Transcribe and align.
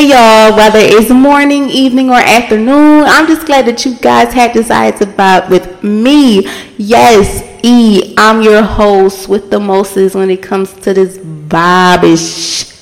Hey 0.00 0.08
y'all, 0.08 0.56
whether 0.56 0.78
it's 0.78 1.10
morning, 1.10 1.68
evening, 1.68 2.08
or 2.08 2.14
afternoon, 2.14 3.04
I'm 3.04 3.26
just 3.26 3.44
glad 3.44 3.66
that 3.66 3.84
you 3.84 3.96
guys 3.96 4.32
had 4.32 4.54
decided 4.54 4.98
to 4.98 5.04
vibe 5.04 5.50
with 5.50 5.84
me. 5.84 6.48
Yes, 6.78 7.42
E, 7.62 8.14
I'm 8.16 8.40
your 8.40 8.62
host 8.62 9.28
with 9.28 9.50
the 9.50 9.60
mostest 9.60 10.14
when 10.14 10.30
it 10.30 10.40
comes 10.40 10.72
to 10.72 10.94
this 10.94 11.18
vibe 11.18 12.00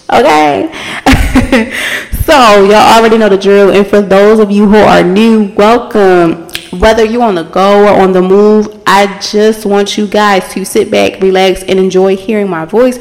Okay? 0.08 0.70
so, 2.22 2.64
y'all 2.66 2.96
already 2.96 3.19
know 3.19 3.28
the 3.28 3.37
drill, 3.37 3.72
and 3.72 3.85
for 3.85 4.00
those 4.00 4.38
of 4.38 4.53
you 4.53 4.69
who 4.69 4.76
are 4.76 5.03
new, 5.03 5.53
welcome. 5.56 6.46
Whether 6.78 7.04
you're 7.04 7.24
on 7.24 7.35
the 7.35 7.42
go 7.42 7.82
or 7.82 8.00
on 8.00 8.12
the 8.12 8.22
move, 8.22 8.80
I 8.87 9.19
just 9.19 9.66
want 9.66 9.98
you 9.98 10.06
guys 10.06 10.53
to 10.53 10.64
sit 10.64 10.88
back, 10.88 11.21
relax, 11.21 11.64
and 11.64 11.80
enjoy 11.80 12.16
hearing 12.16 12.48
my 12.48 12.64
voice 12.64 13.00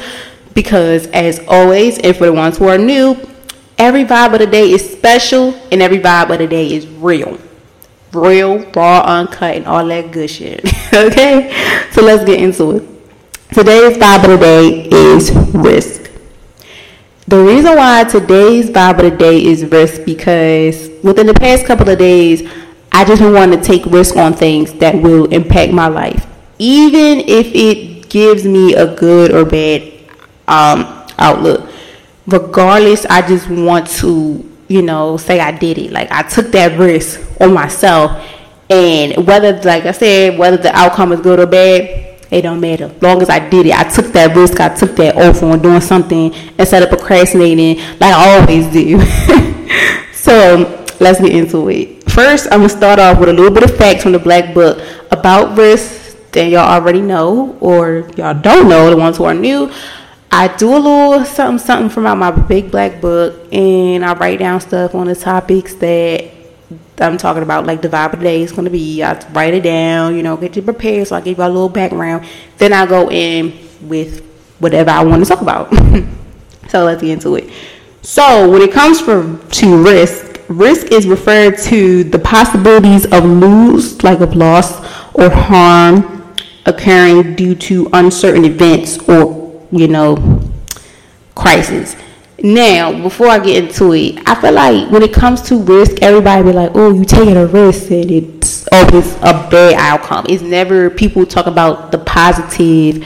because, 0.54 1.06
as 1.12 1.38
always, 1.46 1.98
and 1.98 2.16
for 2.16 2.26
the 2.26 2.32
ones 2.32 2.58
who 2.58 2.66
are 2.66 2.78
new, 2.78 3.14
Every 3.78 4.04
vibe 4.04 4.32
of 4.32 4.40
the 4.40 4.46
day 4.46 4.72
is 4.72 4.90
special, 4.90 5.54
and 5.70 5.80
every 5.80 6.00
vibe 6.00 6.30
of 6.30 6.38
the 6.38 6.48
day 6.48 6.72
is 6.72 6.84
real. 6.88 7.38
Real, 8.12 8.58
raw, 8.72 9.02
uncut, 9.02 9.54
and 9.54 9.66
all 9.66 9.86
that 9.86 10.10
good 10.10 10.28
shit. 10.28 10.64
okay? 10.92 11.52
So 11.92 12.02
let's 12.02 12.24
get 12.24 12.40
into 12.40 12.76
it. 12.76 12.82
Today's 13.54 13.96
vibe 13.96 14.24
of 14.24 14.30
the 14.30 14.36
day 14.36 14.88
is 14.90 15.30
risk. 15.54 16.10
The 17.28 17.38
reason 17.38 17.76
why 17.76 18.02
today's 18.02 18.68
vibe 18.68 18.98
of 18.98 19.12
the 19.12 19.16
day 19.16 19.44
is 19.44 19.64
risk 19.64 20.04
because 20.04 20.90
within 21.04 21.26
the 21.26 21.34
past 21.34 21.64
couple 21.64 21.88
of 21.88 21.98
days, 21.98 22.50
I 22.90 23.04
just 23.04 23.22
want 23.22 23.52
to 23.52 23.60
take 23.60 23.86
risk 23.86 24.16
on 24.16 24.34
things 24.34 24.72
that 24.74 25.00
will 25.00 25.26
impact 25.26 25.72
my 25.72 25.86
life, 25.86 26.26
even 26.58 27.20
if 27.20 27.46
it 27.54 28.08
gives 28.08 28.44
me 28.44 28.74
a 28.74 28.92
good 28.96 29.30
or 29.30 29.44
bad 29.44 29.92
um, 30.48 31.06
outlook 31.18 31.70
regardless, 32.28 33.06
I 33.06 33.26
just 33.26 33.48
want 33.48 33.88
to, 34.02 34.44
you 34.68 34.82
know, 34.82 35.16
say 35.16 35.40
I 35.40 35.50
did 35.50 35.78
it. 35.78 35.90
Like 35.90 36.12
I 36.12 36.22
took 36.22 36.52
that 36.52 36.78
risk 36.78 37.20
on 37.40 37.52
myself. 37.52 38.24
And 38.70 39.26
whether, 39.26 39.54
like 39.62 39.86
I 39.86 39.92
said, 39.92 40.38
whether 40.38 40.58
the 40.58 40.74
outcome 40.76 41.12
is 41.12 41.20
good 41.20 41.40
or 41.40 41.46
bad, 41.46 42.20
it 42.30 42.42
don't 42.42 42.60
matter. 42.60 42.94
Long 43.00 43.22
as 43.22 43.30
I 43.30 43.48
did 43.48 43.66
it, 43.66 43.74
I 43.74 43.84
took 43.84 44.06
that 44.12 44.36
risk, 44.36 44.60
I 44.60 44.68
took 44.74 44.94
that 44.96 45.16
oath 45.16 45.42
on 45.42 45.62
doing 45.62 45.80
something 45.80 46.34
instead 46.58 46.82
of 46.82 46.90
procrastinating 46.90 47.78
like 47.98 48.14
I 48.14 48.38
always 48.38 48.66
do. 48.66 49.00
so 50.12 50.86
let's 51.00 51.18
get 51.20 51.32
into 51.34 51.66
it. 51.70 52.10
First, 52.10 52.48
I'm 52.52 52.58
gonna 52.60 52.68
start 52.68 52.98
off 52.98 53.18
with 53.18 53.30
a 53.30 53.32
little 53.32 53.50
bit 53.50 53.62
of 53.62 53.74
facts 53.78 54.02
from 54.02 54.12
the 54.12 54.18
Black 54.18 54.52
Book 54.52 54.86
about 55.10 55.56
risk 55.56 56.30
that 56.32 56.50
y'all 56.50 56.60
already 56.60 57.00
know 57.00 57.56
or 57.60 58.10
y'all 58.16 58.38
don't 58.38 58.68
know, 58.68 58.90
the 58.90 58.96
ones 58.96 59.16
who 59.16 59.24
are 59.24 59.32
new. 59.32 59.72
I 60.30 60.54
do 60.56 60.76
a 60.76 60.78
little 60.78 61.24
something 61.24 61.58
something 61.64 61.88
from 61.88 62.18
my 62.18 62.30
big 62.30 62.70
black 62.70 63.00
book 63.00 63.52
and 63.52 64.04
I 64.04 64.12
write 64.14 64.38
down 64.38 64.60
stuff 64.60 64.94
on 64.94 65.06
the 65.06 65.14
topics 65.14 65.74
that 65.76 66.30
I'm 66.98 67.16
talking 67.16 67.42
about, 67.42 67.64
like 67.64 67.80
the 67.80 67.88
vibe 67.88 68.12
of 68.12 68.18
the 68.18 68.24
day 68.24 68.42
is 68.42 68.52
gonna 68.52 68.70
be. 68.70 69.02
I 69.02 69.18
write 69.30 69.54
it 69.54 69.62
down, 69.62 70.16
you 70.16 70.22
know, 70.22 70.36
get 70.36 70.54
you 70.56 70.62
prepared 70.62 71.08
so 71.08 71.16
I 71.16 71.20
give 71.20 71.38
you 71.38 71.44
a 71.44 71.46
little 71.46 71.68
background. 71.68 72.26
Then 72.58 72.72
I 72.72 72.86
go 72.86 73.10
in 73.10 73.56
with 73.82 74.24
whatever 74.58 74.90
I 74.90 75.02
want 75.02 75.24
to 75.24 75.28
talk 75.28 75.40
about. 75.40 75.72
so 76.68 76.84
let's 76.84 77.00
get 77.00 77.10
into 77.10 77.36
it. 77.36 77.50
So 78.02 78.50
when 78.50 78.62
it 78.62 78.72
comes 78.72 79.00
from 79.00 79.46
to 79.50 79.82
risk, 79.82 80.40
risk 80.48 80.88
is 80.92 81.06
referred 81.06 81.58
to 81.58 82.04
the 82.04 82.18
possibilities 82.18 83.06
of 83.06 83.24
lose, 83.24 84.02
like 84.02 84.20
of 84.20 84.34
loss 84.34 84.78
or 85.14 85.30
harm 85.30 86.34
occurring 86.66 87.34
due 87.34 87.54
to 87.54 87.88
uncertain 87.92 88.44
events 88.44 88.98
or 89.08 89.37
you 89.70 89.88
know, 89.88 90.40
crisis. 91.34 91.96
Now, 92.40 93.02
before 93.02 93.28
I 93.28 93.40
get 93.40 93.64
into 93.64 93.92
it, 93.94 94.20
I 94.26 94.40
feel 94.40 94.52
like 94.52 94.90
when 94.90 95.02
it 95.02 95.12
comes 95.12 95.42
to 95.42 95.56
risk, 95.56 96.02
everybody 96.02 96.44
be 96.44 96.52
like, 96.52 96.70
"Oh, 96.74 96.92
you 96.92 97.04
taking 97.04 97.36
a 97.36 97.46
risk," 97.46 97.90
and 97.90 98.10
it's 98.10 98.68
always 98.70 99.16
a 99.16 99.48
bad 99.50 99.74
outcome. 99.74 100.26
It's 100.28 100.42
never 100.42 100.88
people 100.88 101.26
talk 101.26 101.46
about 101.46 101.90
the 101.90 101.98
positive 101.98 103.04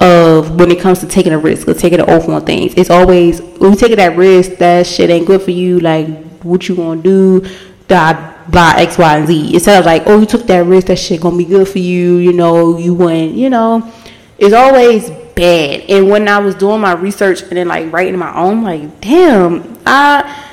of 0.00 0.58
when 0.58 0.72
it 0.72 0.80
comes 0.80 0.98
to 1.00 1.06
taking 1.06 1.32
a 1.32 1.38
risk 1.38 1.68
or 1.68 1.74
taking 1.74 2.00
an 2.00 2.10
oath 2.10 2.28
on 2.28 2.44
things. 2.44 2.74
It's 2.76 2.90
always 2.90 3.40
when 3.40 3.70
you 3.70 3.76
taking 3.76 3.96
that 3.98 4.16
risk, 4.16 4.56
that 4.56 4.88
shit 4.88 5.08
ain't 5.08 5.26
good 5.26 5.42
for 5.42 5.52
you. 5.52 5.78
Like, 5.78 6.08
what 6.42 6.68
you 6.68 6.74
gonna 6.74 7.00
do? 7.00 7.46
That 7.86 8.50
by 8.50 8.74
X, 8.78 8.98
Y, 8.98 9.16
and 9.16 9.26
Z. 9.26 9.54
Instead 9.54 9.78
of 9.78 9.86
like, 9.86 10.02
oh, 10.06 10.18
you 10.18 10.26
took 10.26 10.46
that 10.48 10.66
risk, 10.66 10.88
that 10.88 10.98
shit 10.98 11.20
gonna 11.20 11.36
be 11.36 11.44
good 11.44 11.68
for 11.68 11.78
you. 11.78 12.16
You 12.16 12.32
know, 12.32 12.76
you 12.76 12.92
went. 12.92 13.34
You 13.34 13.50
know, 13.50 13.92
it's 14.36 14.52
always 14.52 15.10
bad. 15.34 15.82
And 15.88 16.08
when 16.08 16.28
I 16.28 16.38
was 16.38 16.54
doing 16.54 16.80
my 16.80 16.92
research 16.92 17.42
and 17.42 17.52
then 17.52 17.68
like 17.68 17.92
writing 17.92 18.18
my 18.18 18.34
own, 18.34 18.62
like, 18.62 19.00
damn, 19.00 19.78
I 19.86 20.44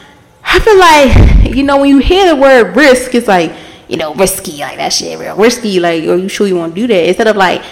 I 0.43 0.59
feel 0.59 0.77
like, 0.77 1.55
you 1.55 1.63
know, 1.63 1.79
when 1.79 1.89
you 1.89 1.99
hear 1.99 2.27
the 2.27 2.35
word 2.35 2.75
risk, 2.75 3.15
it's 3.15 3.27
like, 3.27 3.53
you 3.87 3.97
know, 3.97 4.13
risky, 4.15 4.57
like 4.57 4.77
that 4.77 4.93
shit 4.93 5.17
real 5.19 5.35
risky, 5.35 5.79
like, 5.79 6.03
are 6.03 6.15
you 6.15 6.27
sure 6.27 6.47
you 6.47 6.55
want 6.55 6.75
to 6.75 6.81
do 6.81 6.87
that? 6.87 7.07
Instead 7.07 7.27
of 7.27 7.35
like, 7.35 7.63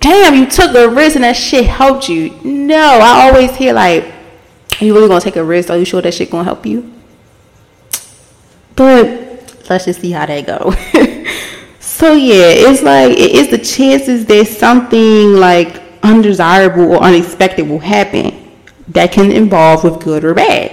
damn, 0.00 0.34
you 0.34 0.46
took 0.46 0.74
a 0.74 0.88
risk 0.88 1.16
and 1.16 1.24
that 1.24 1.36
shit 1.36 1.66
helped 1.66 2.08
you. 2.08 2.30
No, 2.42 2.76
I 2.76 3.28
always 3.28 3.54
hear 3.56 3.72
like, 3.72 4.04
Are 4.80 4.84
you 4.84 4.94
really 4.94 5.08
gonna 5.08 5.20
take 5.20 5.36
a 5.36 5.44
risk? 5.44 5.70
Are 5.70 5.76
you 5.76 5.84
sure 5.84 6.02
that 6.02 6.14
shit 6.14 6.30
gonna 6.30 6.44
help 6.44 6.66
you? 6.66 6.92
But 8.76 9.64
let's 9.70 9.84
just 9.84 10.00
see 10.00 10.10
how 10.10 10.26
that 10.26 10.46
go. 10.46 10.72
so 11.80 12.14
yeah, 12.14 12.68
it's 12.68 12.82
like 12.82 13.16
it's 13.16 13.50
the 13.50 13.58
chances 13.58 14.26
that 14.26 14.46
something 14.46 15.34
like 15.34 15.83
undesirable 16.04 16.92
or 16.92 17.02
unexpected 17.02 17.68
will 17.68 17.80
happen 17.80 18.52
that 18.88 19.10
can 19.10 19.32
involve 19.32 19.82
with 19.82 20.00
good 20.00 20.24
or 20.24 20.34
bad. 20.34 20.70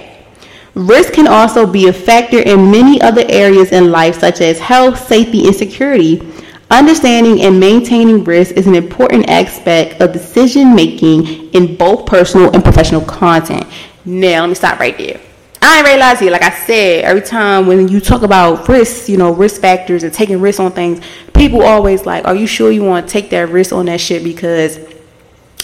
Risk 0.74 1.12
can 1.14 1.26
also 1.26 1.66
be 1.66 1.88
a 1.88 1.92
factor 1.92 2.38
in 2.38 2.70
many 2.70 3.00
other 3.00 3.24
areas 3.28 3.72
in 3.72 3.90
life, 3.90 4.18
such 4.18 4.40
as 4.40 4.58
health, 4.58 5.06
safety, 5.06 5.46
and 5.46 5.54
security. 5.54 6.22
Understanding 6.70 7.42
and 7.42 7.60
maintaining 7.60 8.24
risk 8.24 8.54
is 8.54 8.66
an 8.66 8.74
important 8.74 9.28
aspect 9.28 10.00
of 10.00 10.12
decision 10.12 10.74
making 10.74 11.50
in 11.52 11.76
both 11.76 12.06
personal 12.06 12.50
and 12.54 12.64
professional 12.64 13.02
content. 13.02 13.66
Now, 14.06 14.40
let 14.40 14.48
me 14.48 14.54
stop 14.54 14.80
right 14.80 14.96
there. 14.96 15.20
I 15.60 15.76
didn't 15.76 15.92
realize 15.92 16.22
it. 16.22 16.32
Like 16.32 16.42
I 16.42 16.50
said, 16.50 17.04
every 17.04 17.20
time 17.20 17.66
when 17.66 17.88
you 17.88 18.00
talk 18.00 18.22
about 18.22 18.68
risks, 18.68 19.08
you 19.08 19.16
know, 19.16 19.32
risk 19.32 19.60
factors 19.60 20.02
and 20.02 20.12
taking 20.12 20.40
risks 20.40 20.58
on 20.58 20.72
things, 20.72 21.00
people 21.34 21.62
always 21.62 22.04
like, 22.06 22.26
"Are 22.26 22.34
you 22.34 22.46
sure 22.46 22.72
you 22.72 22.82
want 22.82 23.06
to 23.06 23.12
take 23.12 23.30
that 23.30 23.50
risk 23.50 23.72
on 23.72 23.86
that 23.86 24.00
shit?" 24.00 24.24
Because 24.24 24.78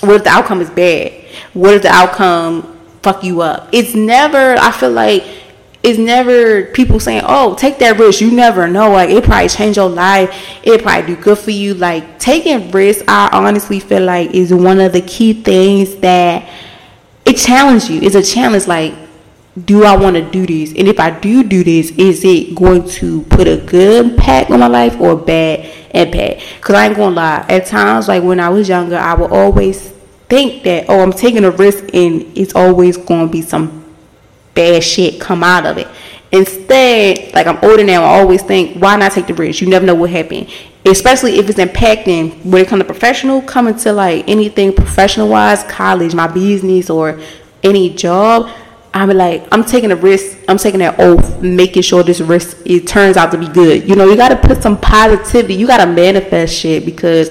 what 0.01 0.17
if 0.17 0.25
the 0.25 0.31
outcome 0.31 0.61
is 0.61 0.71
bad? 0.71 1.13
What 1.53 1.75
if 1.75 1.83
the 1.83 1.89
outcome 1.89 2.79
fuck 3.03 3.23
you 3.25 3.41
up? 3.43 3.69
It's 3.73 3.95
never. 3.95 4.57
I 4.57 4.73
feel 4.73 4.91
like 4.91 5.25
it's 5.83 5.99
never 5.99 6.65
people 6.67 7.01
saying, 7.01 7.23
"Oh, 7.25 7.55
take 7.55 7.79
that 7.79 7.99
risk." 7.99 8.21
You 8.21 8.31
never 8.31 8.69
know. 8.69 8.93
Like 8.93 9.11
it 9.11 9.25
probably 9.25 9.49
change 9.49 9.77
your 9.77 9.89
life. 9.89 10.31
It 10.63 10.83
probably 10.83 11.15
do 11.15 11.21
good 11.21 11.39
for 11.39 11.51
you. 11.51 11.75
Like 11.75 12.19
taking 12.19 12.71
risks, 12.71 13.03
I 13.09 13.29
honestly 13.33 13.81
feel 13.81 14.03
like 14.03 14.31
is 14.31 14.53
one 14.53 14.81
of 14.81 14.93
the 14.93 15.03
key 15.03 15.33
things 15.33 15.97
that 15.97 16.49
it 17.25 17.35
challenges 17.35 17.91
you. 17.91 18.01
It's 18.03 18.15
a 18.15 18.23
challenge. 18.23 18.67
Like, 18.67 18.95
do 19.65 19.85
I 19.85 19.97
want 19.97 20.17
to 20.17 20.23
do 20.23 20.47
this? 20.47 20.71
And 20.71 20.89
if 20.89 21.01
I 21.01 21.11
do 21.11 21.43
do 21.43 21.65
this, 21.65 21.91
is 21.93 22.25
it 22.25 22.55
going 22.55 22.89
to 22.91 23.23
put 23.25 23.49
a 23.49 23.57
good 23.57 24.07
impact 24.07 24.51
on 24.51 24.61
my 24.61 24.67
life 24.67 25.01
or 25.01 25.13
a 25.13 25.17
bad? 25.17 25.71
impact. 25.95 26.43
Cause 26.61 26.77
I 26.77 26.87
ain't 26.87 26.97
gonna 26.97 27.15
lie. 27.15 27.47
At 27.49 27.67
times, 27.67 28.09
like 28.09 28.23
when 28.23 28.41
I 28.41 28.49
was 28.49 28.69
younger, 28.69 28.97
I 28.97 29.15
would 29.15 29.31
always 29.31 29.89
think 30.29 30.63
that 30.65 30.87
oh, 30.89 31.01
I'm 31.01 31.13
taking 31.13 31.45
a 31.45 31.51
risk 31.51 31.85
and 31.95 32.23
it's 32.37 32.55
always 32.55 32.97
gonna 32.97 33.29
be 33.29 33.43
some 33.43 33.85
bad 34.55 34.83
shit 34.83 35.21
come 35.21 35.43
out 35.43 35.67
of 35.67 35.79
it. 35.79 35.89
Instead, 36.31 37.33
like 37.33 37.47
I'm 37.47 37.59
older 37.63 37.85
now, 37.85 38.05
I 38.05 38.21
always 38.21 38.43
think, 38.43 38.81
why 38.81 38.97
not 38.97 39.13
take 39.13 39.27
the 39.27 39.35
risk? 39.35 39.61
You 39.61 39.69
never 39.69 39.87
know 39.87 39.95
what 39.95 40.11
happened. 40.11 40.51
Especially 40.85 41.39
if 41.39 41.49
it's 41.49 41.59
impacting 41.59 42.45
when 42.45 42.63
it 42.63 42.69
comes 42.69 42.81
to 42.81 42.85
professional, 42.85 43.43
coming 43.43 43.77
to 43.79 43.93
like 43.93 44.29
anything 44.29 44.73
professional 44.75 45.29
wise, 45.29 45.63
college, 45.65 46.15
my 46.15 46.27
business, 46.27 46.91
or 46.91 47.21
any 47.63 47.95
job 47.95 48.51
I'm 48.95 49.11
like, 49.11 49.47
I'm 49.53 49.65
taking 49.65 49.93
a 49.93 49.97
risk. 49.97 50.39
I'm 50.49 50.59
taking 50.59 50.81
that 50.81 50.99
oath, 50.99 51.43
making 51.43 51.83
sure 51.83 52.03
this 52.03 52.21
risk 52.21 52.57
it 52.65 52.87
turns 52.87 53.17
out 53.17 53.31
to 53.33 53.39
be 53.39 53.49
good. 53.49 53.89
You 53.89 53.97
know, 53.97 54.07
you 54.07 54.17
got 54.17 54.31
to 54.31 54.37
put 54.37 54.63
some 54.63 54.81
positivity. 54.81 55.55
You 55.55 55.67
got 55.67 55.85
to 55.85 55.87
manifest 55.91 56.55
shit 56.55 56.85
because 56.85 57.31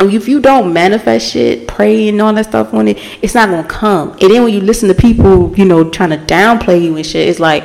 if 0.00 0.28
you 0.28 0.40
don't 0.40 0.72
manifest 0.72 1.32
shit, 1.32 1.68
pray 1.68 2.08
and 2.08 2.20
all 2.20 2.32
that 2.32 2.46
stuff 2.46 2.74
on 2.74 2.88
it, 2.88 2.98
it's 3.22 3.34
not 3.34 3.48
gonna 3.48 3.66
come. 3.66 4.10
And 4.12 4.30
then 4.30 4.44
when 4.44 4.52
you 4.52 4.60
listen 4.60 4.88
to 4.88 4.94
people, 4.94 5.56
you 5.56 5.64
know, 5.64 5.88
trying 5.90 6.10
to 6.10 6.18
downplay 6.18 6.82
you 6.82 6.96
and 6.96 7.06
shit, 7.06 7.28
it's 7.28 7.40
like 7.40 7.64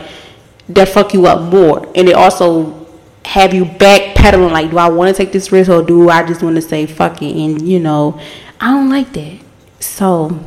that 0.69 0.90
fuck 0.90 1.14
you 1.14 1.25
up 1.25 1.52
more. 1.52 1.88
And 1.96 2.08
it 2.08 2.16
also 2.16 2.88
have 3.25 3.54
you 3.54 3.66
backpedaling. 3.66 4.52
Like, 4.52 4.72
do 4.72 4.78
I 4.78 4.90
want 4.90 5.16
to 5.16 5.24
take 5.24 5.31
this 5.31 5.52
risk 5.52 5.69
or 5.69 5.84
do 5.84 6.10
I 6.10 6.25
just 6.25 6.44
want 6.44 6.56
to 6.56 6.62
say 6.62 6.86
fuck 6.86 7.22
it? 7.22 7.36
And 7.36 7.68
you 7.68 7.80
know, 7.80 8.19
I 8.60 8.72
don't 8.72 8.90
like 8.90 9.12
that. 9.14 9.40
So 9.80 10.40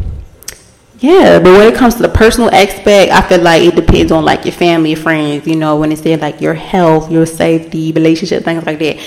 yeah, 1.02 1.40
but 1.40 1.50
when 1.58 1.72
it 1.72 1.75
comes 1.75 1.96
to 1.96 2.02
the 2.02 2.08
personal 2.08 2.49
aspect, 2.54 3.10
I 3.10 3.20
feel 3.28 3.40
like 3.40 3.62
it 3.62 3.75
depends 3.75 4.12
on 4.12 4.25
like 4.25 4.44
your 4.44 4.52
family, 4.52 4.94
friends. 4.94 5.49
You 5.49 5.56
know, 5.56 5.76
when 5.76 5.90
it's 5.90 6.00
there 6.00 6.16
like 6.16 6.40
your 6.40 6.54
health, 6.54 7.10
your 7.10 7.26
safety, 7.26 7.90
relationship, 7.90 8.44
things 8.44 8.64
like 8.64 8.78
that. 8.78 8.99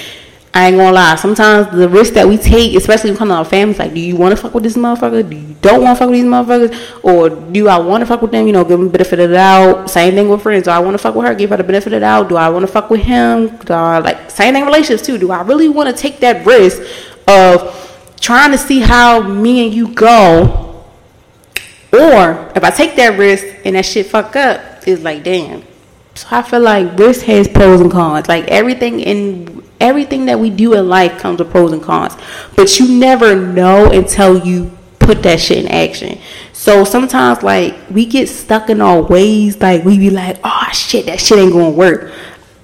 I 0.53 0.67
ain't 0.67 0.77
gonna 0.77 0.91
lie. 0.91 1.15
Sometimes 1.15 1.69
the 1.71 1.87
risk 1.87 2.13
that 2.13 2.27
we 2.27 2.37
take, 2.37 2.75
especially 2.75 3.11
when 3.11 3.15
it 3.15 3.19
comes 3.19 3.29
to 3.29 3.35
our 3.35 3.45
families, 3.45 3.79
like, 3.79 3.93
do 3.93 4.01
you 4.01 4.17
want 4.17 4.35
to 4.35 4.41
fuck 4.41 4.53
with 4.53 4.63
this 4.63 4.75
motherfucker? 4.75 5.29
Do 5.29 5.37
you 5.37 5.55
don't 5.61 5.83
want 5.83 5.97
to 5.97 5.99
fuck 5.99 6.09
with 6.09 6.19
these 6.19 6.29
motherfuckers? 6.29 7.03
Or 7.03 7.29
do 7.29 7.67
I 7.69 7.77
want 7.77 8.01
to 8.01 8.05
fuck 8.05 8.21
with 8.21 8.31
them? 8.31 8.45
You 8.45 8.53
know, 8.53 8.63
give 8.63 8.77
them 8.77 8.87
the 8.87 8.91
benefit 8.91 9.19
of 9.19 9.29
the 9.29 9.35
doubt. 9.35 9.89
Same 9.89 10.15
thing 10.15 10.27
with 10.27 10.41
friends. 10.41 10.65
Do 10.65 10.71
I 10.71 10.79
want 10.79 10.95
to 10.95 10.97
fuck 10.97 11.15
with 11.15 11.25
her? 11.25 11.35
Give 11.35 11.49
her 11.49 11.57
the 11.57 11.63
benefit 11.63 11.87
of 11.87 11.91
the 11.91 11.99
doubt. 12.01 12.27
Do 12.27 12.35
I 12.35 12.49
want 12.49 12.65
to 12.65 12.71
fuck 12.71 12.89
with 12.89 13.01
him? 13.01 13.55
Do 13.57 13.73
I, 13.73 13.99
like, 13.99 14.29
same 14.31 14.53
thing 14.53 14.65
relationships 14.65 15.05
too. 15.05 15.17
Do 15.17 15.31
I 15.31 15.41
really 15.43 15.69
want 15.69 15.93
to 15.93 16.01
take 16.01 16.19
that 16.19 16.45
risk 16.45 16.81
of 17.27 18.13
trying 18.19 18.51
to 18.51 18.57
see 18.57 18.79
how 18.79 19.21
me 19.21 19.65
and 19.65 19.73
you 19.73 19.93
go? 19.93 20.64
Or 21.95 22.51
if 22.55 22.63
I 22.63 22.71
take 22.71 22.95
that 22.97 23.17
risk 23.17 23.45
and 23.63 23.75
that 23.75 23.85
shit 23.85 24.07
fuck 24.07 24.35
up, 24.35 24.61
it's 24.85 25.01
like, 25.01 25.23
damn. 25.23 25.63
So 26.15 26.27
I 26.31 26.41
feel 26.41 26.61
like 26.61 26.97
risk 26.97 27.25
has 27.25 27.47
pros 27.47 27.81
and 27.81 27.91
cons. 27.91 28.27
Like 28.27 28.45
everything 28.47 28.99
in 28.99 29.63
everything 29.79 30.25
that 30.25 30.39
we 30.39 30.49
do 30.49 30.73
in 30.73 30.87
life 30.87 31.19
comes 31.19 31.39
with 31.39 31.51
pros 31.51 31.71
and 31.71 31.81
cons. 31.81 32.15
But 32.55 32.79
you 32.79 32.99
never 32.99 33.35
know 33.35 33.91
until 33.91 34.45
you 34.45 34.71
put 34.99 35.23
that 35.23 35.39
shit 35.39 35.59
in 35.59 35.67
action. 35.67 36.19
So 36.53 36.83
sometimes 36.83 37.43
like 37.43 37.75
we 37.89 38.05
get 38.05 38.27
stuck 38.27 38.69
in 38.69 38.81
our 38.81 39.01
ways, 39.01 39.61
like 39.61 39.83
we 39.83 39.97
be 39.97 40.09
like, 40.09 40.39
oh 40.43 40.69
shit, 40.73 41.05
that 41.07 41.19
shit 41.19 41.37
ain't 41.37 41.53
gonna 41.53 41.69
work. 41.69 42.13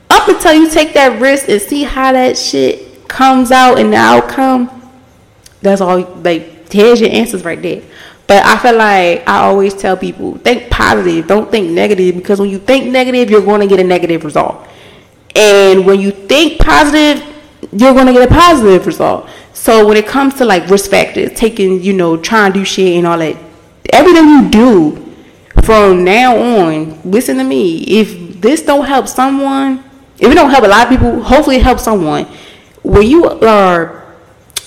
Up 0.10 0.28
until 0.28 0.54
you 0.54 0.70
take 0.70 0.94
that 0.94 1.22
risk 1.22 1.50
and 1.50 1.62
see 1.62 1.84
how 1.84 2.12
that 2.14 2.38
shit 2.38 3.08
comes 3.08 3.52
out 3.52 3.80
and 3.80 3.94
the 3.94 3.98
outcome, 3.98 4.70
that's 5.62 5.82
all 5.82 6.00
like 6.00 6.72
here's 6.72 7.02
your 7.02 7.12
answers 7.12 7.44
right 7.44 7.62
there. 7.62 7.82
But 8.32 8.46
I 8.46 8.58
feel 8.60 8.78
like 8.78 9.28
I 9.28 9.42
always 9.44 9.74
tell 9.74 9.98
people 9.98 10.38
think 10.38 10.70
positive, 10.72 11.28
don't 11.28 11.52
think 11.52 11.70
negative 11.70 12.16
because 12.16 12.40
when 12.40 12.50
you 12.50 12.60
think 12.60 12.90
negative, 12.90 13.30
you're 13.30 13.44
going 13.44 13.60
to 13.60 13.68
get 13.68 13.82
a 13.82 13.84
negative 13.84 14.24
result. 14.24 14.66
And 15.36 15.86
when 15.86 16.00
you 16.00 16.12
think 16.12 16.58
positive, 16.58 17.22
you're 17.74 17.94
going 17.94 18.08
to 18.08 18.14
get 18.14 18.32
a 18.32 18.34
positive 18.34 18.88
result. 18.88 19.28
So 19.52 19.86
when 19.86 19.98
it 19.98 20.08
comes 20.08 20.36
to 20.36 20.46
like 20.46 20.70
risk 20.70 20.90
factors, 20.90 21.34
taking, 21.34 21.84
you 21.84 21.92
know, 21.92 22.16
trying 22.16 22.54
to 22.54 22.60
do 22.60 22.64
shit 22.64 22.96
and 22.96 23.06
all 23.06 23.18
that, 23.18 23.36
everything 23.90 24.30
you 24.30 24.50
do 24.50 25.14
from 25.64 26.06
now 26.06 26.38
on, 26.38 27.02
listen 27.04 27.36
to 27.36 27.44
me. 27.44 27.80
If 27.80 28.40
this 28.40 28.62
don't 28.62 28.86
help 28.86 29.10
someone, 29.10 29.84
if 30.20 30.32
it 30.32 30.36
don't 30.36 30.52
help 30.52 30.64
a 30.64 30.70
lot 30.70 30.84
of 30.84 30.90
people, 30.90 31.22
hopefully 31.22 31.58
it 31.58 31.64
helps 31.64 31.84
someone. 31.84 32.28
When 32.82 33.06
you 33.06 33.26
are 33.26 34.01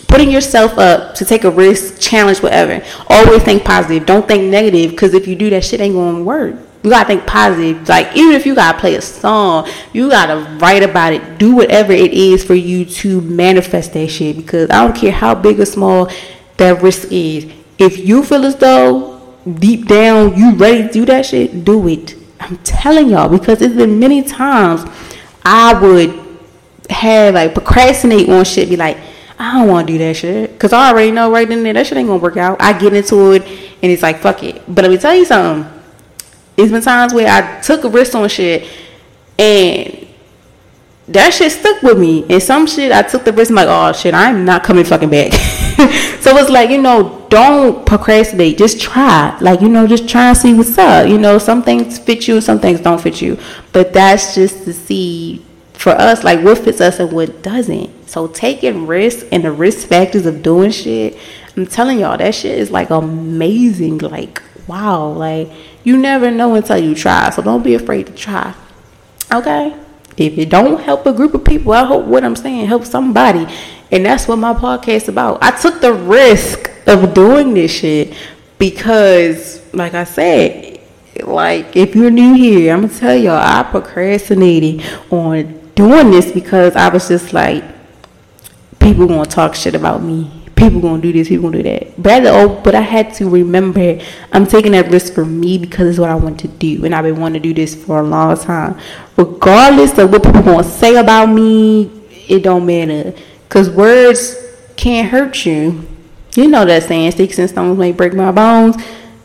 putting 0.09 0.31
yourself 0.31 0.79
up 0.79 1.15
to 1.17 1.25
take 1.25 1.45
a 1.45 1.51
risk, 1.51 2.01
challenge, 2.01 2.43
whatever, 2.43 2.85
always 3.09 3.43
think 3.43 3.65
positive. 3.65 4.06
Don't 4.06 4.27
think 4.27 4.45
negative 4.45 4.91
because 4.91 5.15
if 5.15 5.27
you 5.27 5.37
do 5.37 5.51
that 5.51 5.65
shit 5.65 5.81
ain't 5.81 5.95
going 5.95 6.17
to 6.17 6.25
work. 6.25 6.56
You 6.85 6.91
gotta 6.91 7.06
think 7.06 7.27
positive. 7.27 7.89
Like 7.89 8.15
even 8.15 8.35
if 8.35 8.45
you 8.45 8.55
gotta 8.55 8.79
play 8.79 8.95
a 8.95 9.01
song, 9.01 9.67
you 9.95 10.11
gotta 10.11 10.59
write 10.59 10.83
about 10.83 11.15
it. 11.15 11.39
Do 11.39 11.56
whatever 11.56 11.95
it 11.95 12.12
is 12.12 12.45
for 12.45 12.53
you 12.53 12.85
to 12.85 13.23
manifest 13.23 13.95
that 13.95 14.09
shit. 14.09 14.37
Because 14.37 14.69
I 14.69 14.87
don't 14.87 14.95
care 14.95 15.11
how 15.11 15.35
big 15.35 15.59
or 15.59 15.65
small 15.65 16.11
that 16.59 16.83
risk 16.83 17.11
is. 17.11 17.51
If 17.79 18.06
you 18.06 18.23
feel 18.23 18.45
as 18.45 18.56
though 18.56 19.35
deep 19.47 19.89
down 19.89 20.37
you 20.37 20.55
ready 20.56 20.87
to 20.87 20.93
do 20.93 21.06
that 21.06 21.25
shit, 21.25 21.65
do 21.65 21.89
it. 21.89 22.17
I'm 22.39 22.59
telling 22.59 23.09
y'all 23.09 23.31
because 23.31 23.62
it's 23.62 23.75
been 23.75 23.99
many 23.99 24.23
times 24.23 24.85
I 25.43 25.73
would 25.81 26.23
have 26.91 27.35
like 27.35 27.55
procrastinate 27.55 28.29
on 28.29 28.45
shit, 28.45 28.69
be 28.69 28.77
like, 28.77 28.99
I 29.38 29.58
don't 29.58 29.69
want 29.69 29.86
to 29.86 29.92
do 29.92 29.98
that 29.98 30.16
shit 30.16 30.52
because 30.52 30.72
I 30.72 30.90
already 30.90 31.10
know 31.10 31.31
right 31.31 31.50
in 31.50 31.62
there 31.62 31.72
that 31.72 31.86
shit 31.86 31.98
ain't 31.98 32.08
gonna 32.08 32.22
work 32.22 32.36
out. 32.36 32.60
I 32.60 32.78
get 32.78 32.94
into 32.94 33.32
it 33.32 33.42
and 33.42 33.92
it's 33.92 34.02
like 34.02 34.19
fuck 34.19 34.42
it. 34.42 34.62
But 34.66 34.82
let 34.82 34.90
me 34.90 34.98
tell 34.98 35.14
you 35.14 35.25
something 35.25 35.70
it's 36.56 36.70
been 36.70 36.82
times 36.82 37.12
where 37.12 37.31
I 37.31 37.60
took 37.60 37.84
a 37.84 37.88
risk 37.88 38.14
on 38.14 38.28
shit 38.28 38.69
and 39.38 40.06
that 41.08 41.34
shit 41.34 41.52
stuck 41.52 41.82
with 41.82 41.98
me. 41.98 42.25
And 42.31 42.42
some 42.42 42.66
shit 42.66 42.92
I 42.92 43.02
took 43.02 43.25
the 43.25 43.32
risk, 43.32 43.50
I'm 43.50 43.56
like, 43.56 43.69
oh 43.69 43.92
shit, 43.92 44.14
I'm 44.14 44.44
not 44.44 44.62
coming 44.62 44.84
fucking 44.84 45.10
back. 45.10 45.32
so 46.20 46.36
it's 46.36 46.50
like, 46.50 46.70
you 46.70 46.81
know, 46.81 47.26
don't 47.28 47.84
procrastinate. 47.84 48.56
Just 48.56 48.81
try. 48.81 49.36
Like, 49.40 49.60
you 49.60 49.69
know, 49.69 49.86
just 49.86 50.08
try 50.08 50.28
and 50.28 50.36
see 50.36 50.54
what's 50.54 50.78
up. 50.78 51.08
You 51.08 51.19
know, 51.19 51.38
some 51.38 51.62
things 51.62 51.98
fit 51.98 52.28
you, 52.28 52.40
some 52.40 52.60
things 52.60 52.81
don't 52.81 53.00
fit 53.00 53.20
you. 53.20 53.38
But 53.72 53.92
that's 53.92 54.34
just 54.34 54.64
to 54.64 54.72
see 54.72 55.44
for 55.84 55.90
us, 55.90 56.25
like 56.25 56.42
what 56.42 56.56
fits 56.56 56.81
us 56.81 56.98
and 56.98 57.12
what 57.12 57.42
doesn't. 57.42 58.08
So 58.08 58.26
taking 58.26 58.86
risks 58.86 59.22
and 59.31 59.44
the 59.44 59.52
risk 59.52 59.86
factors 59.86 60.25
of 60.25 60.42
doing 60.42 60.70
shit, 60.70 61.19
I'm 61.58 61.66
telling 61.66 62.00
y'all, 62.00 62.16
that 62.16 62.34
shit 62.34 62.58
is 62.58 62.70
like 62.70 62.88
amazing. 62.88 63.98
Like, 63.98 64.42
wow, 64.66 65.08
like 65.08 65.50
you 65.84 65.98
never 65.98 66.31
know 66.31 66.54
until 66.54 66.78
you 66.78 66.94
try. 66.94 67.28
So 67.28 67.42
don't 67.42 67.62
be 67.62 67.75
afraid 67.75 68.06
to 68.06 68.14
try. 68.14 68.54
Okay? 69.31 69.76
If 70.16 70.38
it 70.38 70.48
don't 70.48 70.81
help 70.81 71.04
a 71.04 71.12
group 71.12 71.34
of 71.34 71.44
people, 71.44 71.75
I 71.75 71.84
hope 71.84 72.06
what 72.06 72.25
I'm 72.25 72.36
saying 72.36 72.66
helps 72.66 72.88
somebody. 72.88 73.46
And 73.92 74.06
that's 74.06 74.26
what 74.26 74.36
my 74.36 74.54
podcast 74.54 75.08
about. 75.08 75.42
I 75.42 75.50
took 75.50 75.82
the 75.82 75.92
risk 75.92 76.70
of 76.86 77.12
doing 77.12 77.52
this 77.52 77.70
shit 77.70 78.16
because, 78.58 79.62
like 79.75 79.92
I 79.92 80.04
said, 80.04 80.81
like 81.22 81.76
if 81.76 81.94
you're 81.94 82.10
new 82.10 82.32
here, 82.32 82.72
I'm 82.72 82.86
gonna 82.86 82.98
tell 82.98 83.14
y'all 83.14 83.36
I 83.36 83.62
procrastinated 83.64 84.82
on 85.10 85.63
doing 85.75 86.11
this 86.11 86.32
because 86.32 86.76
I 86.76 86.88
was 86.88 87.09
just 87.09 87.32
like, 87.32 87.65
people 88.79 89.06
gonna 89.06 89.25
talk 89.25 89.55
shit 89.55 89.75
about 89.75 90.03
me 90.03 90.44
people 90.65 90.81
gonna 90.81 91.03
do 91.03 91.12
this, 91.12 91.29
people 91.29 91.50
gonna 91.50 91.62
do 91.62 91.69
that. 91.71 92.03
But 92.03 92.26
I, 92.26 92.29
oh, 92.31 92.61
but 92.62 92.75
I 92.75 92.81
had 92.81 93.12
to 93.15 93.29
remember 93.29 93.99
I'm 94.32 94.47
taking 94.47 94.73
that 94.73 94.91
risk 94.91 95.12
for 95.12 95.25
me 95.25 95.59
because 95.59 95.88
it's 95.88 95.99
what 95.99 96.11
I 96.11 96.15
want 96.15 96.41
to 96.41 96.49
do, 96.49 96.85
and 96.85 96.94
I've 96.94 97.05
been 97.05 97.21
wanting 97.21 97.43
to 97.43 97.49
do 97.49 97.55
this 97.55 97.75
for 97.75 98.00
a 98.00 98.03
long 98.03 98.37
time. 98.38 98.79
Regardless 99.17 99.97
of 99.99 100.11
what 100.11 100.23
people 100.23 100.43
gonna 100.43 100.65
say 100.65 100.97
about 100.97 101.26
me, 101.26 101.91
it 102.29 102.43
don't 102.43 102.67
matter, 102.67 103.15
cause 103.49 103.70
words 103.70 104.37
can't 104.77 105.09
hurt 105.09 105.44
you. 105.44 105.87
You 106.35 106.49
know 106.49 106.65
that 106.65 106.85
saying, 106.85 107.12
"Sticks 107.12 107.38
and 107.38 107.49
stones 107.49 107.79
may 107.79 107.93
break 107.93 108.15
my 108.15 108.32
bones," 108.32 108.77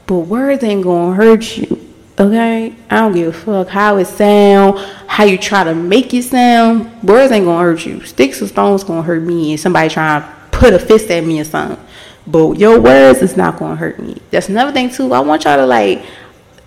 but 0.07 0.19
words 0.19 0.63
ain't 0.63 0.83
gonna 0.83 1.15
hurt 1.15 1.57
you. 1.57 1.88
Okay, 2.19 2.75
I 2.89 2.95
don't 2.97 3.13
give 3.13 3.27
a 3.29 3.31
fuck 3.31 3.69
how 3.69 3.95
it 3.95 4.05
sound, 4.05 4.77
how 5.07 5.23
you 5.23 5.37
try 5.37 5.63
to 5.63 5.73
make 5.73 6.13
it 6.13 6.23
sound. 6.23 7.01
Words 7.01 7.31
ain't 7.31 7.45
gonna 7.45 7.61
hurt 7.61 7.85
you. 7.85 8.03
Sticks 8.03 8.41
and 8.41 8.49
stones 8.49 8.83
gonna 8.83 9.03
hurt 9.03 9.23
me, 9.23 9.51
and 9.51 9.59
somebody 9.59 9.87
trying 9.87 10.21
to 10.21 10.29
put 10.51 10.73
a 10.73 10.79
fist 10.79 11.09
at 11.11 11.23
me 11.23 11.39
or 11.39 11.45
something. 11.45 11.81
But 12.27 12.59
your 12.59 12.77
words 12.81 13.21
is 13.21 13.37
not 13.37 13.57
gonna 13.57 13.77
hurt 13.77 13.99
me. 13.99 14.17
That's 14.31 14.49
another 14.49 14.73
thing 14.73 14.89
too. 14.89 15.13
I 15.13 15.21
want 15.21 15.45
y'all 15.45 15.55
to 15.55 15.65
like 15.65 16.03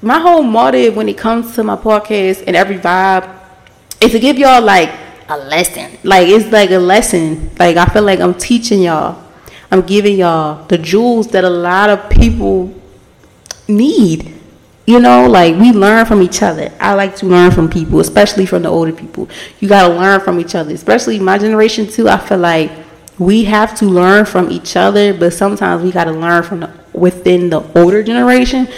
my 0.00 0.18
whole 0.18 0.42
motive 0.42 0.96
when 0.96 1.08
it 1.08 1.18
comes 1.18 1.54
to 1.54 1.62
my 1.62 1.76
podcast 1.76 2.44
and 2.46 2.56
every 2.56 2.78
vibe 2.78 3.30
is 4.00 4.12
to 4.12 4.18
give 4.18 4.38
y'all 4.38 4.62
like 4.62 4.90
a 5.28 5.36
lesson. 5.36 5.98
Like 6.02 6.28
it's 6.28 6.50
like 6.50 6.70
a 6.70 6.78
lesson. 6.78 7.50
Like 7.58 7.76
I 7.76 7.84
feel 7.86 8.02
like 8.02 8.20
I'm 8.20 8.34
teaching 8.34 8.80
y'all. 8.80 9.22
I'm 9.70 9.82
giving 9.82 10.16
y'all 10.16 10.64
the 10.66 10.78
jewels 10.78 11.28
that 11.28 11.44
a 11.44 11.50
lot 11.50 11.90
of 11.90 12.08
people 12.08 12.74
need. 13.68 14.41
You 14.84 14.98
know, 14.98 15.28
like 15.28 15.54
we 15.56 15.72
learn 15.72 16.06
from 16.06 16.22
each 16.22 16.42
other. 16.42 16.72
I 16.80 16.94
like 16.94 17.14
to 17.16 17.26
learn 17.26 17.52
from 17.52 17.70
people, 17.70 18.00
especially 18.00 18.46
from 18.46 18.62
the 18.62 18.68
older 18.68 18.92
people. 18.92 19.28
You 19.60 19.68
gotta 19.68 19.94
learn 19.94 20.20
from 20.20 20.40
each 20.40 20.54
other, 20.54 20.74
especially 20.74 21.20
my 21.20 21.38
generation 21.38 21.86
too. 21.86 22.08
I 22.08 22.18
feel 22.18 22.38
like 22.38 22.70
we 23.18 23.44
have 23.44 23.76
to 23.78 23.84
learn 23.84 24.24
from 24.24 24.50
each 24.50 24.76
other, 24.76 25.14
but 25.14 25.32
sometimes 25.32 25.82
we 25.82 25.92
got 25.92 26.04
to 26.04 26.12
learn 26.12 26.42
from 26.42 26.60
the, 26.60 26.70
within 26.92 27.50
the 27.50 27.60
older 27.78 28.02
generation 28.02 28.68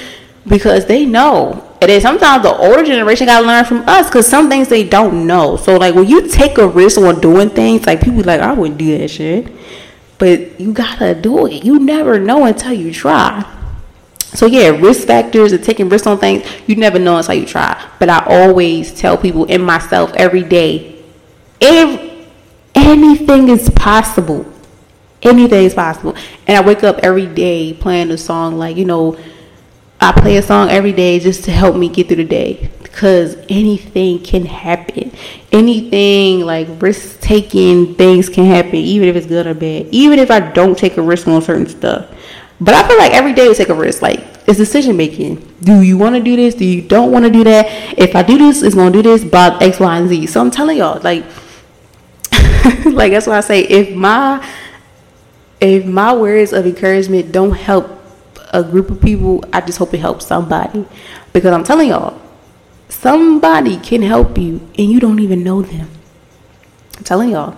because 0.47 0.87
they 0.87 1.07
know. 1.07 1.71
And 1.81 1.91
then 1.91 2.01
sometimes 2.01 2.43
the 2.43 2.55
older 2.55 2.85
generation 2.85 3.27
got 3.27 3.41
to 3.41 3.47
learn 3.47 3.65
from 3.65 3.89
us 3.89 4.09
because 4.09 4.27
some 4.27 4.49
things 4.49 4.69
they 4.69 4.85
don't 4.85 5.27
know. 5.27 5.57
So, 5.57 5.77
like, 5.77 5.95
when 5.95 6.09
you 6.09 6.29
take 6.29 6.59
a 6.59 6.67
risk 6.67 6.99
on 6.99 7.21
doing 7.21 7.51
things, 7.51 7.87
like, 7.87 8.01
people 8.01 8.23
like, 8.23 8.41
I 8.41 8.53
wouldn't 8.53 8.79
do 8.79 8.99
that 8.99 9.09
shit. 9.09 9.49
But 10.19 10.61
you 10.61 10.73
got 10.73 10.99
to 10.99 11.15
do 11.15 11.47
it. 11.47 11.65
You 11.65 11.79
never 11.79 12.19
know 12.19 12.45
until 12.45 12.73
you 12.73 12.93
try. 12.93 13.45
So, 14.35 14.47
yeah, 14.47 14.69
risk 14.69 15.07
factors 15.07 15.53
and 15.53 15.63
taking 15.63 15.89
risks 15.89 16.07
on 16.07 16.19
things, 16.19 16.45
you 16.67 16.77
never 16.77 16.99
know 16.99 17.17
until 17.17 17.35
you 17.35 17.47
try. 17.47 17.89
But 17.99 18.09
I 18.11 18.25
always 18.27 18.93
tell 18.93 19.17
people 19.17 19.47
and 19.49 19.65
myself 19.65 20.13
every 20.15 20.43
day, 20.43 21.03
if 21.61 22.15
anything 22.75 23.49
is 23.49 23.71
possible. 23.71 24.47
Anything 25.23 25.65
is 25.65 25.75
possible. 25.75 26.15
And 26.47 26.57
I 26.57 26.67
wake 26.67 26.85
up 26.85 26.99
every 26.99 27.27
day 27.27 27.73
playing 27.73 28.11
a 28.11 28.19
song 28.19 28.59
like, 28.59 28.77
you 28.77 28.85
know, 28.85 29.17
I 30.01 30.13
play 30.13 30.37
a 30.37 30.43
song 30.43 30.69
every 30.69 30.93
day 30.93 31.19
just 31.19 31.45
to 31.45 31.51
help 31.51 31.77
me 31.77 31.89
get 31.89 32.09
through 32.09 32.17
the 32.17 32.25
day 32.25 32.71
because 32.83 33.37
anything 33.49 34.23
can 34.23 34.45
happen. 34.45 35.13
Anything 35.51 36.41
like 36.41 36.69
risk 36.83 37.21
taking 37.21 37.95
things 37.95 38.29
can 38.29 38.45
happen, 38.45 38.75
even 38.75 39.09
if 39.09 39.17
it's 39.17 39.27
good 39.27 39.47
or 39.47 39.55
bad. 39.55 39.87
Even 39.93 40.19
if 40.19 40.31
I 40.31 40.41
don't 40.41 40.77
take 40.77 40.99
a 40.99 41.03
risk 41.03 41.27
on 41.27 41.41
certain 41.41 41.69
stuff. 41.69 42.07
But 42.61 42.75
I 42.75 42.87
feel 42.87 42.99
like 42.99 43.13
every 43.13 43.33
day 43.33 43.47
is 43.47 43.59
take 43.59 43.69
a 43.69 43.75
risk. 43.75 44.03
Like 44.03 44.21
it's 44.47 44.59
decision 44.59 44.97
making. 44.97 45.37
Do 45.63 45.83
you 45.83 45.99
want 45.99 46.15
to 46.15 46.23
do 46.23 46.37
this? 46.37 46.55
Do 46.55 46.65
you 46.65 46.83
don't 46.83 47.11
want 47.11 47.25
to 47.25 47.31
do 47.31 47.45
that? 47.45 47.67
If 47.99 48.15
I 48.15 48.23
do 48.23 48.39
this, 48.39 48.63
it's 48.63 48.75
gonna 48.75 48.91
do 48.91 49.03
this 49.03 49.25
by 49.25 49.59
X, 49.61 49.81
Y, 49.81 49.97
and 49.97 50.09
Z. 50.09 50.27
So 50.27 50.41
I'm 50.41 50.51
telling 50.51 50.79
y'all, 50.79 51.01
like 51.03 51.25
like 52.87 53.13
that's 53.13 53.27
why 53.27 53.39
I 53.39 53.41
say 53.41 53.63
if 53.63 53.95
my 53.95 54.47
if 55.61 55.85
my 55.85 56.15
words 56.15 56.53
of 56.53 56.67
encouragement 56.67 57.33
don't 57.33 57.53
help 57.53 57.91
a 58.53 58.63
group 58.63 58.91
of 58.91 59.01
people, 59.01 59.45
I 59.53 59.61
just 59.61 59.79
hope 59.79 59.93
it 59.95 60.01
helps 60.01 60.27
somebody. 60.27 60.87
Because 61.33 61.53
I'm 61.53 61.65
telling 61.65 61.89
y'all, 61.89 62.21
somebody 62.89 63.79
can 63.79 64.03
help 64.03 64.39
you 64.39 64.61
and 64.79 64.91
you 64.91 65.01
don't 65.01 65.19
even 65.19 65.43
know 65.43 65.63
them. 65.63 65.89
I'm 66.97 67.05
telling 67.05 67.31
y'all. 67.31 67.57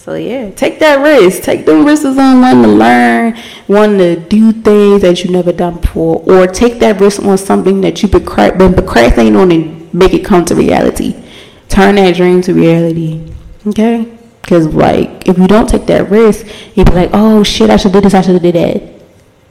So 0.00 0.14
yeah, 0.14 0.50
take 0.52 0.78
that 0.78 1.02
risk. 1.02 1.42
Take 1.42 1.66
the 1.66 1.76
risks 1.76 2.06
on 2.06 2.40
wanting 2.40 2.62
to 2.62 2.68
learn, 2.68 3.38
wanting 3.68 3.98
to 3.98 4.16
do 4.16 4.50
things 4.50 5.02
that 5.02 5.22
you 5.22 5.30
never 5.30 5.52
done 5.52 5.78
before, 5.78 6.22
or 6.26 6.46
take 6.46 6.78
that 6.78 6.98
risk 6.98 7.22
on 7.22 7.36
something 7.36 7.82
that 7.82 8.00
you've 8.00 8.10
been 8.10 8.24
procrastinating 8.24 9.36
on 9.36 9.52
and 9.52 9.92
make 9.92 10.14
it 10.14 10.24
come 10.24 10.46
to 10.46 10.54
reality. 10.54 11.22
Turn 11.68 11.96
that 11.96 12.16
dream 12.16 12.40
to 12.42 12.54
reality. 12.54 13.30
Okay? 13.66 14.10
Because 14.40 14.68
like, 14.68 15.28
if 15.28 15.36
you 15.36 15.46
don't 15.46 15.68
take 15.68 15.84
that 15.88 16.08
risk, 16.08 16.46
you'd 16.74 16.86
be 16.86 16.92
like, 16.92 17.10
oh 17.12 17.42
shit, 17.42 17.68
I 17.68 17.76
should 17.76 17.92
do 17.92 18.00
this, 18.00 18.14
I 18.14 18.22
should 18.22 18.40
do 18.40 18.52
that. 18.52 18.82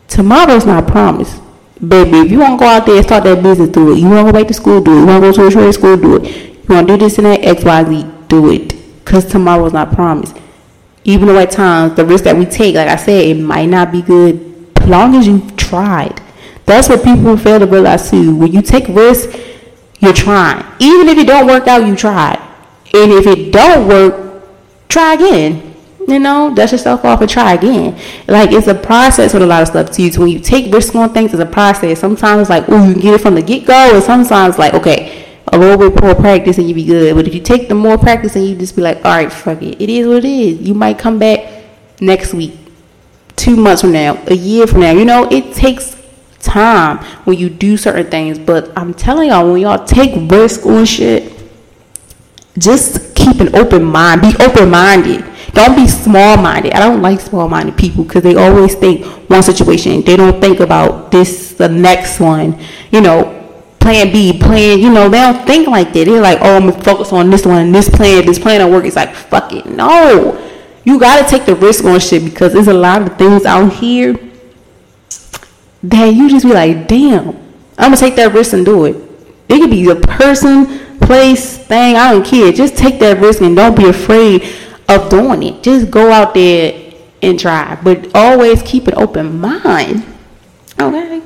Tomorrow's 0.08 0.66
not 0.66 0.88
promised. 0.88 1.40
Baby, 1.80 2.22
if 2.22 2.32
you 2.32 2.40
want 2.40 2.60
to 2.60 2.66
go 2.66 2.72
out 2.72 2.88
there 2.88 2.96
and 2.96 3.06
start 3.06 3.24
that 3.26 3.44
business, 3.44 3.70
do 3.70 3.94
it. 3.94 4.00
You 4.00 4.10
want 4.10 4.26
to 4.26 4.34
go 4.34 4.40
back 4.40 4.48
to 4.48 4.56
school, 4.56 4.82
do 4.82 4.98
it. 4.98 5.02
You 5.02 5.06
want 5.06 5.24
to 5.24 5.30
go 5.30 5.32
to 5.32 5.48
a 5.48 5.52
trade 5.52 5.74
school, 5.76 5.96
do 5.96 6.16
it. 6.16 6.24
You 6.26 6.74
want 6.74 6.88
to 6.88 6.98
do 6.98 7.06
this 7.06 7.20
and 7.20 7.28
that, 7.28 7.44
X, 7.44 7.64
Y, 7.64 7.84
Z, 7.84 8.12
do 8.28 8.52
it. 8.52 8.79
Because 9.10 9.26
tomorrow's 9.26 9.74
not 9.74 9.92
promised. 9.92 10.38
Even 11.04 11.26
though 11.26 11.40
at 11.40 11.50
times 11.50 11.96
the 11.96 12.06
risk 12.06 12.26
that 12.26 12.38
we 12.38 12.46
take, 12.46 12.76
like 12.76 12.88
I 12.88 12.96
said, 12.96 13.26
it 13.26 13.40
might 13.42 13.66
not 13.66 13.92
be 13.92 14.04
good, 14.04 14.36
as 14.80 14.88
long 14.88 15.16
as 15.16 15.26
you've 15.26 15.58
tried. 15.58 16.22
That's 16.68 16.90
what 16.90 17.04
people 17.04 17.36
fail 17.36 17.58
to 17.58 17.66
realize 17.66 18.12
too. 18.12 18.36
When 18.36 18.52
you 18.52 18.62
take 18.62 18.88
risks, 18.88 19.36
you're 20.00 20.14
trying. 20.14 20.64
Even 20.80 21.10
if 21.10 21.18
it 21.18 21.26
don't 21.26 21.48
work 21.48 21.68
out, 21.68 21.88
you 21.88 21.96
tried. 21.96 22.38
And 22.94 23.12
if 23.12 23.26
it 23.26 23.52
don't 23.52 23.88
work, 23.88 24.44
try 24.90 25.16
again. 25.16 25.74
You 26.08 26.20
know, 26.20 26.54
dust 26.54 26.74
yourself 26.74 27.04
off 27.04 27.22
and 27.22 27.30
try 27.30 27.54
again. 27.54 28.00
Like 28.28 28.52
it's 28.52 28.68
a 28.68 28.76
process 28.76 29.34
with 29.34 29.42
a 29.42 29.48
lot 29.48 29.64
of 29.64 29.70
stuff 29.70 29.90
too. 29.90 30.12
So 30.12 30.22
when 30.22 30.30
you 30.30 30.40
take 30.40 30.72
risk 30.72 30.94
on 30.94 31.12
things, 31.14 31.34
it's 31.34 31.42
a 31.42 31.48
process. 31.48 32.00
Sometimes 32.00 32.42
it's 32.42 32.50
like, 32.52 32.66
oh, 32.68 32.88
you 32.88 32.94
get 32.94 33.16
it 33.16 33.22
from 33.22 33.34
the 33.34 33.42
get 33.42 33.66
go, 33.66 33.96
and 33.96 34.04
sometimes 34.04 34.60
like, 34.60 34.76
okay, 34.76 35.29
a 35.54 35.58
little 35.58 35.78
bit 35.78 36.02
more 36.02 36.16
practice 36.16 36.58
and 36.58 36.68
you 36.68 36.76
be 36.76 36.86
good. 36.86 37.16
But 37.16 37.28
if 37.28 37.34
you 37.34 37.42
take 37.42 37.68
the 37.70 37.76
more 37.76 37.98
practice 37.98 38.36
and 38.36 38.46
you 38.46 38.56
just 38.56 38.76
be 38.76 38.82
like, 38.82 38.98
all 38.98 39.12
right, 39.12 39.32
fuck 39.32 39.62
it, 39.62 39.82
it 39.82 39.90
is 39.90 40.08
what 40.08 40.18
it 40.18 40.26
is. 40.26 40.62
You 40.62 40.74
might 40.74 40.98
come 40.98 41.20
back 41.20 41.64
next 42.00 42.34
week, 42.34 42.58
two 43.36 43.56
months 43.56 43.82
from 43.82 43.92
now, 43.92 44.22
a 44.28 44.36
year 44.36 44.68
from 44.68 44.82
now. 44.82 44.92
You 44.92 45.06
know, 45.06 45.28
it 45.30 45.54
takes 45.54 45.96
time 46.40 46.98
when 47.26 47.38
you 47.38 47.50
do 47.50 47.78
certain 47.78 48.10
things. 48.10 48.40
But 48.40 48.72
I'm 48.78 48.94
telling 48.94 49.30
y'all, 49.30 49.52
when 49.52 49.62
y'all 49.62 49.86
take 49.86 50.30
risk 50.32 50.66
on 50.66 50.86
shit, 50.86 51.34
just 52.58 53.16
keep 53.16 53.40
an 53.40 53.56
open 53.56 53.84
mind. 53.84 54.22
Be 54.22 54.34
open 54.40 54.70
minded. 54.70 55.26
Don't 55.54 55.76
be 55.76 55.88
small 55.88 56.38
minded. 56.38 56.74
I 56.74 56.80
don't 56.80 57.02
like 57.02 57.20
small 57.20 57.50
minded 57.50 57.78
people 57.78 58.04
because 58.04 58.24
they 58.24 58.36
always 58.36 58.76
think 58.76 59.06
one 59.30 59.44
situation. 59.44 60.02
They 60.02 60.16
don't 60.16 60.40
think 60.40 60.60
about 60.60 61.12
this, 61.12 61.54
the 61.54 61.68
next 61.68 62.20
one. 62.20 62.60
You 62.92 63.02
know, 63.02 63.39
plan 63.80 64.12
B, 64.12 64.38
plan, 64.38 64.80
you 64.80 64.92
know, 64.92 65.10
they 65.10 65.18
don't 65.18 65.46
think 65.46 65.68
like 65.68 65.94
that. 65.94 66.06
They're 66.06 66.22
like, 66.22 66.40
oh, 66.42 66.58
I'm 66.58 66.70
gonna 66.70 66.84
focus 66.84 67.12
on 67.12 67.30
this 67.30 67.46
one, 67.46 67.72
this 67.72 67.90
plan, 67.90 68.26
this 68.26 68.40
plan 68.40 68.60
don't 68.60 68.72
work. 68.72 68.86
It's 68.86 68.96
like, 68.96 69.14
fuck 69.14 69.52
it. 69.54 69.66
No. 69.66 70.46
You 70.84 71.00
gotta 71.00 71.28
take 71.30 71.46
the 71.46 71.56
risk 71.56 71.84
on 71.86 72.00
shit 72.00 72.24
because 72.24 72.54
there's 72.54 72.68
a 72.68 72.74
lot 72.74 73.02
of 73.02 73.18
things 73.18 73.46
out 73.46 73.74
here 73.74 74.16
that 75.84 76.14
you 76.14 76.30
just 76.30 76.46
be 76.46 76.54
like, 76.54 76.88
damn, 76.88 77.30
I'm 77.78 77.92
gonna 77.92 77.98
take 77.98 78.16
that 78.18 78.34
risk 78.34 78.54
and 78.54 78.66
do 78.66 78.86
it. 78.86 78.96
It 79.48 79.60
could 79.60 79.72
be 79.72 79.90
a 79.90 79.96
person, 79.96 80.98
place, 81.00 81.58
thing, 81.58 81.96
I 81.96 82.12
don't 82.12 82.26
care. 82.26 82.52
Just 82.52 82.78
take 82.78 83.00
that 83.00 83.20
risk 83.20 83.42
and 83.42 83.56
don't 83.56 83.76
be 83.76 83.88
afraid 83.88 84.44
of 84.88 85.10
doing 85.10 85.44
it. 85.44 85.64
Just 85.64 85.90
go 85.90 86.12
out 86.12 86.34
there 86.34 86.94
and 87.22 87.40
try. 87.40 87.80
But 87.82 88.16
always 88.16 88.62
keep 88.62 88.88
an 88.88 88.96
open 88.96 89.40
mind. 89.40 90.06
Okay? 90.80 91.22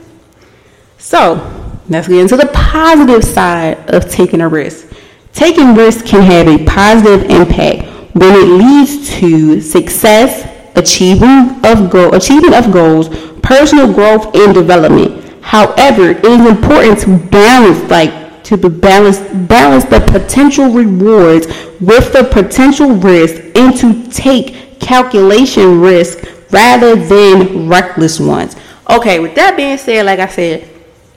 So, 0.97 1.62
let's 1.89 2.07
get 2.07 2.19
into 2.19 2.37
the 2.37 2.49
positive 2.53 3.23
side 3.23 3.89
of 3.89 4.09
taking 4.09 4.41
a 4.41 4.47
risk. 4.47 4.87
Taking 5.33 5.75
risks 5.75 6.07
can 6.07 6.21
have 6.21 6.47
a 6.47 6.63
positive 6.65 7.29
impact 7.29 7.89
when 8.15 8.35
it 8.35 8.47
leads 8.47 9.09
to 9.19 9.59
success, 9.59 10.47
achieving 10.75 11.59
of 11.65 11.89
goal, 11.89 12.13
achievement 12.13 12.53
of 12.53 12.71
goals, 12.71 13.09
personal 13.41 13.91
growth, 13.91 14.35
and 14.35 14.53
development. 14.53 15.23
However, 15.41 16.11
it 16.11 16.23
is 16.23 16.45
important 16.45 16.99
to 16.99 17.17
balance, 17.29 17.89
like 17.89 18.43
to 18.43 18.57
balance 18.57 19.19
balance 19.47 19.85
the 19.85 19.99
potential 20.01 20.69
rewards 20.69 21.47
with 21.79 22.13
the 22.13 22.27
potential 22.31 22.91
risk, 22.91 23.41
and 23.55 23.75
to 23.77 24.09
take 24.11 24.79
calculation 24.79 25.81
risk 25.81 26.19
rather 26.51 26.95
than 26.95 27.67
reckless 27.67 28.19
ones. 28.19 28.55
Okay, 28.89 29.19
with 29.19 29.33
that 29.35 29.57
being 29.57 29.77
said, 29.77 30.05
like 30.05 30.19
I 30.19 30.27
said, 30.27 30.69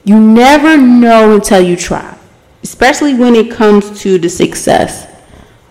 you 0.06 0.20
never 0.20 0.76
know 0.76 1.34
until 1.34 1.60
you 1.60 1.76
try, 1.76 2.16
especially 2.62 3.12
when 3.14 3.34
it 3.34 3.50
comes 3.50 4.00
to 4.02 4.18
the 4.18 4.28
success. 4.28 5.12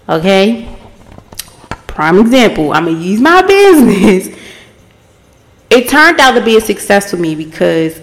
Okay? 0.09 0.77
Prime 1.87 2.19
example, 2.19 2.73
I'm 2.73 2.83
going 2.83 2.97
to 2.97 3.01
use 3.01 3.21
my 3.21 3.41
business. 3.41 4.37
It 5.69 5.87
turned 5.87 6.19
out 6.19 6.33
to 6.33 6.43
be 6.43 6.57
a 6.57 6.61
success 6.61 7.11
for 7.11 7.17
me 7.17 7.33
because 7.33 7.97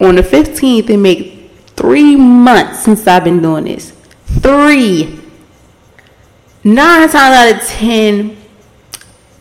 on 0.00 0.16
the 0.16 0.22
15th, 0.22 0.90
it 0.90 0.96
made 0.96 1.48
three 1.68 2.16
months 2.16 2.82
since 2.82 3.06
I've 3.06 3.22
been 3.22 3.40
doing 3.40 3.64
this. 3.64 3.92
Three. 4.40 5.20
Nine 6.64 7.08
times 7.08 7.14
out 7.14 7.54
of 7.54 7.68
ten, 7.68 8.36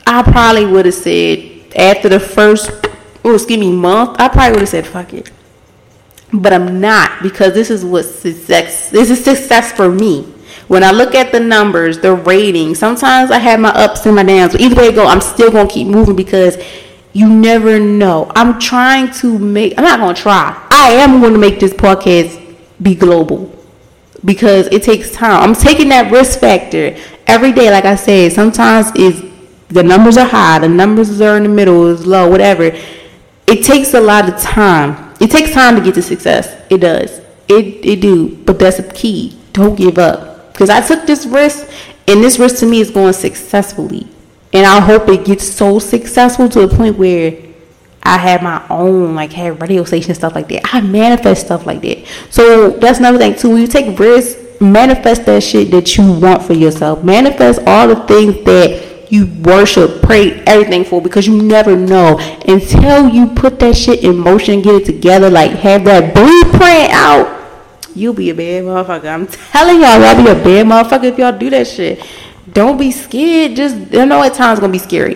I 0.05 0.21
probably 0.21 0.67
would 0.67 0.85
have 0.85 0.93
said 0.93 1.73
after 1.75 2.09
the 2.09 2.19
first, 2.19 2.69
oh, 3.25 3.33
excuse 3.33 3.59
me, 3.59 3.71
month, 3.71 4.17
I 4.19 4.27
probably 4.27 4.51
would 4.51 4.59
have 4.59 4.69
said, 4.69 4.85
fuck 4.85 5.13
it 5.13 5.31
but 6.33 6.53
I'm 6.53 6.79
not 6.79 7.21
because 7.21 7.53
this 7.53 7.69
is 7.69 7.83
what 7.83 8.03
success 8.05 8.89
this 8.89 9.09
is 9.09 9.23
success 9.23 9.71
for 9.71 9.89
me. 9.89 10.23
When 10.67 10.83
I 10.83 10.91
look 10.91 11.15
at 11.15 11.31
the 11.31 11.39
numbers, 11.39 11.99
the 11.99 12.13
rating, 12.13 12.75
sometimes 12.75 13.29
I 13.31 13.39
have 13.39 13.59
my 13.59 13.69
ups 13.69 14.05
and 14.05 14.15
my 14.15 14.23
downs. 14.23 14.53
But 14.53 14.61
either 14.61 14.75
way 14.75 14.87
it 14.87 14.95
go, 14.95 15.05
I'm 15.05 15.21
still 15.21 15.51
gonna 15.51 15.69
keep 15.69 15.87
moving 15.87 16.15
because 16.15 16.57
you 17.13 17.27
never 17.27 17.79
know. 17.79 18.31
I'm 18.35 18.59
trying 18.59 19.11
to 19.15 19.37
make 19.37 19.73
I'm 19.77 19.83
not 19.83 19.99
gonna 19.99 20.13
try. 20.13 20.67
I 20.71 20.91
am 20.93 21.21
gonna 21.21 21.37
make 21.37 21.59
this 21.59 21.73
podcast 21.73 22.55
be 22.81 22.95
global. 22.95 23.53
Because 24.23 24.67
it 24.67 24.83
takes 24.83 25.11
time. 25.11 25.41
I'm 25.41 25.55
taking 25.55 25.89
that 25.89 26.11
risk 26.11 26.39
factor 26.39 26.95
every 27.25 27.51
day, 27.51 27.71
like 27.71 27.85
I 27.85 27.95
said. 27.95 28.31
Sometimes 28.31 28.95
is 28.95 29.25
the 29.69 29.83
numbers 29.83 30.17
are 30.17 30.27
high, 30.27 30.59
the 30.59 30.69
numbers 30.69 31.19
are 31.21 31.37
in 31.37 31.43
the 31.43 31.49
middle, 31.49 31.87
is 31.87 32.05
low, 32.05 32.29
whatever. 32.29 32.71
It 33.47 33.65
takes 33.65 33.93
a 33.93 33.99
lot 33.99 34.29
of 34.29 34.39
time 34.39 35.10
it 35.21 35.29
takes 35.29 35.51
time 35.51 35.75
to 35.75 35.81
get 35.81 35.93
to 35.95 36.01
success. 36.01 36.59
It 36.69 36.79
does. 36.79 37.19
It 37.47 37.85
it 37.85 38.01
do. 38.01 38.35
But 38.43 38.59
that's 38.59 38.77
the 38.77 38.91
key. 38.91 39.37
Don't 39.53 39.75
give 39.75 39.97
up. 39.97 40.51
Because 40.51 40.69
I 40.69 40.81
took 40.81 41.05
this 41.05 41.25
risk, 41.25 41.69
and 42.07 42.23
this 42.23 42.39
risk 42.39 42.57
to 42.59 42.65
me 42.65 42.81
is 42.81 42.89
going 42.89 43.13
successfully. 43.13 44.07
And 44.51 44.65
I 44.65 44.79
hope 44.81 45.07
it 45.07 45.23
gets 45.25 45.47
so 45.47 45.79
successful 45.79 46.49
to 46.49 46.61
a 46.61 46.67
point 46.67 46.97
where 46.97 47.37
I 48.03 48.17
have 48.17 48.41
my 48.41 48.65
own, 48.69 49.15
like 49.15 49.31
have 49.33 49.61
radio 49.61 49.83
station 49.83 50.15
stuff 50.15 50.33
like 50.35 50.49
that. 50.49 50.73
I 50.73 50.81
manifest 50.81 51.45
stuff 51.45 51.65
like 51.65 51.81
that. 51.81 52.05
So 52.29 52.71
that's 52.71 52.99
another 52.99 53.17
thing 53.17 53.35
too. 53.35 53.51
When 53.51 53.61
you 53.61 53.67
take 53.67 53.97
risks, 53.97 54.59
manifest 54.59 55.25
that 55.25 55.43
shit 55.43 55.71
that 55.71 55.97
you 55.97 56.19
want 56.19 56.43
for 56.43 56.53
yourself. 56.53 57.03
Manifest 57.03 57.61
all 57.67 57.87
the 57.87 57.95
things 58.07 58.43
that 58.45 58.90
you 59.11 59.25
worship, 59.43 60.01
pray, 60.01 60.41
everything 60.47 60.85
for 60.85 61.01
because 61.01 61.27
you 61.27 61.41
never 61.41 61.75
know 61.75 62.17
until 62.47 63.09
you 63.09 63.27
put 63.27 63.59
that 63.59 63.75
shit 63.75 64.05
in 64.05 64.17
motion, 64.17 64.61
get 64.61 64.75
it 64.75 64.85
together, 64.85 65.29
like 65.29 65.51
have 65.51 65.83
that 65.83 66.13
blueprint 66.13 66.93
out. 66.93 67.39
You'll 67.93 68.13
be 68.13 68.29
a 68.29 68.33
bad 68.33 68.63
motherfucker. 68.63 69.13
I'm 69.13 69.27
telling 69.27 69.81
y'all, 69.81 69.99
y'all 69.99 70.15
be 70.15 70.31
a 70.31 70.35
bad 70.35 70.65
motherfucker 70.65 71.03
if 71.03 71.17
y'all 71.17 71.37
do 71.37 71.49
that 71.49 71.67
shit. 71.67 72.01
Don't 72.53 72.77
be 72.77 72.89
scared. 72.89 73.57
Just 73.57 73.75
you 73.91 74.05
know 74.05 74.23
at 74.23 74.33
times 74.33 74.61
gonna 74.61 74.71
be 74.71 74.79
scary. 74.79 75.15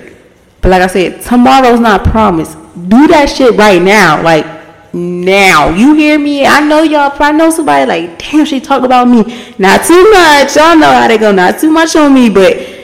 But 0.59 0.71
like 0.71 0.81
I 0.81 0.87
said, 0.87 1.21
tomorrow's 1.21 1.79
not 1.79 2.03
promised. 2.03 2.57
Do 2.75 3.07
that 3.07 3.29
shit 3.29 3.55
right 3.55 3.81
now. 3.81 4.21
Like 4.21 4.45
now. 4.93 5.69
You 5.69 5.93
hear 5.93 6.19
me? 6.19 6.45
I 6.45 6.59
know 6.59 6.83
y'all 6.83 7.11
probably 7.11 7.37
know 7.37 7.49
somebody 7.49 7.85
like, 7.85 8.19
damn, 8.19 8.45
she 8.45 8.59
talked 8.59 8.85
about 8.85 9.07
me. 9.07 9.23
Not 9.57 9.85
too 9.85 10.11
much. 10.11 10.55
Y'all 10.57 10.77
know 10.77 10.91
how 10.91 11.07
they 11.07 11.17
go, 11.17 11.31
not 11.31 11.59
too 11.59 11.71
much 11.71 11.95
on 11.95 12.13
me, 12.13 12.29
but 12.29 12.74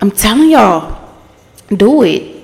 I'm 0.00 0.10
telling 0.10 0.50
y'all, 0.50 1.14
do 1.68 2.02
it. 2.02 2.36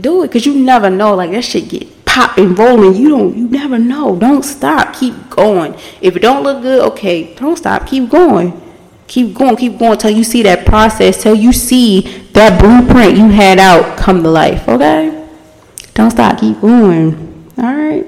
Do 0.00 0.24
it, 0.24 0.32
cause 0.32 0.44
you 0.44 0.54
never 0.54 0.90
know. 0.90 1.14
Like 1.14 1.30
that 1.30 1.44
shit 1.44 1.68
get 1.68 2.04
pop 2.04 2.38
and 2.38 2.58
rolling. 2.58 2.96
You 2.96 3.10
don't. 3.10 3.36
You 3.36 3.48
never 3.48 3.78
know. 3.78 4.16
Don't 4.16 4.42
stop. 4.42 4.94
Keep 4.94 5.30
going. 5.30 5.74
If 6.00 6.16
it 6.16 6.20
don't 6.20 6.42
look 6.42 6.62
good, 6.62 6.82
okay, 6.92 7.34
don't 7.34 7.56
stop. 7.56 7.86
Keep 7.86 8.10
going. 8.10 8.60
Keep 9.06 9.34
going. 9.34 9.56
Keep 9.56 9.78
going 9.78 9.98
till 9.98 10.10
you 10.10 10.24
see 10.24 10.42
that 10.42 10.66
process. 10.66 11.22
Till 11.22 11.34
you 11.34 11.52
see 11.52 12.00
that 12.32 12.60
blueprint 12.60 13.16
you 13.16 13.28
had 13.28 13.58
out 13.58 13.96
come 13.96 14.22
to 14.22 14.28
life. 14.28 14.66
Okay. 14.68 15.28
Don't 15.94 16.10
stop. 16.10 16.40
Keep 16.40 16.60
going. 16.60 17.50
All 17.58 17.74
right. 17.74 18.06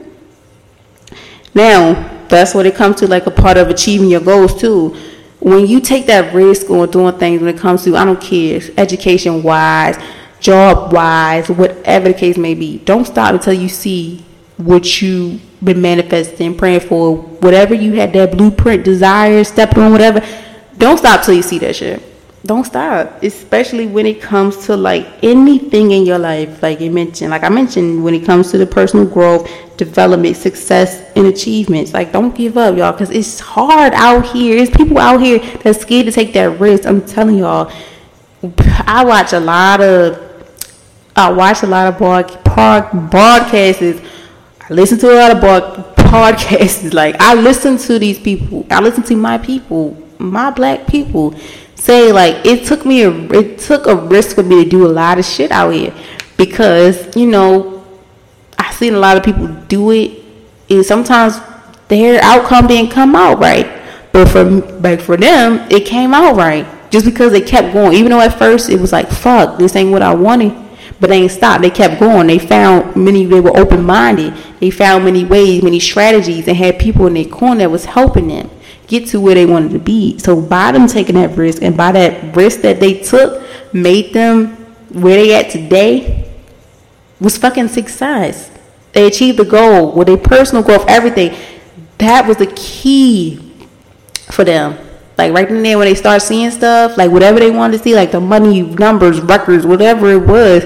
Now 1.55 2.27
that's 2.29 2.55
what 2.55 2.67
it 2.67 2.75
comes 2.75 2.97
to, 2.97 3.07
like 3.07 3.27
a 3.27 3.31
part 3.31 3.57
of 3.57 3.69
achieving 3.69 4.11
your 4.11 4.21
goals 4.21 4.59
too 4.59 4.97
when 5.41 5.67
you 5.67 5.81
take 5.81 6.07
that 6.07 6.35
risk 6.35 6.69
on 6.71 6.91
doing 6.91 7.17
things 7.19 7.41
when 7.41 7.55
it 7.55 7.59
comes 7.59 7.85
to, 7.85 7.97
I 7.97 8.05
don't 8.05 8.21
care, 8.21 8.61
education 8.77 9.43
wise, 9.43 9.97
job 10.41 10.93
wise, 10.93 11.49
whatever 11.49 12.09
the 12.09 12.15
case 12.15 12.37
may 12.37 12.55
be, 12.55 12.79
don't 12.79 13.05
stop 13.05 13.35
until 13.35 13.53
you 13.53 13.69
see 13.69 14.25
what 14.57 15.01
you've 15.01 15.41
been 15.63 15.81
manifesting, 15.81 16.57
praying 16.57 16.81
for, 16.81 17.17
whatever 17.17 17.75
you 17.75 17.95
had 17.95 18.13
that 18.15 18.33
blueprint, 18.33 18.85
desire, 18.85 19.45
stepping 19.45 19.83
on, 19.83 19.93
whatever. 19.93 20.27
Don't 20.77 20.99
stop 20.99 21.25
till 21.25 21.35
you 21.35 21.43
see 21.43 21.59
that 21.59 21.77
shit. 21.77 22.03
Don't 22.47 22.65
stop, 22.65 23.23
especially 23.23 23.87
when 23.87 24.07
it 24.07 24.23
comes 24.23 24.67
to 24.67 24.77
like 24.77 25.07
anything 25.23 25.91
in 25.91 26.07
your 26.07 26.19
life. 26.19 26.63
Like 26.63 26.81
you 26.81 26.91
mentioned, 26.91 27.31
like 27.31 27.43
I 27.43 27.49
mentioned, 27.49 28.05
when 28.05 28.15
it 28.15 28.25
comes 28.25 28.51
to 28.53 28.59
the 28.59 28.67
personal 28.67 29.07
growth, 29.07 29.51
development, 29.77 30.37
success, 30.37 31.11
and 31.17 31.27
achievements. 31.27 31.93
Like 31.93 32.13
don't 32.13 32.35
give 32.35 32.57
up, 32.57 32.77
y'all, 32.77 32.93
because 32.93 33.11
it's 33.11 33.41
hard 33.41 33.93
out 33.95 34.25
here. 34.27 34.57
There's 34.57 34.71
people 34.71 34.99
out 34.99 35.21
here 35.21 35.41
that's 35.63 35.81
scared 35.81 36.07
to 36.07 36.13
take 36.13 36.33
that 36.35 36.61
risk. 36.61 36.87
I'm 36.87 37.05
telling 37.05 37.39
y'all. 37.39 37.73
I 38.87 39.05
watch 39.05 39.33
a 39.33 39.41
lot 39.41 39.81
of, 39.81 40.17
I 41.17 41.33
watch 41.33 41.65
a 41.65 41.67
lot 41.67 41.89
of 41.89 41.99
broad, 41.99 43.11
broadcasts. 43.11 43.83
I 43.83 44.73
listen 44.73 44.97
to 44.99 45.13
a 45.13 45.17
lot 45.17 45.33
of 45.33 45.41
broad, 45.41 45.97
podcasts. 45.97 46.95
Like 46.99 47.17
I 47.19 47.35
listen 47.35 47.79
to 47.79 47.99
these 47.99 48.19
people. 48.19 48.65
I 48.71 48.81
listen 48.81 49.03
to 49.05 49.17
my 49.17 49.39
people, 49.39 50.01
my 50.19 50.51
black 50.51 50.87
people 50.87 51.35
say 51.79 52.13
like 52.13 52.45
it 52.45 52.67
took 52.67 52.85
me 52.85 53.03
a 53.03 53.11
it 53.33 53.59
took 53.59 53.87
a 53.87 53.95
risk 53.95 54.35
for 54.35 54.43
me 54.43 54.65
to 54.65 54.69
do 54.69 54.87
a 54.87 54.89
lot 54.89 55.19
of 55.19 55.25
shit 55.25 55.51
out 55.51 55.71
here. 55.71 55.95
Because 56.37 57.17
you 57.17 57.27
know 57.27 57.85
I 58.59 58.73
seen 58.73 58.95
a 58.95 58.99
lot 58.99 59.17
of 59.17 59.23
people 59.23 59.47
do 59.69 59.91
it. 59.93 60.23
And 60.69 60.85
sometimes 60.85 61.41
their 61.89 62.23
outcome 62.23 62.67
didn't 62.67 62.91
come 62.91 63.17
out 63.17 63.39
right. 63.39 63.67
But 64.13 64.29
for 64.29 64.45
like 64.45 65.01
for 65.01 65.17
them 65.17 65.67
it 65.71 65.87
came 65.87 66.13
out 66.13 66.37
right. 66.37 66.67
Just 66.91 67.07
because 67.07 67.33
they 67.33 67.41
kept 67.41 67.73
going. 67.73 67.95
Even 67.95 68.11
though 68.11 68.21
at 68.21 68.39
first 68.39 68.69
it 68.69 68.81
was 68.81 68.93
like 68.93 69.09
fuck 69.09 69.59
this 69.59 69.77
ain't 69.77 69.91
what 69.91 70.03
I 70.03 70.15
wanted. 70.15 70.55
But 71.01 71.11
they 71.11 71.23
ain't 71.23 71.31
stopped. 71.31 71.63
They 71.63 71.71
kept 71.71 72.01
going. 72.01 72.27
They 72.27 72.41
found 72.41 72.97
many 72.97 73.25
they 73.25 73.41
were 73.41 73.57
open-minded. 73.57 74.35
They 74.59 74.71
found 74.71 75.05
many 75.05 75.25
ways 75.25 75.63
many 75.63 75.81
strategies 75.81 76.49
and 76.49 76.57
had 76.57 76.79
people 76.79 77.07
in 77.07 77.15
their 77.15 77.25
corner 77.25 77.61
that 77.61 77.71
was 77.71 77.85
helping 77.85 78.29
them 78.29 78.51
get 78.89 79.07
to 79.07 79.21
where 79.21 79.35
they 79.35 79.47
wanted 79.47 79.71
to 79.71 79.79
be. 79.79 80.19
So 80.19 80.41
by 80.41 80.73
them 80.73 80.89
taking 80.89 81.15
that 81.15 81.37
risk 81.37 81.63
and 81.63 81.77
by 81.77 81.93
that 81.93 82.35
risk 82.35 82.63
that 82.63 82.81
they 82.81 83.01
took 83.01 83.45
made 83.73 84.13
them 84.13 84.49
where 84.91 85.17
they 85.17 85.35
at 85.35 85.51
today 85.51 86.33
was 87.21 87.37
fucking 87.37 87.69
success. 87.69 88.51
They 88.93 89.07
achieved 89.07 89.39
the 89.39 89.45
goal 89.45 89.93
with 89.93 90.09
their 90.09 90.17
personal 90.17 90.65
growth, 90.65 90.87
everything. 90.89 91.37
That 91.99 92.27
was 92.27 92.39
the 92.39 92.47
key 92.47 93.55
for 94.31 94.45
them. 94.45 94.79
Like 95.19 95.35
right 95.35 95.49
in 95.51 95.63
there 95.63 95.77
when 95.77 95.87
they 95.87 95.95
start 95.95 96.23
seeing 96.23 96.51
stuff, 96.51 96.97
like 96.97 97.11
whatever 97.11 97.39
they 97.41 97.51
wanted 97.51 97.79
to 97.79 97.83
see, 97.83 97.95
like 97.95 98.13
the 98.13 98.21
money, 98.21 98.63
numbers, 98.63 99.21
records, 99.21 99.67
whatever 99.67 100.11
it 100.13 100.27
was, 100.27 100.65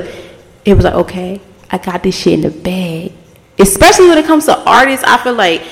it 0.65 0.75
was 0.75 0.85
like, 0.85 0.95
okay, 0.95 1.41
I 1.71 1.79
got 1.79 2.03
this 2.03 2.17
shit 2.17 2.35
in 2.35 2.41
the 2.43 2.51
bag. 2.51 3.13
Especially 3.59 4.09
when 4.09 4.19
it 4.19 4.27
comes 4.27 4.45
to 4.47 4.59
artists, 4.59 5.05
I 5.07 5.23
feel 5.23 5.35
like 5.35 5.63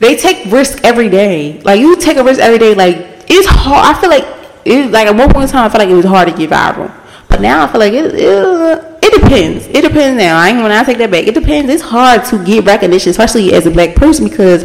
they 0.00 0.16
take 0.16 0.50
risk 0.50 0.82
every 0.82 1.08
day. 1.08 1.60
Like 1.60 1.78
you 1.78 1.96
take 1.96 2.16
a 2.16 2.24
risk 2.24 2.40
every 2.40 2.58
day. 2.58 2.74
Like 2.74 2.96
it's 3.28 3.46
hard. 3.46 3.96
I 3.96 4.00
feel 4.00 4.10
like 4.10 4.24
it. 4.64 4.90
Like 4.90 5.06
at 5.06 5.14
one 5.14 5.30
point 5.30 5.44
in 5.44 5.50
time, 5.50 5.66
I 5.66 5.68
feel 5.68 5.78
like 5.78 5.90
it 5.90 5.94
was 5.94 6.06
hard 6.06 6.28
to 6.28 6.36
get 6.36 6.50
viral. 6.50 6.92
But 7.28 7.40
now 7.40 7.64
I 7.64 7.70
feel 7.70 7.80
like 7.80 7.92
it. 7.92 8.14
It, 8.14 8.86
it 9.02 9.22
depends. 9.22 9.66
It 9.66 9.82
depends 9.82 10.18
now. 10.18 10.38
I 10.38 10.48
ain't 10.48 10.62
when 10.62 10.72
I 10.72 10.82
take 10.84 10.98
that 10.98 11.10
back. 11.10 11.26
It 11.26 11.34
depends. 11.34 11.70
It's 11.70 11.82
hard 11.82 12.24
to 12.26 12.44
get 12.44 12.64
recognition, 12.64 13.10
especially 13.10 13.52
as 13.52 13.66
a 13.66 13.70
black 13.70 13.94
person, 13.94 14.28
because 14.28 14.62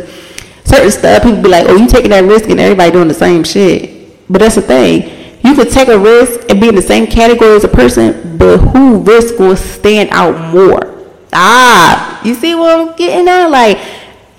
certain 0.63 0.91
stuff 0.91 1.23
people 1.23 1.41
be 1.41 1.49
like, 1.49 1.67
"Oh, 1.67 1.75
you 1.75 1.87
taking 1.87 2.11
that 2.11 2.23
risk," 2.23 2.49
and 2.49 2.59
everybody 2.59 2.91
doing 2.91 3.07
the 3.07 3.13
same 3.13 3.43
shit. 3.43 4.27
But 4.29 4.39
that's 4.39 4.55
the 4.55 4.61
thing. 4.61 5.11
You 5.43 5.53
could 5.53 5.69
take 5.69 5.89
a 5.89 5.99
risk 5.99 6.49
and 6.49 6.59
be 6.59 6.69
in 6.69 6.75
the 6.75 6.81
same 6.81 7.07
category 7.07 7.55
as 7.55 7.63
a 7.63 7.67
person, 7.67 8.37
but 8.37 8.57
who 8.57 8.99
risk 8.99 9.37
will 9.37 9.55
stand 9.55 10.09
out 10.11 10.53
more? 10.53 10.95
Ah, 11.31 12.21
you 12.23 12.33
see 12.33 12.55
what 12.55 12.79
I'm 12.79 12.95
getting 12.95 13.27
at? 13.27 13.47
Like 13.47 13.77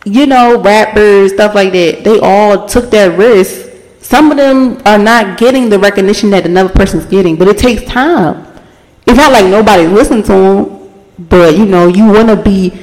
you 0.06 0.25
know, 0.25 0.60
rappers, 0.60 1.32
stuff 1.32 1.54
like 1.54 1.72
that, 1.72 2.04
they 2.04 2.20
all 2.20 2.66
took 2.68 2.90
that 2.90 3.18
risk. 3.18 3.68
Some 4.00 4.30
of 4.30 4.36
them 4.36 4.80
are 4.86 4.98
not 4.98 5.36
getting 5.36 5.68
the 5.68 5.80
recognition 5.80 6.30
that 6.30 6.46
another 6.46 6.72
person's 6.72 7.04
getting, 7.06 7.34
but 7.34 7.48
it 7.48 7.58
takes 7.58 7.82
time. 7.90 8.46
It's 9.04 9.16
not 9.16 9.32
like 9.32 9.46
nobody's 9.46 9.90
listening 9.90 10.22
to 10.25 10.32
them, 10.32 10.92
but 11.18 11.58
you 11.58 11.66
know, 11.66 11.88
you 11.88 12.06
want 12.06 12.28
to 12.28 12.36
be 12.36 12.80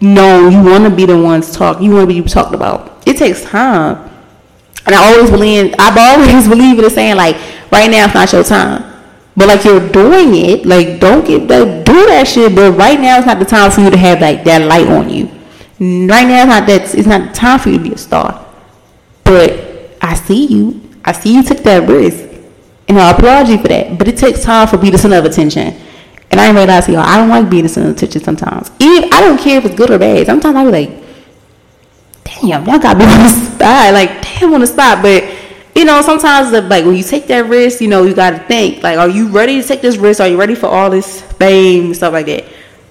known, 0.00 0.50
you 0.52 0.64
want 0.64 0.84
to 0.84 0.90
be 0.90 1.04
the 1.04 1.20
ones 1.20 1.52
talk, 1.54 1.82
you 1.82 1.90
want 1.90 2.08
to 2.08 2.22
be 2.22 2.26
talked 2.26 2.54
about. 2.54 3.06
It 3.06 3.18
takes 3.18 3.44
time. 3.44 4.10
And 4.86 4.94
I 4.94 5.12
always 5.12 5.30
believe, 5.30 5.74
I've 5.78 5.98
always 5.98 6.48
believed 6.48 6.82
in 6.82 6.88
saying 6.88 7.16
like, 7.16 7.36
right 7.70 7.90
now 7.90 8.06
it's 8.06 8.14
not 8.14 8.32
your 8.32 8.42
time. 8.42 8.84
But 9.36 9.48
like 9.48 9.64
you're 9.64 9.86
doing 9.86 10.34
it, 10.34 10.64
like 10.64 10.98
don't 10.98 11.26
get 11.26 11.46
that, 11.48 11.84
do 11.84 12.06
that 12.06 12.26
shit. 12.26 12.54
But 12.54 12.72
right 12.72 12.98
now 12.98 13.18
it's 13.18 13.26
not 13.26 13.38
the 13.38 13.44
time 13.44 13.70
for 13.70 13.82
you 13.82 13.90
to 13.90 13.98
have 13.98 14.22
like 14.22 14.44
that 14.44 14.62
light 14.62 14.88
on 14.88 15.10
you. 15.10 15.37
Right 15.80 16.26
now, 16.26 16.42
it's 16.42 16.48
not 16.48 16.66
that 16.66 16.94
it's 16.94 17.06
not 17.06 17.34
time 17.34 17.60
for 17.60 17.68
you 17.70 17.78
to 17.78 17.84
be 17.84 17.92
a 17.92 17.98
star. 17.98 18.44
But 19.22 19.96
I 20.02 20.14
see 20.14 20.46
you. 20.46 20.80
I 21.04 21.12
see 21.12 21.34
you 21.34 21.42
took 21.42 21.58
that 21.58 21.88
risk, 21.88 22.24
and 22.88 22.98
I 22.98 23.12
applaud 23.12 23.48
you 23.48 23.58
for 23.58 23.68
that. 23.68 23.96
But 23.96 24.08
it 24.08 24.16
takes 24.16 24.42
time 24.42 24.66
for 24.66 24.76
me 24.76 24.90
to 24.90 24.98
center 24.98 25.16
of 25.18 25.24
attention. 25.24 25.74
And 26.30 26.40
I 26.40 26.46
ain't 26.46 26.56
realize 26.56 26.88
y'all, 26.88 26.98
I 26.98 27.16
don't 27.16 27.28
like 27.28 27.48
being 27.48 27.62
the 27.62 27.68
center 27.68 27.90
of 27.90 27.96
attention 27.96 28.22
sometimes. 28.22 28.70
Even 28.80 29.12
I 29.12 29.20
don't 29.20 29.38
care 29.38 29.58
if 29.58 29.64
it's 29.64 29.74
good 29.74 29.90
or 29.90 29.98
bad. 29.98 30.26
Sometimes 30.26 30.56
I 30.56 30.64
be 30.64 30.70
like, 30.70 31.04
damn, 32.24 32.66
y'all 32.66 32.78
got 32.78 32.98
me 32.98 33.04
on 33.06 33.22
the 33.22 33.28
spot. 33.28 33.92
Like, 33.94 34.22
damn, 34.22 34.52
on 34.52 34.60
the 34.60 34.66
spot. 34.66 35.00
But 35.00 35.24
you 35.74 35.84
know, 35.84 36.02
sometimes 36.02 36.50
the, 36.50 36.62
like 36.62 36.84
when 36.84 36.96
you 36.96 37.04
take 37.04 37.28
that 37.28 37.46
risk, 37.46 37.80
you 37.80 37.86
know, 37.86 38.02
you 38.02 38.14
got 38.14 38.30
to 38.30 38.38
think 38.40 38.82
like, 38.82 38.98
are 38.98 39.08
you 39.08 39.28
ready 39.28 39.62
to 39.62 39.66
take 39.66 39.80
this 39.80 39.96
risk? 39.96 40.20
Are 40.20 40.26
you 40.26 40.36
ready 40.36 40.56
for 40.56 40.66
all 40.66 40.90
this 40.90 41.22
fame 41.22 41.86
and 41.86 41.96
stuff 41.96 42.12
like 42.12 42.26
that? 42.26 42.44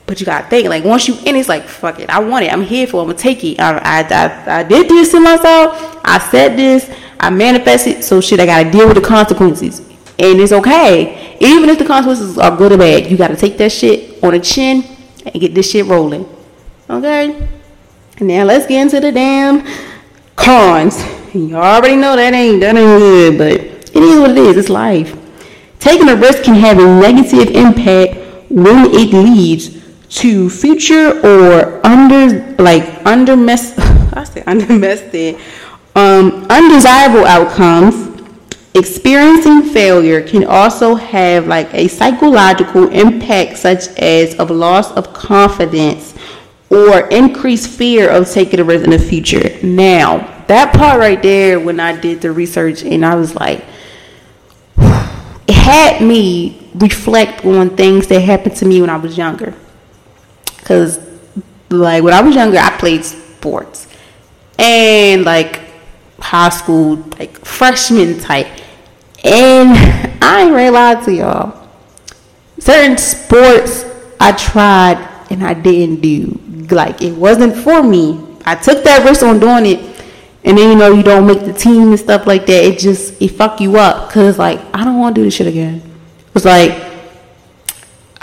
But 0.08 0.22
you 0.22 0.26
gotta 0.26 0.48
think, 0.50 0.70
like 0.70 0.86
once 0.86 1.08
you 1.10 1.18
in, 1.26 1.36
it's 1.36 1.50
like 1.50 1.66
fuck 1.66 2.00
it. 2.00 2.10
I 2.10 2.20
want 2.20 2.46
it. 2.46 2.54
I'm 2.54 2.62
here 2.62 2.88
for. 2.88 2.98
it. 2.98 3.02
I'm 3.02 3.08
gonna 3.10 3.20
take 3.20 3.44
it. 3.44 3.60
I, 3.60 3.78
I, 3.78 4.02
I, 4.02 4.60
I 4.60 4.64
did 4.64 4.88
this 4.90 5.12
to 5.12 5.20
myself. 5.20 6.00
I 6.06 6.18
said 6.32 6.58
this. 6.58 6.90
I 7.20 7.30
manifested. 7.30 8.04
So 8.06 8.22
shit, 8.22 8.40
I 8.40 8.46
gotta 8.46 8.72
deal 8.72 8.88
with 8.88 8.96
the 8.96 9.02
consequences, 9.02 9.80
and 10.18 10.40
it's 10.40 10.54
okay. 10.54 11.38
Even 11.42 11.70
if 11.70 11.78
the 11.78 11.86
consequences 11.86 12.38
are 12.38 12.56
good 12.56 12.72
or 12.72 12.78
bad, 12.78 13.12
you 13.12 13.18
gotta 13.18 13.36
take 13.36 13.58
that 13.58 13.72
shit 13.72 14.24
on 14.24 14.32
the 14.32 14.40
chin 14.40 14.86
and 15.26 15.34
get 15.34 15.54
this 15.54 15.70
shit 15.70 15.86
rolling. 15.86 16.26
Okay. 16.90 17.46
Now 18.22 18.46
let's 18.46 18.66
get 18.66 18.82
into 18.82 19.02
the 19.02 19.12
damn 19.12 19.68
cons. 20.38 21.04
You 21.36 21.58
already 21.58 21.98
know 21.98 22.16
that 22.16 22.34
ain't 22.34 22.62
that 22.62 22.78
ain't 22.78 23.00
good, 23.00 23.38
but 23.38 23.52
it 23.94 24.04
is 24.04 24.20
what 24.22 24.32
it 24.32 24.38
is. 24.38 24.56
It's 24.56 24.70
life. 24.70 25.18
Taking 25.80 26.08
a 26.08 26.16
risk 26.16 26.44
can 26.44 26.56
have 26.56 26.80
a 26.80 27.00
negative 27.02 27.54
impact 27.54 28.16
when 28.50 28.86
it 28.86 29.14
leads 29.14 29.77
to 30.10 30.50
future 30.50 31.20
or 31.26 31.86
under 31.86 32.56
like 32.58 33.06
under 33.06 33.36
mess 33.36 33.78
I 34.14 34.24
say 34.24 34.44
under 34.48 34.66
undermested 34.66 35.40
um, 35.96 36.46
undesirable 36.50 37.26
outcomes 37.26 38.06
experiencing 38.74 39.64
failure 39.64 40.22
can 40.22 40.44
also 40.46 40.96
have 40.96 41.48
like 41.48 41.74
a 41.74 41.88
psychological 41.88 42.90
impact 42.90 43.58
such 43.58 43.88
as 43.98 44.36
of 44.36 44.52
loss 44.52 44.92
of 44.92 45.14
confidence 45.14 46.14
or 46.70 47.08
increased 47.10 47.70
fear 47.70 48.10
of 48.10 48.30
taking 48.30 48.60
a 48.60 48.64
risk 48.64 48.84
in 48.84 48.92
the 48.92 49.00
future. 49.00 49.58
Now 49.64 50.38
that 50.48 50.74
part 50.74 51.00
right 51.00 51.22
there 51.22 51.60
when 51.60 51.80
i 51.80 51.98
did 51.98 52.22
the 52.22 52.32
research 52.32 52.84
and 52.84 53.06
i 53.06 53.16
was 53.16 53.36
like 53.36 53.64
it 54.78 55.54
had 55.54 56.02
me 56.02 56.70
reflect 56.76 57.46
on 57.46 57.76
things 57.76 58.08
that 58.08 58.22
happened 58.22 58.56
to 58.56 58.66
me 58.66 58.82
when 58.82 58.90
i 58.90 58.98
was 58.98 59.18
younger 59.18 59.54
Cause 60.68 61.00
like 61.70 62.04
when 62.04 62.14
I 62.14 62.20
was 62.22 62.36
younger, 62.36 62.58
I 62.58 62.78
played 62.78 63.06
sports, 63.06 63.88
and 64.60 65.24
like 65.24 65.62
high 66.20 66.50
school, 66.50 66.98
like 67.18 67.38
freshman 67.46 68.20
type, 68.20 68.48
and 69.24 69.70
I 70.22 70.42
ain't 70.42 70.54
really 70.54 70.70
lie 70.70 71.02
to 71.06 71.14
y'all. 71.14 71.70
Certain 72.60 72.98
sports 72.98 73.86
I 74.20 74.34
tried 74.34 74.98
and 75.30 75.42
I 75.42 75.54
didn't 75.54 76.02
do. 76.02 76.38
Like 76.70 77.02
it 77.02 77.14
wasn't 77.14 77.56
for 77.56 77.82
me. 77.82 78.22
I 78.44 78.56
took 78.56 78.84
that 78.84 79.06
risk 79.08 79.24
on 79.24 79.40
doing 79.40 79.68
it, 79.68 79.80
and 80.44 80.58
then 80.58 80.72
you 80.72 80.76
know 80.76 80.92
you 80.92 81.02
don't 81.02 81.26
make 81.26 81.46
the 81.46 81.54
team 81.54 81.92
and 81.92 82.00
stuff 82.00 82.28
like 82.28 82.46
that. 82.48 82.66
It 82.66 82.80
just 82.80 83.22
it 83.22 83.30
fuck 83.30 83.62
you 83.62 83.78
up. 83.78 84.12
Cause 84.12 84.38
like 84.38 84.60
I 84.74 84.84
don't 84.84 85.00
want 85.00 85.16
to 85.16 85.22
do 85.22 85.26
this 85.26 85.36
shit 85.36 85.48
again. 85.48 85.82
It's 86.36 86.44
like 86.44 86.87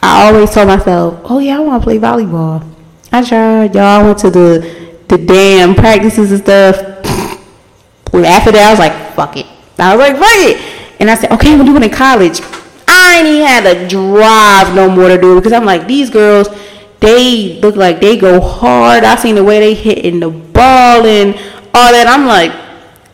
I 0.05 0.27
always 0.27 0.51
told 0.51 0.69
myself, 0.69 1.19
oh 1.25 1.39
yeah, 1.39 1.57
I 1.57 1.61
want 1.61 1.83
to 1.83 1.85
play 1.85 1.97
volleyball. 1.97 2.63
I 3.11 3.25
tried, 3.25 3.75
y'all. 3.75 4.05
Went 4.05 4.19
to 4.19 4.29
the 4.29 5.01
the 5.09 5.17
damn 5.17 5.75
practices 5.75 6.31
and 6.31 6.43
stuff. 6.43 6.77
Well, 8.13 8.27
After 8.27 8.53
that, 8.53 8.67
I 8.67 8.71
was 8.71 8.79
like, 8.79 9.15
fuck 9.15 9.39
it. 9.39 9.47
I 9.79 9.97
was 9.97 10.07
like, 10.07 10.19
fuck 10.19 10.29
it. 10.29 11.01
And 11.01 11.11
I 11.11 11.15
said, 11.15 11.33
okay, 11.33 11.57
we'll 11.57 11.65
do 11.65 11.77
it 11.77 11.83
in 11.85 11.91
college. 11.91 12.43
I 12.87 13.19
ain't 13.19 13.29
even 13.29 13.47
had 13.47 13.67
a 13.67 13.89
drive 13.89 14.75
no 14.75 14.91
more 14.91 15.09
to 15.09 15.19
do 15.19 15.33
it 15.33 15.41
because 15.41 15.55
I'm 15.55 15.65
like, 15.65 15.87
these 15.87 16.11
girls, 16.11 16.49
they 17.01 17.59
look 17.61 17.75
like 17.75 18.01
they 18.01 18.19
go 18.19 18.43
hard. 18.43 19.05
I 19.05 19.17
seen 19.17 19.37
the 19.37 19.45
way 19.45 19.59
they 19.59 19.73
hitting 19.73 20.21
the 20.21 20.29
ball 20.29 21.07
and 21.07 21.35
all 21.73 21.93
that. 21.93 22.07
I'm 22.07 22.27
like, 22.27 22.53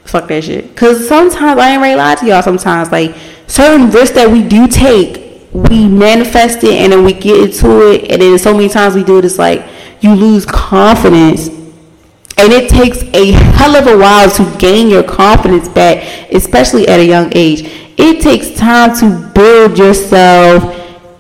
fuck 0.05 0.27
that 0.27 0.43
shit. 0.43 0.77
Cause 0.77 1.07
sometimes 1.07 1.61
I 1.61 1.71
ain't 1.71 1.83
to 1.85 1.97
lie 1.97 2.17
to 2.17 2.27
y'all. 2.27 2.43
Sometimes 2.43 2.91
like 2.91 3.15
certain 3.47 3.91
risks 3.91 4.17
that 4.17 4.29
we 4.29 4.43
do 4.43 4.67
take 4.67 5.30
we 5.53 5.89
manifest 5.89 6.63
it 6.63 6.75
and 6.75 6.93
then 6.93 7.05
we 7.05 7.13
get 7.13 7.41
into 7.41 7.91
it 7.91 8.11
and 8.11 8.23
then 8.23 8.39
so 8.39 8.53
many 8.53 8.69
times 8.69 8.95
we 8.95 9.03
do 9.03 9.19
it 9.19 9.25
it's 9.25 9.39
like 9.39 9.67
you 10.01 10.15
lose 10.15 10.47
confidence 10.47 11.49
and 11.49 12.53
it 12.53 12.71
takes 12.71 13.03
a 13.15 13.33
hell 13.33 13.77
of 13.77 13.87
a 13.87 13.99
while 13.99 14.31
to 14.31 14.45
gain 14.59 14.89
your 14.89 15.03
confidence 15.03 15.69
back 15.69 16.31
especially 16.33 16.87
at 16.89 17.01
a 17.01 17.05
young 17.05 17.31
age 17.35 17.63
it 17.99 18.23
takes 18.23 18.57
time 18.59 18.97
to 18.97 19.31
build 19.35 19.77
yourself 19.77 20.63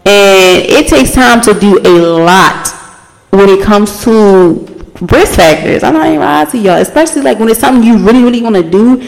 and 0.07 0.65
it 0.65 0.89
takes 0.89 1.13
time 1.13 1.41
to 1.43 1.53
do 1.59 1.79
a 1.85 1.97
lot 2.25 2.69
when 3.31 3.49
it 3.49 3.63
comes 3.63 4.03
to 4.05 4.67
risk 5.01 5.37
factors. 5.37 5.83
I'm 5.83 5.95
not 5.95 6.07
even 6.07 6.21
lying 6.21 6.47
to 6.49 6.59
y'all, 6.59 6.79
especially 6.81 7.23
like 7.23 7.39
when 7.39 7.49
it's 7.49 7.61
something 7.61 7.83
you 7.83 7.99
really, 7.99 8.23
really 8.23 8.43
want 8.43 8.57
to 8.57 8.63
do. 8.63 9.07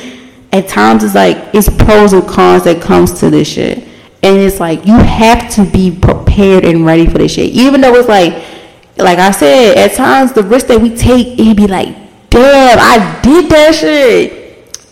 At 0.53 0.69
times, 0.69 1.03
it's 1.03 1.15
like 1.15 1.55
it's 1.55 1.69
pros 1.69 2.13
and 2.13 2.29
cons 2.29 2.65
that 2.65 2.83
comes 2.83 3.19
to 3.21 3.31
this 3.31 3.49
shit, 3.49 3.89
and 4.23 4.39
it's 4.39 4.61
like 4.61 4.87
you 4.87 4.95
have 4.95 5.51
to 5.55 5.65
be 5.65 5.91
prepared 5.91 6.65
and 6.65 6.87
ready 6.87 7.07
for 7.07 7.19
this 7.19 7.33
shit. 7.33 7.51
Even 7.51 7.81
though 7.81 7.95
it's 7.95 8.09
like, 8.09 8.33
like 8.97 9.19
I 9.19 9.33
said, 9.33 9.77
at 9.77 9.97
times 9.97 10.33
the 10.33 10.43
risk 10.43 10.69
that 10.69 10.81
we 10.81 10.95
take, 10.95 11.39
it 11.39 11.57
be 11.57 11.67
like, 11.67 11.89
damn, 12.31 12.79
I 12.79 13.21
did 13.23 13.51
that 13.51 13.75
shit. 13.75 14.41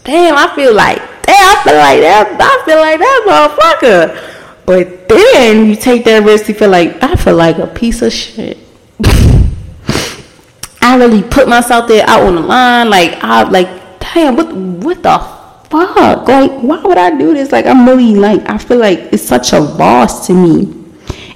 Damn, 0.02 0.34
I 0.36 0.54
feel 0.54 0.74
like, 0.74 0.98
damn, 1.22 1.36
I 1.36 1.62
feel 1.62 1.76
like 1.76 2.00
that. 2.00 2.36
I 2.40 2.64
feel 2.64 2.78
like 2.78 2.98
that 2.98 3.78
motherfucker. 3.80 4.66
But 4.66 5.08
then 5.08 5.66
you 5.66 5.76
take 5.76 6.04
that 6.04 6.24
risk, 6.24 6.48
you 6.48 6.54
feel 6.54 6.70
like 6.70 7.02
I 7.02 7.14
feel 7.14 7.36
like 7.36 7.58
a 7.58 7.66
piece 7.66 8.02
of 8.02 8.12
shit. 8.12 8.58
I 10.82 10.96
really 10.96 11.22
put 11.22 11.48
myself 11.48 11.86
there 11.86 12.08
out 12.08 12.22
on 12.22 12.34
the 12.34 12.40
line. 12.40 12.90
Like 12.90 13.22
I 13.22 13.42
like, 13.48 13.68
damn, 14.00 14.36
what 14.36 14.52
what 14.52 15.02
the 15.02 15.39
fuck? 15.70 16.28
Like, 16.28 16.50
why 16.60 16.82
would 16.82 16.98
I 16.98 17.16
do 17.16 17.32
this? 17.32 17.52
Like 17.52 17.66
I'm 17.66 17.86
really 17.86 18.14
like 18.14 18.48
I 18.48 18.58
feel 18.58 18.78
like 18.78 18.98
it's 19.12 19.22
such 19.22 19.52
a 19.52 19.60
loss 19.60 20.26
to 20.26 20.34
me. 20.34 20.76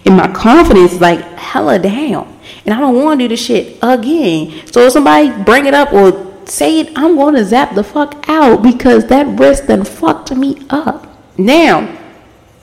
And 0.05 0.17
my 0.17 0.31
confidence 0.33 0.93
is 0.93 1.01
like 1.01 1.21
hella 1.39 1.79
down. 1.79 2.31
And 2.65 2.75
I 2.75 2.81
don't 2.81 3.03
want 3.03 3.21
to 3.21 3.25
do 3.25 3.29
this 3.29 3.45
shit 3.45 3.79
again. 3.83 4.67
So 4.71 4.87
if 4.87 4.93
somebody 4.93 5.31
bring 5.45 5.67
it 5.67 5.75
up 5.75 5.93
or 5.93 6.33
say 6.47 6.81
it, 6.81 6.93
I'm 6.97 7.17
going 7.17 7.35
to 7.35 7.45
zap 7.45 7.75
the 7.75 7.85
fuck 7.85 8.29
out 8.29 8.63
because 8.63 9.07
that 9.07 9.39
risk 9.39 9.65
then 9.65 9.85
fucked 9.85 10.35
me 10.35 10.67
up. 10.71 11.07
Now, 11.39 11.99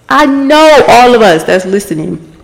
I 0.07 0.25
know 0.25 0.83
all 0.87 1.15
of 1.15 1.21
us 1.21 1.43
that's 1.43 1.65
listening, 1.65 2.35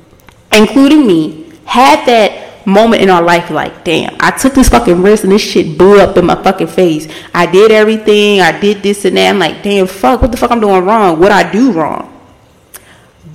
including 0.51 1.05
me, 1.05 1.53
had 1.65 2.05
that 2.05 2.46
moment 2.67 3.01
in 3.01 3.09
our 3.09 3.21
life 3.21 3.49
like, 3.49 3.85
damn, 3.85 4.15
I 4.19 4.31
took 4.31 4.53
this 4.53 4.67
fucking 4.69 5.01
risk 5.01 5.23
and 5.23 5.31
this 5.31 5.41
shit 5.41 5.77
blew 5.77 5.99
up 6.01 6.17
in 6.17 6.25
my 6.25 6.35
fucking 6.43 6.67
face. 6.67 7.07
I 7.33 7.45
did 7.45 7.71
everything, 7.71 8.41
I 8.41 8.59
did 8.59 8.83
this 8.83 9.05
and 9.05 9.15
that. 9.15 9.29
I'm 9.29 9.39
like, 9.39 9.63
damn, 9.63 9.87
fuck, 9.87 10.21
what 10.21 10.31
the 10.31 10.37
fuck 10.37 10.51
I'm 10.51 10.59
doing 10.59 10.83
wrong? 10.83 11.19
What 11.19 11.31
I 11.31 11.49
do 11.49 11.71
wrong? 11.71 12.13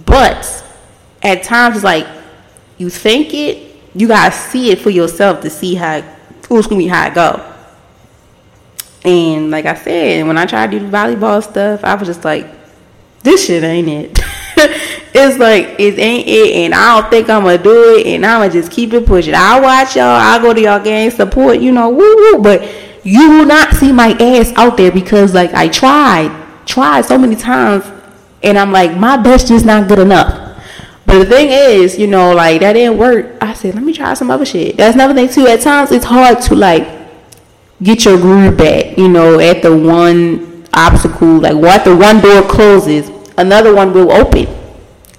But 0.04 0.64
at 1.22 1.42
times 1.42 1.82
like 1.82 2.06
you 2.76 2.90
think 2.90 3.32
it, 3.32 3.74
you 3.94 4.06
gotta 4.06 4.34
see 4.34 4.70
it 4.70 4.80
for 4.80 4.90
yourself 4.90 5.40
to 5.40 5.50
see 5.50 5.74
how 5.74 6.02
who's 6.48 6.66
gonna 6.66 6.78
be 6.78 6.86
how 6.86 7.06
it 7.06 7.14
go. 7.14 7.48
And 9.04 9.50
like 9.50 9.64
I 9.64 9.74
said, 9.74 10.26
when 10.26 10.36
I 10.36 10.46
tried 10.46 10.70
to 10.72 10.78
do 10.78 10.88
volleyball 10.88 11.42
stuff, 11.42 11.82
I 11.84 11.94
was 11.94 12.06
just 12.06 12.24
like, 12.24 12.46
this 13.22 13.46
shit 13.46 13.64
ain't 13.64 13.88
it. 13.88 14.18
it's 15.14 15.38
like 15.38 15.78
it 15.78 15.98
ain't 15.98 16.28
it, 16.28 16.54
and 16.64 16.74
I 16.74 17.00
don't 17.00 17.10
think 17.10 17.28
I'm 17.28 17.42
gonna 17.42 17.62
do 17.62 17.96
it, 17.96 18.06
and 18.06 18.24
I'ma 18.24 18.48
just 18.48 18.70
keep 18.70 18.92
it 18.92 19.06
pushing. 19.06 19.34
I'll 19.34 19.62
watch 19.62 19.96
y'all. 19.96 20.04
I'll 20.06 20.40
go 20.40 20.52
to 20.54 20.60
y'all 20.60 20.82
game 20.82 21.10
support, 21.10 21.60
you 21.60 21.72
know, 21.72 21.88
woo 21.90 22.16
woo. 22.16 22.42
But 22.42 22.68
you 23.04 23.30
will 23.30 23.46
not 23.46 23.74
see 23.74 23.92
my 23.92 24.10
ass 24.20 24.52
out 24.56 24.76
there 24.76 24.92
because 24.92 25.34
like 25.34 25.52
I 25.54 25.68
tried, 25.68 26.30
tried 26.66 27.04
so 27.04 27.18
many 27.18 27.36
times, 27.36 27.84
and 28.42 28.58
I'm 28.58 28.72
like 28.72 28.96
my 28.96 29.16
best 29.16 29.48
just 29.48 29.64
not 29.64 29.88
good 29.88 29.98
enough. 29.98 30.50
But 31.06 31.18
the 31.18 31.26
thing 31.26 31.48
is, 31.50 31.98
you 31.98 32.06
know, 32.06 32.32
like 32.32 32.60
that 32.60 32.72
didn't 32.72 32.98
work. 32.98 33.36
I 33.40 33.52
said, 33.54 33.74
let 33.74 33.84
me 33.84 33.92
try 33.92 34.14
some 34.14 34.30
other 34.30 34.46
shit. 34.46 34.76
That's 34.76 34.94
another 34.94 35.14
thing 35.14 35.28
too. 35.28 35.46
At 35.46 35.60
times, 35.60 35.92
it's 35.92 36.04
hard 36.04 36.40
to 36.42 36.54
like 36.54 36.88
get 37.82 38.04
your 38.04 38.16
groove 38.16 38.56
back. 38.56 38.96
You 38.96 39.08
know, 39.08 39.38
at 39.38 39.62
the 39.62 39.76
one 39.76 40.66
obstacle, 40.72 41.40
like 41.40 41.56
what 41.56 41.84
the 41.84 41.94
one 41.94 42.20
door 42.20 42.42
closes, 42.42 43.10
another 43.36 43.74
one 43.74 43.92
will 43.92 44.12
open. 44.12 44.46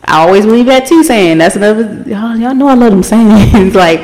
I 0.03 0.21
always 0.25 0.45
believe 0.45 0.65
that 0.65 0.87
too, 0.87 1.03
saying 1.03 1.37
that's 1.37 1.55
another. 1.55 2.03
Y'all, 2.07 2.35
y'all 2.35 2.53
know 2.53 2.67
I 2.67 2.73
love 2.73 2.91
them 2.91 3.03
sayings. 3.03 3.75
like, 3.75 4.01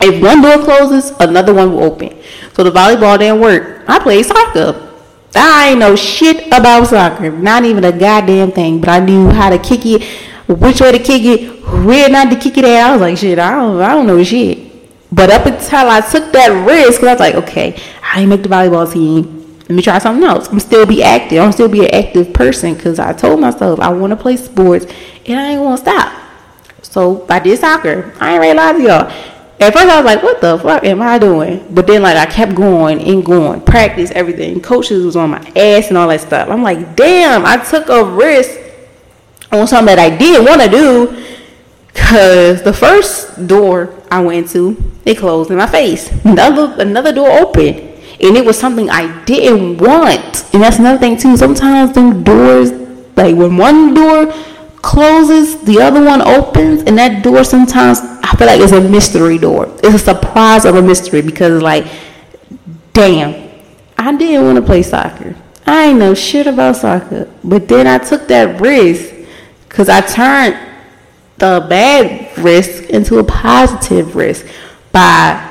if 0.00 0.22
one 0.22 0.42
door 0.42 0.58
closes, 0.64 1.12
another 1.20 1.54
one 1.54 1.72
will 1.72 1.84
open. 1.84 2.16
So 2.54 2.64
the 2.64 2.70
volleyball 2.70 3.18
didn't 3.18 3.40
work. 3.40 3.84
I 3.86 3.98
played 3.98 4.26
soccer. 4.26 4.88
I 5.34 5.70
ain't 5.70 5.78
know 5.78 5.94
shit 5.94 6.48
about 6.48 6.88
soccer, 6.88 7.30
not 7.30 7.64
even 7.64 7.84
a 7.84 7.96
goddamn 7.96 8.50
thing. 8.50 8.80
But 8.80 8.88
I 8.88 9.00
knew 9.00 9.28
how 9.28 9.50
to 9.50 9.58
kick 9.58 9.86
it, 9.86 10.02
which 10.48 10.80
way 10.80 10.90
to 10.92 10.98
kick 10.98 11.22
it, 11.22 11.62
where 11.84 12.08
not 12.08 12.30
to 12.30 12.36
kick 12.36 12.58
it 12.58 12.64
at. 12.64 12.88
I 12.88 12.92
was 12.92 13.00
like, 13.00 13.16
shit, 13.16 13.38
I 13.38 13.52
don't, 13.52 13.80
I 13.80 13.90
don't 13.90 14.06
know 14.06 14.22
shit. 14.24 14.70
But 15.12 15.30
up 15.30 15.46
until 15.46 15.88
I 15.88 16.00
took 16.00 16.32
that 16.32 16.48
risk, 16.66 17.02
I 17.02 17.12
was 17.12 17.20
like, 17.20 17.34
okay, 17.36 17.80
I 18.02 18.26
make 18.26 18.42
the 18.42 18.48
volleyball 18.48 18.92
team 18.92 19.39
let 19.70 19.76
me 19.76 19.82
try 19.82 20.00
something 20.00 20.24
else. 20.24 20.48
I'm 20.48 20.58
still 20.58 20.84
be 20.84 21.00
active. 21.00 21.38
I'm 21.38 21.52
still 21.52 21.68
be 21.68 21.84
an 21.84 21.94
active 21.94 22.32
person 22.32 22.74
because 22.74 22.98
I 22.98 23.12
told 23.12 23.38
myself 23.38 23.78
I 23.78 23.92
want 23.92 24.10
to 24.10 24.16
play 24.16 24.36
sports 24.36 24.84
and 25.26 25.38
I 25.38 25.50
ain't 25.50 25.62
gonna 25.62 25.76
stop. 25.76 26.12
So 26.82 27.24
I 27.28 27.38
did 27.38 27.56
soccer. 27.56 28.12
I 28.18 28.32
ain't 28.32 28.40
really 28.40 28.56
lie 28.56 28.72
to 28.72 28.82
y'all. 28.82 29.36
At 29.60 29.72
first 29.72 29.86
I 29.86 29.98
was 29.98 30.04
like, 30.04 30.24
what 30.24 30.40
the 30.40 30.58
fuck 30.58 30.82
am 30.82 31.00
I 31.00 31.20
doing? 31.20 31.64
But 31.72 31.86
then 31.86 32.02
like 32.02 32.16
I 32.16 32.26
kept 32.26 32.56
going 32.56 33.00
and 33.00 33.24
going, 33.24 33.60
practice 33.60 34.10
everything. 34.10 34.60
Coaches 34.60 35.04
was 35.04 35.14
on 35.14 35.30
my 35.30 35.52
ass 35.54 35.86
and 35.86 35.96
all 35.96 36.08
that 36.08 36.22
stuff. 36.22 36.48
I'm 36.48 36.64
like, 36.64 36.96
damn, 36.96 37.46
I 37.46 37.56
took 37.58 37.88
a 37.90 38.04
risk 38.04 38.58
on 39.52 39.68
something 39.68 39.94
that 39.94 40.00
I 40.00 40.16
didn't 40.16 40.46
want 40.46 40.62
to 40.62 40.68
do 40.68 41.26
because 41.86 42.64
the 42.64 42.72
first 42.72 43.46
door 43.46 43.94
I 44.10 44.20
went 44.20 44.48
to, 44.50 44.92
it 45.04 45.16
closed 45.16 45.52
in 45.52 45.58
my 45.58 45.68
face. 45.68 46.10
Another 46.24 46.74
another 46.82 47.12
door 47.12 47.30
opened 47.30 47.89
and 48.22 48.36
it 48.36 48.44
was 48.44 48.58
something 48.58 48.90
I 48.90 49.24
didn't 49.24 49.78
want. 49.78 50.44
And 50.52 50.62
that's 50.62 50.78
another 50.78 50.98
thing 50.98 51.16
too. 51.16 51.36
Sometimes 51.36 51.92
them 51.94 52.22
doors, 52.22 52.70
like 53.16 53.34
when 53.34 53.56
one 53.56 53.94
door 53.94 54.32
closes, 54.82 55.60
the 55.62 55.80
other 55.80 56.04
one 56.04 56.20
opens, 56.22 56.82
and 56.82 56.98
that 56.98 57.22
door 57.22 57.44
sometimes 57.44 58.00
I 58.00 58.34
feel 58.36 58.46
like 58.46 58.60
it's 58.60 58.72
a 58.72 58.80
mystery 58.80 59.38
door. 59.38 59.66
It's 59.82 59.94
a 59.94 59.98
surprise 59.98 60.64
of 60.64 60.76
a 60.76 60.82
mystery 60.82 61.22
because 61.22 61.62
like, 61.62 61.86
damn, 62.92 63.50
I 63.96 64.14
didn't 64.16 64.44
want 64.44 64.56
to 64.56 64.62
play 64.62 64.82
soccer. 64.82 65.34
I 65.66 65.86
ain't 65.86 65.98
know 65.98 66.14
shit 66.14 66.46
about 66.46 66.76
soccer, 66.76 67.30
but 67.42 67.68
then 67.68 67.86
I 67.86 67.98
took 67.98 68.28
that 68.28 68.60
risk 68.60 69.14
because 69.68 69.88
I 69.88 70.00
turned 70.00 70.58
the 71.38 71.64
bad 71.68 72.36
risk 72.38 72.90
into 72.90 73.18
a 73.18 73.24
positive 73.24 74.14
risk 74.14 74.46
by 74.92 75.46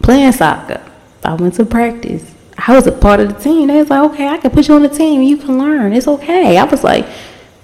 playing 0.00 0.32
soccer. 0.32 0.82
I 1.24 1.34
went 1.34 1.54
to 1.54 1.64
practice. 1.64 2.34
I 2.58 2.74
was 2.74 2.86
a 2.86 2.92
part 2.92 3.20
of 3.20 3.28
the 3.28 3.40
team. 3.40 3.68
They 3.68 3.78
was 3.78 3.90
like, 3.90 4.10
okay, 4.12 4.28
I 4.28 4.36
can 4.38 4.50
put 4.50 4.68
you 4.68 4.74
on 4.74 4.82
the 4.82 4.88
team. 4.88 5.22
You 5.22 5.36
can 5.36 5.58
learn. 5.58 5.92
It's 5.92 6.06
okay. 6.06 6.58
I 6.58 6.64
was 6.64 6.84
like, 6.84 7.06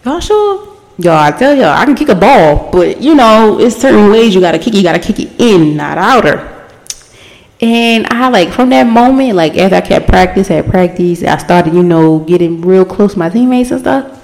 y'all 0.05 0.21
sure? 0.21 0.77
Y'all, 0.99 1.13
I 1.13 1.31
tell 1.31 1.55
y'all, 1.55 1.67
I 1.67 1.85
can 1.85 1.95
kick 1.95 2.09
a 2.09 2.15
ball, 2.15 2.71
but 2.73 3.01
you 3.01 3.15
know, 3.15 3.61
it's 3.61 3.77
certain 3.77 4.11
ways 4.11 4.35
you 4.35 4.41
gotta 4.41 4.59
kick. 4.59 4.75
You 4.75 4.83
gotta 4.83 4.99
kick 4.99 5.21
it 5.21 5.41
in, 5.41 5.77
not 5.77 5.99
outer. 5.99 6.67
And 7.61 8.07
I 8.09 8.29
like 8.29 8.51
from 8.51 8.71
that 8.71 8.85
moment, 8.85 9.35
like 9.35 9.57
as 9.57 9.73
I 9.73 9.81
kept 9.81 10.09
practice 10.09 10.51
at 10.51 10.67
practice, 10.67 11.23
I 11.23 11.37
started, 11.39 11.75
you 11.75 11.83
know, 11.83 12.21
getting 12.21 12.61
real 12.61 12.85
close 12.85 13.13
to 13.13 13.19
my 13.19 13.29
teammates 13.31 13.71
and 13.71 13.81
stuff. 13.81 14.15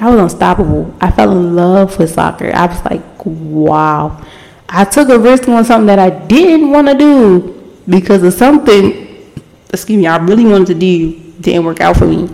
I 0.00 0.10
was 0.10 0.20
unstoppable. 0.20 0.94
I 1.00 1.10
fell 1.10 1.30
in 1.32 1.54
love 1.56 1.98
with 1.98 2.10
soccer. 2.10 2.50
I 2.54 2.66
was 2.66 2.84
like, 2.84 3.02
wow. 3.24 4.24
I 4.68 4.84
took 4.84 5.08
a 5.08 5.18
risk 5.18 5.48
on 5.48 5.64
something 5.64 5.86
that 5.86 5.98
I 5.98 6.10
didn't 6.10 6.70
want 6.70 6.88
to 6.88 6.94
do 6.94 7.59
because 7.88 8.22
of 8.22 8.32
something, 8.32 9.32
excuse 9.72 9.98
me, 9.98 10.06
I 10.06 10.16
really 10.18 10.44
wanted 10.44 10.68
to 10.68 10.74
do 10.74 11.30
didn't 11.40 11.64
work 11.64 11.80
out 11.80 11.96
for 11.96 12.06
me. 12.06 12.28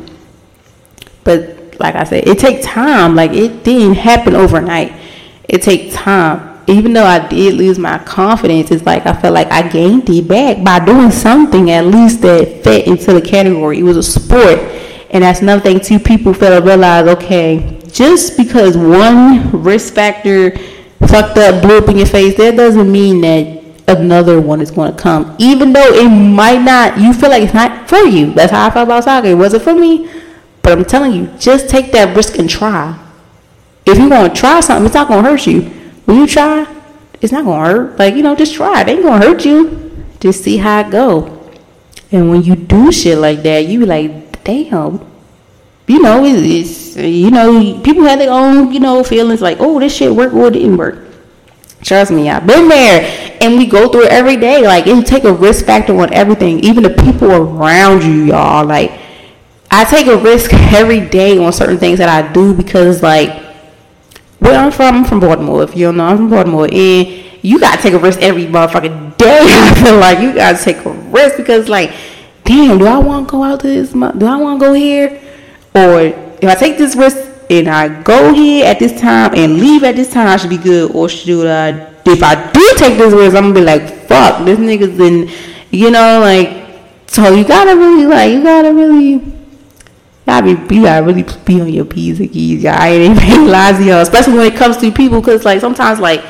But 1.24 1.78
like 1.78 1.94
I 1.94 2.04
said, 2.04 2.26
it 2.26 2.38
takes 2.38 2.66
time. 2.66 3.14
Like 3.14 3.32
it 3.32 3.64
didn't 3.64 3.94
happen 3.94 4.34
overnight. 4.34 4.92
It 5.48 5.62
takes 5.62 5.94
time. 5.94 6.54
Even 6.68 6.92
though 6.92 7.04
I 7.04 7.26
did 7.28 7.54
lose 7.54 7.78
my 7.78 7.98
confidence, 7.98 8.72
it's 8.72 8.84
like 8.84 9.06
I 9.06 9.14
felt 9.14 9.34
like 9.34 9.50
I 9.52 9.68
gained 9.68 10.10
it 10.10 10.26
back 10.26 10.64
by 10.64 10.84
doing 10.84 11.12
something 11.12 11.70
at 11.70 11.86
least 11.86 12.22
that 12.22 12.64
fit 12.64 12.88
into 12.88 13.12
the 13.12 13.22
category. 13.22 13.78
It 13.78 13.84
was 13.84 13.96
a 13.96 14.02
sport. 14.02 14.58
And 15.10 15.22
that's 15.22 15.40
another 15.40 15.62
thing 15.62 15.78
too. 15.78 16.00
People 16.00 16.34
fail 16.34 16.60
to 16.60 16.66
realize, 16.66 17.06
okay, 17.06 17.80
just 17.86 18.36
because 18.36 18.76
one 18.76 19.62
risk 19.62 19.94
factor 19.94 20.56
fucked 21.06 21.38
up, 21.38 21.62
blew 21.62 21.78
up 21.78 21.88
in 21.88 21.98
your 21.98 22.06
face, 22.06 22.36
that 22.36 22.56
doesn't 22.56 22.90
mean 22.90 23.20
that 23.20 23.55
another 23.88 24.40
one 24.40 24.60
is 24.60 24.70
going 24.70 24.94
to 24.94 25.00
come. 25.00 25.36
Even 25.38 25.72
though 25.72 25.92
it 25.92 26.08
might 26.08 26.62
not, 26.62 26.98
you 26.98 27.12
feel 27.12 27.30
like 27.30 27.42
it's 27.42 27.54
not 27.54 27.88
for 27.88 27.98
you. 27.98 28.32
That's 28.32 28.52
how 28.52 28.66
I 28.66 28.70
felt 28.70 28.88
about 28.88 29.04
soccer. 29.04 29.28
It 29.28 29.34
wasn't 29.34 29.62
for 29.62 29.74
me. 29.74 30.10
But 30.62 30.72
I'm 30.72 30.84
telling 30.84 31.12
you, 31.12 31.26
just 31.38 31.68
take 31.68 31.92
that 31.92 32.16
risk 32.16 32.38
and 32.38 32.50
try. 32.50 32.98
If 33.86 33.98
you're 33.98 34.08
going 34.08 34.30
to 34.30 34.36
try 34.36 34.60
something, 34.60 34.86
it's 34.86 34.94
not 34.94 35.08
going 35.08 35.22
to 35.22 35.30
hurt 35.30 35.46
you. 35.46 35.62
When 36.06 36.18
you 36.18 36.26
try, 36.26 36.66
it's 37.20 37.32
not 37.32 37.44
going 37.44 37.64
to 37.64 37.70
hurt. 37.70 37.98
Like, 37.98 38.14
you 38.14 38.22
know, 38.22 38.34
just 38.34 38.54
try. 38.54 38.80
It 38.80 38.88
ain't 38.88 39.02
going 39.02 39.20
to 39.20 39.26
hurt 39.26 39.44
you. 39.44 40.04
Just 40.18 40.42
see 40.42 40.56
how 40.56 40.80
it 40.80 40.90
go. 40.90 41.32
And 42.10 42.30
when 42.30 42.42
you 42.42 42.56
do 42.56 42.90
shit 42.90 43.18
like 43.18 43.42
that, 43.42 43.66
you 43.66 43.80
be 43.80 43.86
like, 43.86 44.42
damn. 44.42 45.00
You 45.86 46.00
know, 46.00 46.24
it's, 46.24 46.96
it's 46.96 46.96
you 46.96 47.30
know, 47.30 47.80
people 47.82 48.02
have 48.04 48.18
their 48.18 48.32
own, 48.32 48.72
you 48.72 48.80
know, 48.80 49.04
feelings 49.04 49.40
like, 49.40 49.58
oh, 49.60 49.78
this 49.78 49.94
shit 49.94 50.12
worked 50.12 50.34
or 50.34 50.48
it 50.48 50.54
didn't 50.54 50.76
work. 50.76 51.05
Trust 51.82 52.10
me, 52.10 52.28
I've 52.30 52.46
been 52.46 52.68
there. 52.68 53.38
And 53.40 53.58
we 53.58 53.66
go 53.66 53.88
through 53.88 54.06
it 54.06 54.12
every 54.12 54.36
day. 54.36 54.62
Like, 54.62 54.86
it 54.86 55.06
take 55.06 55.24
a 55.24 55.32
risk 55.32 55.66
factor 55.66 55.98
on 56.00 56.12
everything, 56.12 56.60
even 56.60 56.82
the 56.82 56.90
people 56.90 57.30
around 57.30 58.02
you, 58.02 58.24
y'all. 58.24 58.66
Like, 58.66 58.92
I 59.70 59.84
take 59.84 60.06
a 60.06 60.16
risk 60.16 60.52
every 60.54 61.00
day 61.00 61.38
on 61.38 61.52
certain 61.52 61.78
things 61.78 61.98
that 61.98 62.08
I 62.08 62.32
do 62.32 62.54
because 62.54 63.02
like 63.02 63.44
where 64.38 64.58
I'm 64.58 64.70
from, 64.70 64.96
I'm 64.96 65.04
from 65.04 65.20
Baltimore. 65.20 65.62
If 65.62 65.76
you 65.76 65.86
don't 65.86 65.96
know, 65.96 66.04
I'm 66.06 66.16
from 66.16 66.30
Baltimore, 66.30 66.68
and 66.70 67.24
you 67.42 67.58
gotta 67.58 67.80
take 67.80 67.94
a 67.94 67.98
risk 67.98 68.20
every 68.20 68.46
motherfucking 68.46 69.16
day. 69.16 69.40
I 69.42 69.74
feel 69.82 69.98
like 69.98 70.20
you 70.20 70.34
gotta 70.34 70.62
take 70.62 70.84
a 70.84 70.90
risk 70.90 71.36
because 71.36 71.68
like, 71.68 71.92
damn, 72.44 72.78
do 72.78 72.86
I 72.86 72.98
want 72.98 73.28
to 73.28 73.32
go 73.32 73.42
out 73.42 73.60
to 73.60 73.66
this? 73.66 73.92
Do 73.92 74.26
I 74.26 74.36
want 74.36 74.60
to 74.60 74.66
go 74.66 74.72
here? 74.72 75.20
Or 75.74 76.00
if 76.00 76.44
I 76.44 76.54
take 76.54 76.78
this 76.78 76.94
risk 76.96 77.16
and 77.48 77.68
I 77.68 78.02
go 78.02 78.34
here 78.34 78.66
at 78.66 78.78
this 78.78 78.98
time 79.00 79.34
and 79.34 79.58
leave 79.58 79.84
at 79.84 79.96
this 79.96 80.10
time, 80.10 80.26
I 80.26 80.36
should 80.36 80.50
be 80.50 80.58
good. 80.58 80.90
Or 80.92 81.08
should 81.08 81.46
I? 81.46 81.94
If 82.04 82.22
I 82.22 82.50
do 82.52 82.74
take 82.76 82.98
this 82.98 83.12
risk, 83.12 83.36
I'm 83.36 83.52
gonna 83.52 83.54
be 83.54 83.60
like, 83.60 83.82
fuck, 84.06 84.44
this 84.44 84.58
nigga's 84.58 84.98
in, 84.98 85.30
you 85.70 85.90
know, 85.90 86.20
like. 86.20 86.64
So 87.08 87.32
you 87.32 87.44
gotta 87.44 87.76
really 87.76 88.04
like, 88.04 88.32
you 88.32 88.42
gotta 88.42 88.74
really 88.74 89.18
gotta 90.26 90.56
be, 90.56 90.74
you 90.74 90.82
gotta 90.82 91.06
really 91.06 91.24
be 91.44 91.60
on 91.60 91.72
your 91.72 91.84
p's 91.84 92.20
and 92.20 92.32
q's. 92.32 92.62
Y'all 92.62 92.74
I 92.74 92.88
ain't 92.88 93.16
even 93.16 93.46
lies 93.50 93.78
to 93.78 93.84
y'all, 93.84 94.00
especially 94.00 94.34
when 94.34 94.52
it 94.52 94.56
comes 94.56 94.76
to 94.78 94.90
people, 94.90 95.22
cause 95.22 95.44
like 95.44 95.60
sometimes 95.60 96.00
like 96.00 96.24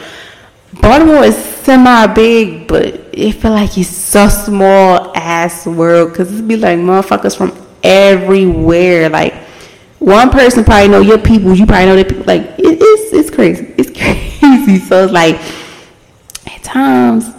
Baltimore 0.81 1.25
is 1.25 1.37
semi 1.37 2.07
big, 2.09 2.69
but 2.69 2.87
it 3.13 3.33
feel 3.33 3.53
like 3.53 3.77
it's 3.79 3.89
so 3.89 4.29
small 4.29 5.17
ass 5.17 5.67
world, 5.67 6.15
cause 6.15 6.39
it 6.39 6.47
be 6.47 6.57
like 6.57 6.79
motherfuckers 6.79 7.37
from 7.37 7.57
everywhere. 7.83 9.09
Like 9.09 9.35
one 9.99 10.31
person 10.31 10.65
probably 10.65 10.89
know 10.89 11.01
your 11.01 11.19
people, 11.19 11.55
you 11.55 11.67
probably 11.67 11.87
know 11.87 11.97
their 11.97 12.05
people. 12.05 12.25
Like 12.25 12.43
it, 12.59 12.79
it's 12.81 13.13
it's 13.13 13.31
crazy, 13.31 13.73
it's 13.77 13.91
crazy. 13.99 14.79
So 14.79 15.05
it's 15.05 15.13
like 15.13 15.37
at 16.47 16.63
times 16.63 17.31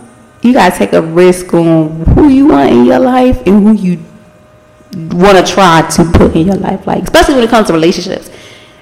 you 0.41 0.53
gotta 0.53 0.75
take 0.75 0.93
a 0.93 1.01
risk 1.01 1.53
on 1.53 2.05
who 2.05 2.29
you 2.29 2.47
want 2.47 2.71
in 2.71 2.85
your 2.85 2.99
life 2.99 3.41
and 3.45 3.63
who 3.63 3.73
you 3.73 4.03
want 5.17 5.37
to 5.37 5.53
try 5.53 5.87
to 5.89 6.03
put 6.11 6.35
in 6.35 6.47
your 6.47 6.55
life, 6.55 6.87
like 6.87 7.03
especially 7.03 7.35
when 7.35 7.43
it 7.43 7.49
comes 7.49 7.67
to 7.67 7.73
relationships. 7.73 8.31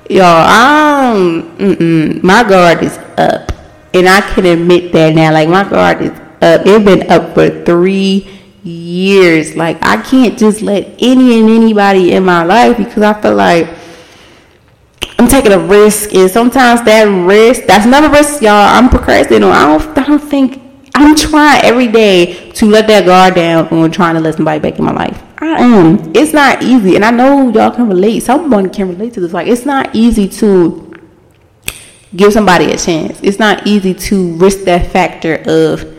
Y'all, 0.10 0.48
um, 0.48 2.22
my 2.22 2.48
guard 2.48 2.84
is 2.84 2.98
up, 3.18 3.52
and 3.94 4.08
I 4.08 4.22
can 4.22 4.46
admit 4.46 4.94
that 4.94 5.16
now. 5.16 5.34
Like 5.34 5.50
my 5.50 5.68
guard 5.68 6.02
is 6.02 6.12
up. 6.12 6.62
It's 6.66 6.86
been 6.86 7.10
up 7.10 7.34
for 7.34 7.50
three 7.66 8.35
years. 8.66 9.56
Like 9.56 9.78
I 9.82 10.02
can't 10.02 10.38
just 10.38 10.62
let 10.62 10.96
any 11.00 11.40
and 11.40 11.50
anybody 11.50 12.12
in 12.14 12.26
my 12.26 12.44
life 12.44 12.78
because 12.78 13.04
I 13.04 13.14
feel 13.22 13.36
like 13.36 13.70
I'm 15.18 15.28
taking 15.30 15.54
a 15.54 15.60
risk, 15.60 16.14
and 16.14 16.30
sometimes 16.30 16.84
that 16.84 17.04
risk, 17.04 17.64
that's 17.64 17.86
another 17.86 18.10
risk, 18.10 18.42
y'all. 18.42 18.52
I'm 18.52 18.90
procrastinating. 18.90 19.48
I 19.48 19.78
don't, 19.78 19.98
I 19.98 20.06
don't 20.06 20.20
think 20.20 20.62
I'm 20.94 21.16
trying 21.16 21.64
every 21.64 21.88
day 21.88 22.52
to 22.52 22.66
let 22.66 22.88
that 22.88 23.06
guard 23.06 23.36
down 23.36 23.68
on 23.70 23.92
trying 23.92 24.16
to 24.16 24.22
let 24.22 24.36
somebody 24.36 24.60
back 24.60 24.78
in 24.78 24.84
my 24.84 24.92
life. 24.92 25.24
I 25.38 25.62
am. 25.62 26.12
It's 26.16 26.34
not 26.34 26.64
easy, 26.64 26.96
and 26.96 27.06
I 27.06 27.12
know 27.12 27.50
y'all 27.50 27.72
can 27.72 27.88
relate. 27.88 28.24
Someone 28.24 28.70
can 28.70 28.90
relate 28.90 29.14
to 29.14 29.22
this. 29.22 29.32
Like, 29.32 29.48
it's 29.48 29.66
not 29.66 29.96
easy 29.96 30.28
to 30.28 30.94
give 32.16 32.34
somebody 32.34 32.72
a 32.72 32.78
chance. 32.78 33.20
It's 33.24 33.40
not 33.40 33.66
easy 33.66 33.94
to 33.94 34.34
risk 34.34 34.62
that 34.62 34.92
factor 34.92 35.42
of 35.46 35.95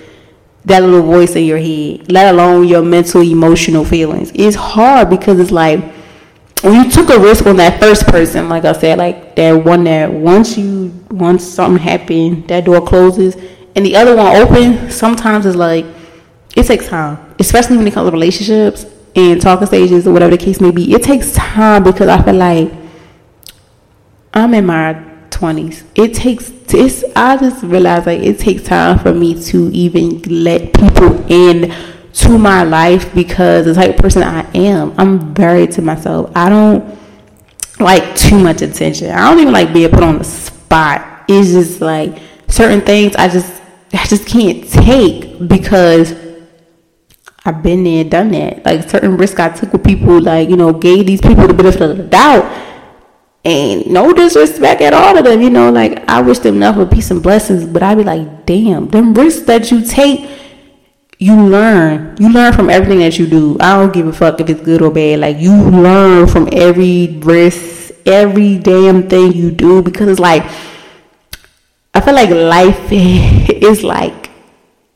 that 0.66 0.82
little 0.82 1.02
voice 1.02 1.34
in 1.36 1.44
your 1.44 1.58
head, 1.58 2.10
let 2.10 2.34
alone 2.34 2.68
your 2.68 2.82
mental, 2.82 3.22
emotional 3.22 3.84
feelings. 3.84 4.32
It's 4.34 4.56
hard 4.56 5.08
because 5.08 5.38
it's 5.38 5.52
like 5.52 5.80
when 6.62 6.84
you 6.84 6.90
took 6.90 7.08
a 7.10 7.18
risk 7.18 7.46
on 7.46 7.56
that 7.56 7.80
first 7.80 8.06
person, 8.06 8.48
like 8.48 8.64
I 8.64 8.72
said, 8.72 8.98
like 8.98 9.36
that 9.36 9.52
one 9.52 9.84
that 9.84 10.12
once 10.12 10.58
you 10.58 10.92
once 11.10 11.44
something 11.44 11.82
happened, 11.82 12.48
that 12.48 12.64
door 12.64 12.84
closes, 12.84 13.36
and 13.74 13.86
the 13.86 13.96
other 13.96 14.16
one 14.16 14.36
open. 14.36 14.90
Sometimes 14.90 15.46
it's 15.46 15.56
like 15.56 15.86
it 16.56 16.64
takes 16.64 16.88
time, 16.88 17.34
especially 17.38 17.76
when 17.76 17.86
it 17.86 17.94
comes 17.94 18.08
to 18.08 18.12
relationships 18.12 18.86
and 19.14 19.40
talking 19.40 19.66
stages 19.66 20.06
or 20.06 20.12
whatever 20.12 20.36
the 20.36 20.44
case 20.44 20.60
may 20.60 20.70
be, 20.70 20.92
it 20.92 21.02
takes 21.02 21.32
time 21.32 21.82
because 21.82 22.08
I 22.08 22.22
feel 22.22 22.34
like 22.34 22.70
I'm 24.34 24.52
in 24.52 24.66
my 24.66 24.92
20s. 25.36 25.84
It 25.94 26.14
takes 26.14 26.50
it's 26.74 27.04
I 27.14 27.36
just 27.36 27.62
realized 27.62 28.06
like 28.06 28.20
it 28.20 28.38
takes 28.38 28.64
time 28.64 28.98
for 28.98 29.14
me 29.14 29.40
to 29.44 29.70
even 29.72 30.20
let 30.22 30.74
people 30.74 31.24
in 31.30 31.72
to 32.14 32.38
my 32.38 32.62
life 32.62 33.14
because 33.14 33.66
the 33.66 33.74
type 33.74 33.90
of 33.90 33.96
person 33.96 34.22
I 34.22 34.40
am, 34.52 34.94
I'm 34.98 35.34
very 35.34 35.66
to 35.68 35.82
myself. 35.82 36.32
I 36.34 36.48
don't 36.48 36.98
like 37.78 38.16
too 38.16 38.38
much 38.38 38.62
attention. 38.62 39.10
I 39.10 39.30
don't 39.30 39.40
even 39.40 39.52
like 39.52 39.72
being 39.72 39.90
put 39.90 40.02
on 40.02 40.18
the 40.18 40.24
spot. 40.24 41.24
It's 41.28 41.50
just 41.50 41.80
like 41.80 42.18
certain 42.48 42.80
things 42.80 43.14
I 43.16 43.28
just 43.28 43.62
I 43.92 44.04
just 44.06 44.26
can't 44.26 44.68
take 44.68 45.46
because 45.46 46.14
I've 47.44 47.62
been 47.62 47.84
there, 47.84 48.02
done 48.02 48.32
that. 48.32 48.64
Like 48.64 48.88
certain 48.88 49.16
risks 49.16 49.38
I 49.38 49.50
took 49.50 49.72
with 49.72 49.84
people, 49.84 50.20
like 50.20 50.48
you 50.48 50.56
know, 50.56 50.72
gave 50.72 51.06
these 51.06 51.20
people 51.20 51.46
the 51.46 51.54
benefit 51.54 51.82
of 51.82 51.96
the 51.96 52.02
doubt, 52.02 52.44
and 53.46 53.86
no 53.86 54.12
disrespect 54.12 54.82
at 54.82 54.92
all 54.92 55.14
to 55.14 55.22
them. 55.22 55.40
You 55.40 55.50
know, 55.50 55.70
like 55.70 56.06
I 56.08 56.20
wish 56.20 56.40
them 56.40 56.58
nothing 56.58 56.84
but 56.84 56.92
peace 56.92 57.10
and 57.10 57.22
blessings, 57.22 57.64
but 57.64 57.82
I'd 57.82 57.96
be 57.96 58.04
like, 58.04 58.44
damn, 58.44 58.88
them 58.88 59.14
risks 59.14 59.46
that 59.46 59.70
you 59.70 59.82
take, 59.84 60.28
you 61.18 61.34
learn. 61.34 62.16
You 62.18 62.32
learn 62.32 62.52
from 62.52 62.68
everything 62.68 62.98
that 62.98 63.18
you 63.18 63.26
do. 63.26 63.56
I 63.60 63.76
don't 63.76 63.92
give 63.92 64.06
a 64.06 64.12
fuck 64.12 64.40
if 64.40 64.50
it's 64.50 64.60
good 64.60 64.82
or 64.82 64.90
bad. 64.90 65.20
Like 65.20 65.38
you 65.38 65.54
learn 65.54 66.26
from 66.26 66.48
every 66.52 67.18
risk, 67.22 67.94
every 68.04 68.58
damn 68.58 69.08
thing 69.08 69.32
you 69.32 69.50
do, 69.50 69.82
because 69.82 70.08
it's 70.08 70.20
like 70.20 70.42
I 71.94 72.00
feel 72.00 72.14
like 72.14 72.28
life 72.28 72.92
is 72.92 73.82
like 73.82 74.30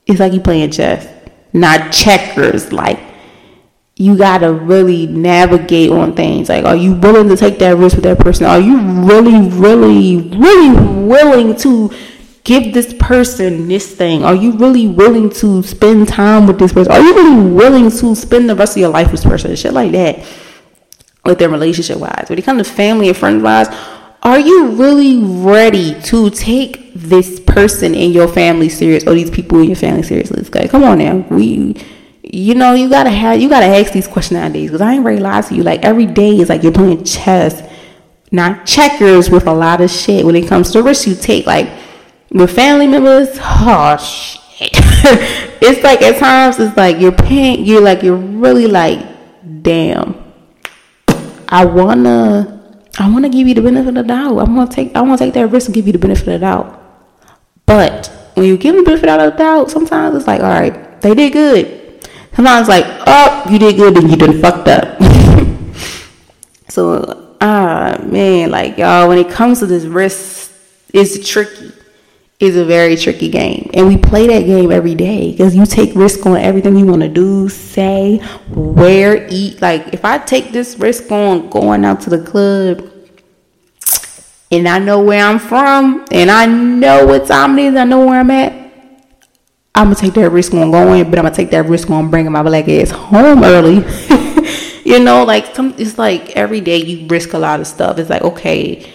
it's 0.07 0.21
like 0.21 0.33
you 0.33 0.41
playing 0.41 0.73
chess 0.73 1.07
not 1.53 1.93
checkers. 1.93 2.73
Like 2.73 2.99
you 4.01 4.17
gotta 4.17 4.51
really 4.51 5.07
navigate 5.09 5.91
on 5.91 6.15
things. 6.15 6.49
Like, 6.49 6.65
are 6.65 6.75
you 6.75 6.95
willing 6.95 7.29
to 7.29 7.37
take 7.37 7.59
that 7.59 7.77
risk 7.77 7.97
with 7.97 8.05
that 8.05 8.19
person? 8.19 8.47
Are 8.47 8.59
you 8.59 8.81
really, 8.81 9.47
really, 9.51 10.17
really 10.39 10.71
willing 11.05 11.55
to 11.57 11.93
give 12.43 12.73
this 12.73 12.95
person 12.95 13.69
this 13.69 13.95
thing? 13.95 14.25
Are 14.25 14.35
you 14.35 14.53
really 14.53 14.89
willing 14.89 15.29
to 15.29 15.63
spend 15.63 16.09
time 16.09 16.47
with 16.47 16.59
this 16.59 16.73
person? 16.73 16.91
Are 16.91 16.99
you 16.99 17.15
really 17.15 17.51
willing 17.53 17.91
to 17.91 18.15
spend 18.15 18.49
the 18.49 18.57
rest 18.57 18.75
of 18.75 18.81
your 18.81 18.89
life 18.89 19.13
with 19.13 19.21
this 19.21 19.31
person? 19.31 19.55
Shit 19.55 19.75
like 19.75 19.93
that. 19.93 20.27
With 21.27 21.39
their 21.39 21.51
relationship 21.51 21.99
wise. 21.99 22.25
When 22.31 22.39
it 22.39 22.45
comes 22.47 22.67
to 22.67 22.73
family 22.73 23.09
and 23.09 23.17
friends 23.19 23.43
wise, 23.43 23.69
are 24.23 24.41
you 24.41 24.69
really 24.69 25.23
ready 25.23 26.01
to 26.05 26.31
take 26.31 26.95
this 26.95 27.39
person 27.39 27.95
in 27.95 28.13
your 28.13 28.29
family 28.29 28.71
serious 28.71 29.07
or 29.07 29.13
these 29.13 29.31
people 29.31 29.59
in 29.59 29.67
your 29.67 29.77
family 29.77 30.05
seriously? 30.05 30.41
It's 30.41 30.55
like, 30.55 30.71
come 30.71 30.85
on 30.85 30.97
now. 30.97 31.17
We 31.29 31.77
you 32.23 32.55
know, 32.55 32.75
you 32.75 32.89
gotta 32.89 33.11
have 33.11 33.41
you 33.41 33.49
gotta 33.49 33.67
ask 33.67 33.93
these 33.93 34.07
questions 34.07 34.39
nowadays 34.41 34.71
because 34.71 34.81
I 34.81 34.93
ain't 34.93 35.05
to 35.05 35.21
lie 35.21 35.41
to 35.41 35.55
you. 35.55 35.63
Like 35.63 35.85
every 35.85 36.07
day 36.07 36.39
is 36.39 36.49
like 36.49 36.63
you're 36.63 36.73
playing 36.73 37.05
chess, 37.05 37.63
not 38.31 38.67
checkers 38.67 39.31
with 39.31 39.47
a 39.47 39.53
lot 39.53 39.81
of 39.81 39.91
shit 39.91 40.25
when 40.25 40.37
it 40.37 40.47
comes 40.47 40.71
to 40.73 40.83
risks 40.83 41.07
you 41.07 41.15
take. 41.15 41.47
Like 41.47 41.69
with 42.31 42.55
family 42.55 42.87
members, 42.87 43.29
oh 43.41 43.97
shit. 43.97 44.71
it's 45.63 45.83
like 45.83 46.03
at 46.03 46.19
times 46.19 46.59
it's 46.59 46.77
like 46.77 47.01
you're 47.01 47.13
paying 47.13 47.65
you're 47.65 47.81
like 47.81 48.03
you're 48.03 48.17
really 48.17 48.67
like, 48.67 49.05
damn. 49.63 50.17
I 51.49 51.65
wanna 51.65 52.61
I 52.99 53.09
want 53.09 53.25
to 53.25 53.31
give 53.31 53.49
you 53.49 53.55
the 53.55 53.63
benefit 53.63 53.89
of 53.89 53.95
the 53.95 54.03
doubt. 54.03 54.39
I 54.39 54.45
want 54.45 54.71
to 54.71 54.75
take 54.75 54.95
I 54.95 55.01
want 55.01 55.19
to 55.19 55.25
take 55.25 55.35
that 55.35 55.49
risk 55.49 55.69
and 55.69 55.75
give 55.75 55.87
you 55.87 55.93
the 55.93 55.99
benefit 55.99 56.29
of 56.29 56.35
the 56.35 56.39
doubt. 56.41 56.77
But 57.67 58.09
when 58.35 58.47
you 58.47 58.59
give 58.59 58.75
them 58.75 58.85
the 58.85 58.91
benefit 58.91 59.09
of 59.09 59.33
the 59.33 59.39
doubt, 59.39 59.71
sometimes 59.71 60.17
it's 60.17 60.27
like, 60.27 60.41
all 60.41 60.49
right, 60.49 61.01
they 61.01 61.15
did 61.15 61.33
good. 61.33 61.80
Sometimes 62.35 62.69
like, 62.69 62.87
oh, 63.07 63.45
you 63.51 63.59
did 63.59 63.77
good 63.77 63.97
and 63.97 64.11
you 64.11 64.17
done 64.17 64.41
fucked 64.41 64.69
up. 64.69 65.03
so 66.69 67.37
ah 67.41 67.99
man, 68.05 68.51
like 68.51 68.79
y'all, 68.79 69.09
when 69.09 69.19
it 69.19 69.31
comes 69.31 69.61
to 69.61 69.67
this 69.67 69.85
risk, 69.85 70.53
it's 70.93 71.29
tricky 71.29 71.73
It's 72.39 72.57
a 72.57 72.65
very 72.65 72.97
tricky 72.97 73.29
game. 73.29 73.71
And 73.75 73.87
we 73.87 73.97
play 73.97 74.27
that 74.27 74.47
game 74.47 74.73
every 74.73 74.95
day 74.95 75.31
because 75.33 75.55
you 75.55 75.67
take 75.67 75.95
risk 75.95 76.25
on 76.27 76.37
everything 76.37 76.77
you 76.77 76.87
want 76.87 77.03
to 77.03 77.09
do, 77.09 77.49
say, 77.49 78.17
where, 78.49 79.27
eat. 79.31 79.61
Like, 79.61 79.93
if 79.93 80.05
I 80.05 80.19
take 80.19 80.53
this 80.53 80.79
risk 80.79 81.11
on 81.13 81.51
going 81.51 81.85
out 81.85 82.01
to 82.03 82.11
the 82.11 82.23
club 82.23 82.91
and 84.51 84.67
I 84.67 84.79
know 84.79 85.03
where 85.03 85.25
I'm 85.25 85.39
from 85.39 86.07
and 86.11 86.31
I 86.31 86.47
know 86.47 87.07
what 87.07 87.27
time 87.27 87.59
it 87.59 87.67
is, 87.67 87.77
I 87.77 87.85
know 87.85 88.07
where 88.07 88.21
I'm 88.21 88.31
at, 88.31 88.60
I'm 89.75 89.95
to 89.95 90.01
take 90.01 90.15
that 90.15 90.31
risk 90.31 90.53
on 90.55 90.71
going, 90.71 91.09
but 91.11 91.19
I'm 91.19 91.25
to 91.25 91.31
take 91.31 91.51
that 91.51 91.67
risk 91.67 91.91
on 91.91 92.11
bringing 92.11 92.33
my 92.33 92.43
black 92.43 92.69
ass 92.69 92.91
home 92.91 93.45
early. 93.45 93.77
you 94.85 95.01
know, 95.01 95.25
like, 95.25 95.55
some, 95.55 95.75
it's 95.79 95.97
like 95.99 96.31
every 96.37 96.61
day 96.61 96.79
you 96.79 97.07
risk 97.07 97.33
a 97.33 97.39
lot 97.39 97.61
of 97.61 97.67
stuff. 97.67 97.99
It's 97.99 98.11
like, 98.11 98.23
okay, 98.23 98.91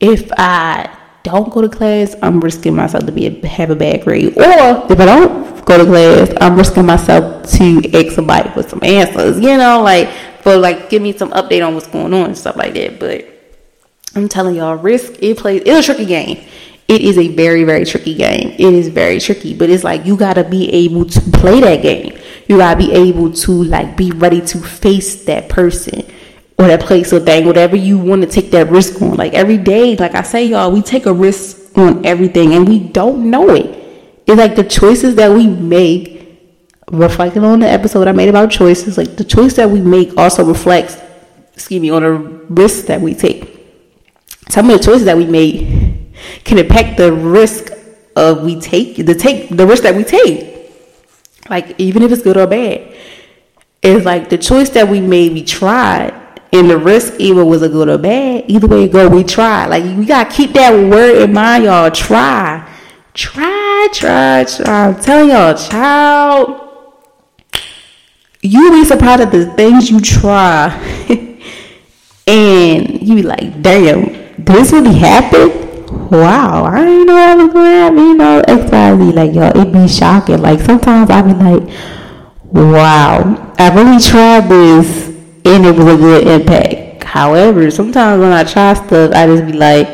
if 0.00 0.30
I 0.36 0.96
don't 1.22 1.52
go 1.52 1.62
to 1.62 1.68
class, 1.68 2.14
I'm 2.22 2.40
risking 2.40 2.74
myself 2.74 3.06
to 3.06 3.12
be 3.12 3.26
a, 3.26 3.46
have 3.46 3.70
a 3.70 3.76
bad 3.76 4.02
grade. 4.02 4.36
Or 4.36 4.42
if 4.90 5.00
I 5.00 5.06
don't 5.06 5.64
go 5.64 5.78
to 5.78 5.84
class, 5.84 6.32
I'm 6.40 6.56
risking 6.56 6.86
myself 6.86 7.48
to 7.52 7.90
ask 7.94 8.14
somebody 8.14 8.50
for 8.50 8.62
some 8.62 8.80
answers. 8.82 9.38
You 9.38 9.56
know, 9.56 9.82
like 9.82 10.10
for 10.42 10.56
like 10.56 10.90
give 10.90 11.02
me 11.02 11.16
some 11.16 11.30
update 11.30 11.66
on 11.66 11.74
what's 11.74 11.86
going 11.86 12.12
on 12.12 12.26
and 12.26 12.38
stuff 12.38 12.56
like 12.56 12.74
that. 12.74 12.98
But 12.98 13.26
I'm 14.14 14.28
telling 14.28 14.56
y'all, 14.56 14.74
risk 14.74 15.14
it 15.22 15.38
plays. 15.38 15.62
It's 15.64 15.88
a 15.88 15.94
tricky 15.94 16.06
game. 16.06 16.44
It 16.92 17.00
is 17.00 17.16
a 17.16 17.28
very 17.28 17.64
very 17.64 17.86
tricky 17.86 18.12
game. 18.12 18.50
It 18.50 18.60
is 18.60 18.88
very 18.88 19.18
tricky, 19.18 19.54
but 19.54 19.70
it's 19.70 19.82
like 19.82 20.04
you 20.04 20.14
gotta 20.14 20.44
be 20.44 20.70
able 20.70 21.06
to 21.06 21.20
play 21.32 21.58
that 21.60 21.80
game. 21.80 22.18
You 22.46 22.58
gotta 22.58 22.76
be 22.76 22.92
able 22.92 23.32
to 23.32 23.50
like 23.64 23.96
be 23.96 24.10
ready 24.10 24.42
to 24.42 24.58
face 24.58 25.24
that 25.24 25.48
person 25.48 26.04
or 26.58 26.66
that 26.66 26.80
place 26.80 27.10
or 27.10 27.20
thing, 27.20 27.46
whatever 27.46 27.76
you 27.76 27.98
want 27.98 28.20
to 28.20 28.28
take 28.28 28.50
that 28.50 28.68
risk 28.68 29.00
on. 29.00 29.14
Like 29.14 29.32
every 29.32 29.56
day, 29.56 29.96
like 29.96 30.14
I 30.14 30.20
say, 30.20 30.44
y'all, 30.44 30.70
we 30.70 30.82
take 30.82 31.06
a 31.06 31.14
risk 31.14 31.78
on 31.78 32.04
everything 32.04 32.52
and 32.52 32.68
we 32.68 32.78
don't 32.78 33.30
know 33.30 33.48
it. 33.48 33.64
It's 34.26 34.36
like 34.36 34.54
the 34.54 34.64
choices 34.64 35.14
that 35.14 35.30
we 35.30 35.46
make, 35.46 36.28
reflecting 36.90 37.42
on 37.42 37.60
the 37.60 37.70
episode 37.70 38.06
I 38.06 38.12
made 38.12 38.28
about 38.28 38.50
choices, 38.50 38.98
like 38.98 39.16
the 39.16 39.24
choice 39.24 39.54
that 39.54 39.70
we 39.70 39.80
make 39.80 40.14
also 40.18 40.44
reflects, 40.44 40.98
excuse 41.54 41.80
me, 41.80 41.88
on 41.88 42.02
the 42.02 42.10
risk 42.50 42.84
that 42.88 43.00
we 43.00 43.14
take. 43.14 43.48
Some 44.50 44.68
of 44.68 44.76
the 44.76 44.84
choices 44.84 45.06
that 45.06 45.16
we 45.16 45.24
make 45.24 45.81
can 46.44 46.58
impact 46.58 46.96
the 46.96 47.12
risk 47.12 47.72
of 48.16 48.42
we 48.42 48.60
take 48.60 48.96
the 48.96 49.14
take 49.14 49.48
the 49.48 49.66
risk 49.66 49.82
that 49.84 49.94
we 49.94 50.04
take. 50.04 50.70
Like 51.48 51.74
even 51.78 52.02
if 52.02 52.12
it's 52.12 52.22
good 52.22 52.36
or 52.36 52.46
bad. 52.46 52.94
It's 53.82 54.04
like 54.04 54.28
the 54.28 54.38
choice 54.38 54.70
that 54.70 54.88
we 54.88 55.00
made, 55.00 55.32
we 55.32 55.42
tried 55.42 56.14
and 56.52 56.68
the 56.68 56.76
risk 56.76 57.14
either 57.18 57.44
was 57.44 57.62
a 57.62 57.68
good 57.68 57.88
or 57.88 57.98
bad. 57.98 58.44
Either 58.46 58.66
way 58.66 58.84
it 58.84 58.92
go, 58.92 59.08
we 59.08 59.24
try. 59.24 59.66
Like 59.66 59.84
we 59.96 60.04
gotta 60.04 60.30
keep 60.30 60.52
that 60.52 60.72
word 60.72 61.22
in 61.22 61.32
mind, 61.32 61.64
y'all. 61.64 61.90
Try. 61.90 62.68
Try, 63.14 63.88
try, 63.92 64.44
try. 64.44 64.88
I'm 64.88 65.00
telling 65.00 65.30
y'all, 65.30 65.54
child. 65.56 66.58
You 68.42 68.70
be 68.70 68.84
surprised 68.84 69.22
at 69.22 69.32
the 69.32 69.46
things 69.52 69.90
you 69.90 70.00
try. 70.00 70.68
and 72.26 73.02
you 73.02 73.14
be 73.16 73.22
like, 73.22 73.62
damn, 73.62 74.44
this 74.44 74.72
really 74.72 74.94
happened? 74.94 75.71
Wow, 76.10 76.64
I 76.64 76.84
didn't 76.84 77.06
know 77.06 77.14
that 77.14 77.38
was 77.38 77.52
gonna 77.52 77.70
happen, 77.70 77.98
you 77.98 78.14
know, 78.14 78.42
XYZ. 78.46 79.14
Like, 79.14 79.32
y'all, 79.32 79.56
it 79.56 79.72
be 79.72 79.88
shocking. 79.88 80.42
Like 80.42 80.60
sometimes 80.60 81.10
I 81.10 81.22
be 81.22 81.32
like, 81.32 81.62
wow, 82.52 83.54
I 83.58 83.74
really 83.74 84.02
tried 84.02 84.48
this 84.48 85.08
and 85.44 85.66
it 85.66 85.74
was 85.74 85.86
a 85.86 85.96
good 85.96 86.26
impact. 86.26 87.04
However, 87.04 87.70
sometimes 87.70 88.20
when 88.20 88.32
I 88.32 88.44
try 88.44 88.74
stuff, 88.74 89.12
I 89.12 89.26
just 89.26 89.46
be 89.46 89.52
like, 89.52 89.88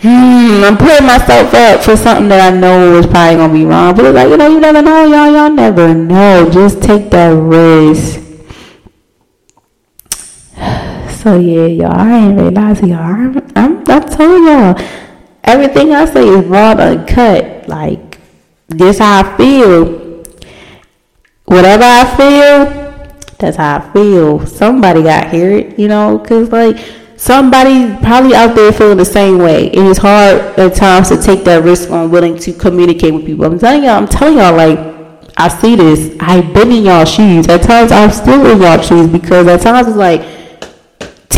hmm, 0.00 0.64
I'm 0.64 0.76
putting 0.76 1.06
myself 1.06 1.52
up 1.54 1.82
for 1.82 1.96
something 1.96 2.28
that 2.28 2.52
I 2.52 2.56
know 2.56 2.98
is 2.98 3.06
probably 3.06 3.36
gonna 3.36 3.52
be 3.52 3.64
wrong. 3.64 3.94
But 3.94 4.06
it's 4.06 4.14
like, 4.14 4.28
you 4.28 4.36
know, 4.36 4.48
you 4.48 4.60
never 4.60 4.82
know, 4.82 5.04
y'all, 5.04 5.32
y'all 5.32 5.50
never 5.50 5.94
know. 5.94 6.48
Just 6.50 6.82
take 6.82 7.10
that 7.10 7.30
risk. 7.30 8.20
So 11.18 11.36
yeah, 11.36 11.66
y'all, 11.66 11.98
I 11.98 12.16
ain't 12.16 12.40
realizing 12.40 12.90
y'all. 12.90 13.00
I'm, 13.00 13.52
I'm, 13.56 13.77
I'm 13.90 14.08
telling 14.08 14.44
y'all, 14.44 14.78
everything 15.44 15.92
I 15.92 16.04
say 16.04 16.26
is 16.26 16.44
raw 16.46 16.72
and 16.72 16.80
uncut. 16.80 17.68
Like 17.68 18.18
this, 18.68 18.98
how 18.98 19.20
I 19.24 19.36
feel. 19.36 20.24
Whatever 21.46 21.84
I 21.84 22.16
feel, 22.16 23.28
that's 23.38 23.56
how 23.56 23.78
I 23.78 23.92
feel. 23.92 24.46
Somebody 24.46 25.02
got 25.02 25.30
hear 25.30 25.50
it, 25.50 25.78
you 25.78 25.88
know, 25.88 26.18
because 26.18 26.50
like 26.50 26.78
somebody 27.16 27.94
probably 28.02 28.34
out 28.34 28.54
there 28.54 28.72
feeling 28.72 28.96
the 28.96 29.04
same 29.04 29.38
way. 29.38 29.68
It's 29.68 29.98
hard 29.98 30.38
at 30.58 30.74
times 30.74 31.08
to 31.08 31.20
take 31.20 31.44
that 31.44 31.64
risk 31.64 31.90
on 31.90 32.10
willing 32.10 32.38
to 32.38 32.52
communicate 32.52 33.12
with 33.12 33.26
people. 33.26 33.44
I'm 33.44 33.58
telling 33.58 33.84
y'all, 33.84 33.92
I'm 33.92 34.08
telling 34.08 34.38
y'all, 34.38 34.56
like, 34.56 34.78
I 35.36 35.48
see 35.48 35.76
this. 35.76 36.16
I've 36.20 36.52
been 36.52 36.72
in 36.72 36.84
y'all 36.84 37.04
shoes. 37.04 37.48
At 37.48 37.62
times, 37.62 37.92
I'm 37.92 38.10
still 38.10 38.44
in 38.46 38.60
y'all 38.60 38.80
shoes 38.80 39.08
because 39.08 39.46
at 39.46 39.60
times 39.60 39.88
it's 39.88 39.96
like 39.96 40.20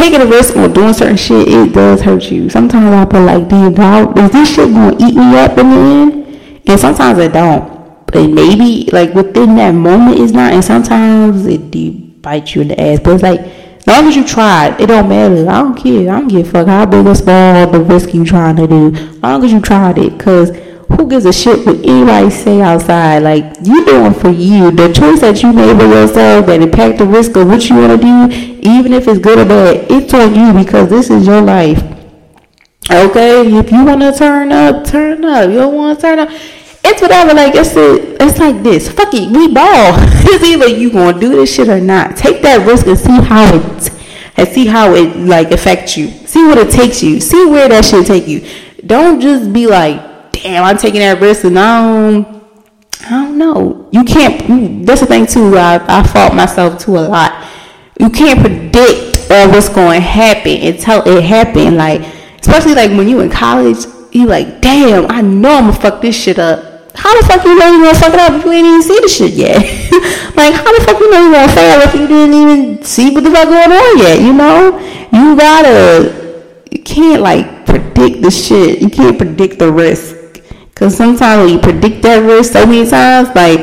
taking 0.00 0.20
a 0.20 0.26
risk 0.26 0.56
on 0.56 0.72
doing 0.72 0.92
certain 0.92 1.16
shit. 1.16 1.48
It 1.48 1.72
does 1.74 2.00
hurt 2.00 2.30
you. 2.30 2.48
Sometimes 2.48 2.86
I 2.86 3.10
feel 3.10 3.22
like, 3.22 3.48
damn, 3.48 4.18
is 4.18 4.30
this 4.30 4.54
shit 4.54 4.72
gonna 4.72 4.96
eat 4.96 5.14
me 5.14 5.38
up 5.38 5.58
in 5.58 5.70
the 5.70 5.76
end? 5.76 6.60
And 6.68 6.80
sometimes 6.80 7.18
it 7.18 7.32
don't 7.32 7.80
but 8.12 8.28
maybe 8.28 8.88
like 8.92 9.14
within 9.14 9.54
that 9.56 9.72
moment 9.72 10.18
it's 10.18 10.32
not 10.32 10.52
and 10.52 10.64
sometimes 10.64 11.46
it 11.46 11.70
do 11.70 11.92
bite 11.92 12.54
you 12.54 12.62
in 12.62 12.68
the 12.68 12.80
ass 12.80 12.98
but 13.00 13.14
it's 13.14 13.22
like 13.22 13.40
as 13.40 13.86
long 13.86 14.06
as 14.06 14.16
you 14.16 14.26
tried 14.26 14.78
it 14.80 14.86
don't 14.86 15.08
matter 15.08 15.48
i 15.48 15.60
don't 15.60 15.76
care 15.76 16.10
i 16.10 16.18
don't 16.18 16.28
give 16.28 16.46
a 16.46 16.50
fuck 16.50 16.66
how 16.66 16.84
big 16.84 17.06
or 17.06 17.14
small 17.14 17.70
the 17.70 17.80
risk 17.80 18.12
you 18.12 18.24
trying 18.24 18.56
to 18.56 18.66
do 18.66 18.94
as 18.94 19.22
long 19.22 19.44
as 19.44 19.52
you 19.52 19.60
tried 19.60 19.96
it 19.98 20.16
because 20.18 20.50
who 20.96 21.08
gives 21.08 21.24
a 21.24 21.32
shit 21.32 21.66
what 21.66 21.76
anybody 21.76 22.30
say 22.30 22.60
outside 22.60 23.18
like 23.18 23.44
you 23.62 23.84
doing 23.84 24.14
for 24.14 24.30
you 24.30 24.70
the 24.70 24.92
choice 24.92 25.20
that 25.20 25.42
you 25.42 25.52
made 25.52 25.76
for 25.78 25.86
yourself 25.86 26.46
that 26.46 26.60
impact 26.60 26.98
the 26.98 27.06
risk 27.06 27.36
of 27.36 27.46
what 27.46 27.68
you 27.68 27.76
want 27.76 28.00
to 28.00 28.06
do 28.06 28.60
even 28.68 28.92
if 28.92 29.06
it's 29.08 29.18
good 29.18 29.38
or 29.38 29.44
bad 29.44 29.86
it's 29.90 30.12
on 30.14 30.34
you 30.34 30.64
because 30.64 30.88
this 30.88 31.10
is 31.10 31.26
your 31.26 31.40
life 31.40 31.82
okay 32.90 33.46
if 33.46 33.70
you 33.70 33.84
want 33.84 34.00
to 34.00 34.12
turn 34.12 34.52
up 34.52 34.84
turn 34.84 35.24
up 35.24 35.48
you 35.48 35.56
don't 35.56 35.74
want 35.74 35.98
to 35.98 36.02
turn 36.02 36.18
up 36.18 36.28
it's 36.82 37.02
whatever. 37.02 37.34
Like 37.34 37.54
it's 37.54 37.76
a, 37.76 38.22
it's 38.22 38.38
like 38.38 38.62
this. 38.62 38.90
Fuck 38.90 39.14
it, 39.14 39.30
we 39.30 39.52
ball. 39.52 39.64
it's 40.24 40.44
either 40.44 40.66
you 40.66 40.90
gonna 40.90 41.18
do 41.18 41.30
this 41.30 41.54
shit 41.54 41.68
or 41.68 41.80
not. 41.80 42.16
Take 42.16 42.42
that 42.42 42.66
risk 42.66 42.86
and 42.86 42.98
see 42.98 43.20
how 43.20 43.54
it 43.54 43.90
and 44.36 44.48
see 44.48 44.66
how 44.66 44.94
it 44.94 45.16
like 45.16 45.50
affects 45.50 45.96
you. 45.96 46.08
See 46.08 46.44
what 46.44 46.58
it 46.58 46.70
takes 46.70 47.02
you. 47.02 47.20
See 47.20 47.46
where 47.46 47.68
that 47.68 47.84
shit 47.84 48.06
take 48.06 48.26
you. 48.26 48.46
Don't 48.84 49.20
just 49.20 49.52
be 49.52 49.66
like, 49.66 50.00
damn, 50.42 50.64
I'm 50.64 50.76
taking 50.76 51.00
that 51.00 51.20
risk 51.20 51.44
and 51.44 51.58
I 51.58 51.82
don't, 51.82 52.42
I 53.06 53.10
don't 53.10 53.38
know. 53.38 53.88
You 53.92 54.04
can't. 54.04 54.86
That's 54.86 55.00
the 55.00 55.06
thing 55.06 55.26
too. 55.26 55.56
I 55.56 55.84
I 55.88 56.06
fault 56.06 56.34
myself 56.34 56.78
too 56.78 56.96
a 56.96 57.00
lot. 57.00 57.48
You 57.98 58.10
can't 58.10 58.40
predict 58.40 59.30
uh, 59.30 59.48
what's 59.48 59.68
going 59.68 60.00
to 60.00 60.06
happen 60.06 60.52
until 60.62 61.02
it 61.06 61.22
happen. 61.22 61.76
Like 61.76 62.02
especially 62.40 62.74
like 62.74 62.90
when 62.90 63.08
you 63.08 63.20
in 63.20 63.30
college, 63.30 63.84
you 64.12 64.26
like, 64.26 64.60
damn, 64.60 65.10
I 65.10 65.20
know 65.20 65.56
I'm 65.56 65.70
gonna 65.70 65.80
fuck 65.80 66.02
this 66.02 66.16
shit 66.16 66.38
up 66.38 66.70
how 66.94 67.20
the 67.20 67.26
fuck 67.26 67.44
you 67.44 67.58
know 67.58 67.72
you 67.72 67.84
gonna 67.84 67.98
fuck 67.98 68.12
it 68.12 68.20
up 68.20 68.32
if 68.32 68.44
you 68.44 68.52
ain't 68.52 68.66
even 68.66 68.82
see 68.82 69.00
the 69.00 69.08
shit 69.08 69.32
yet? 69.32 69.56
like, 70.36 70.54
how 70.54 70.76
the 70.76 70.84
fuck 70.84 70.98
you 70.98 71.10
know 71.10 71.26
you 71.26 71.32
gonna 71.32 71.52
fail 71.52 71.80
if 71.80 71.94
you 71.94 72.06
didn't 72.06 72.34
even 72.34 72.84
see 72.84 73.14
what 73.14 73.24
the 73.24 73.30
fuck 73.30 73.48
going 73.48 73.72
on 73.72 73.98
yet? 73.98 74.20
You 74.20 74.32
know, 74.32 74.78
you 75.12 75.36
gotta, 75.36 76.44
you 76.70 76.82
can't 76.82 77.22
like 77.22 77.64
predict 77.64 78.22
the 78.22 78.30
shit. 78.30 78.82
You 78.82 78.90
can't 78.90 79.16
predict 79.16 79.58
the 79.58 79.72
risk. 79.72 80.16
Cause 80.80 80.96
sometimes 80.96 81.44
when 81.44 81.52
you 81.52 81.60
predict 81.60 82.00
that 82.04 82.20
risk 82.20 82.54
so 82.54 82.64
many 82.64 82.88
times, 82.88 83.28
like 83.36 83.60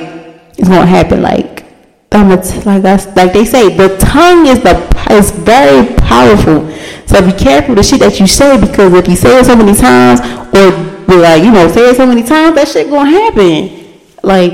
it's 0.55 0.69
gonna 0.69 0.85
happen. 0.85 1.23
Like, 1.23 1.65
I'm 2.11 2.29
a, 2.29 2.35
like 2.63 2.83
that's 2.83 3.07
like 3.15 3.33
they 3.33 3.43
say, 3.43 3.75
the 3.75 3.97
tongue 3.97 4.45
is 4.45 4.61
the 4.61 4.77
is 5.09 5.31
very 5.31 5.95
powerful. 5.95 6.69
So 7.07 7.25
be 7.25 7.33
careful 7.33 7.73
the 7.73 7.81
shit 7.81 8.01
that 8.01 8.19
you 8.19 8.27
say 8.27 8.61
because 8.61 8.93
if 8.93 9.07
you 9.07 9.15
say 9.15 9.39
it 9.39 9.47
so 9.47 9.55
many 9.55 9.73
times 9.73 10.19
or 10.53 10.69
but 11.07 11.17
like, 11.17 11.43
you 11.43 11.49
know, 11.49 11.67
say 11.69 11.89
it 11.89 11.97
so 11.97 12.05
many 12.05 12.21
times, 12.21 12.53
that 12.53 12.67
shit 12.67 12.87
gonna 12.87 13.09
happen. 13.09 13.97
Like, 14.21 14.51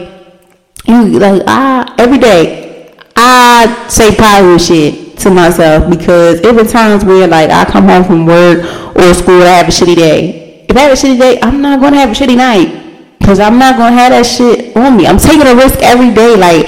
you 0.87 1.19
like 1.19 1.41
I 1.45 1.93
every 1.97 2.17
day 2.17 2.95
I 3.17 3.87
say 3.89 4.15
positive 4.15 4.61
shit 4.61 5.17
to 5.17 5.31
myself 5.31 5.89
because 5.89 6.39
every 6.39 6.65
times 6.65 7.03
where 7.03 7.27
like 7.27 7.49
I 7.49 7.65
come 7.65 7.89
home 7.89 8.05
from 8.05 8.25
work 8.25 8.63
or 8.95 9.13
school, 9.13 9.41
I 9.41 9.59
have 9.59 9.67
a 9.67 9.71
shitty 9.71 9.97
day. 9.97 10.42
If 10.69 10.77
I 10.77 10.81
have 10.81 10.91
a 10.91 10.95
shitty 10.95 11.19
day, 11.19 11.39
I'm 11.41 11.61
not 11.61 11.79
gonna 11.79 11.97
have 11.97 12.09
a 12.09 12.13
shitty 12.13 12.37
night 12.37 13.17
because 13.19 13.39
I'm 13.39 13.57
not 13.57 13.77
gonna 13.77 13.95
have 13.95 14.11
that 14.11 14.25
shit 14.25 14.75
on 14.75 14.97
me. 14.97 15.07
I'm 15.07 15.17
taking 15.17 15.47
a 15.47 15.55
risk 15.55 15.79
every 15.81 16.13
day. 16.13 16.35
Like, 16.35 16.65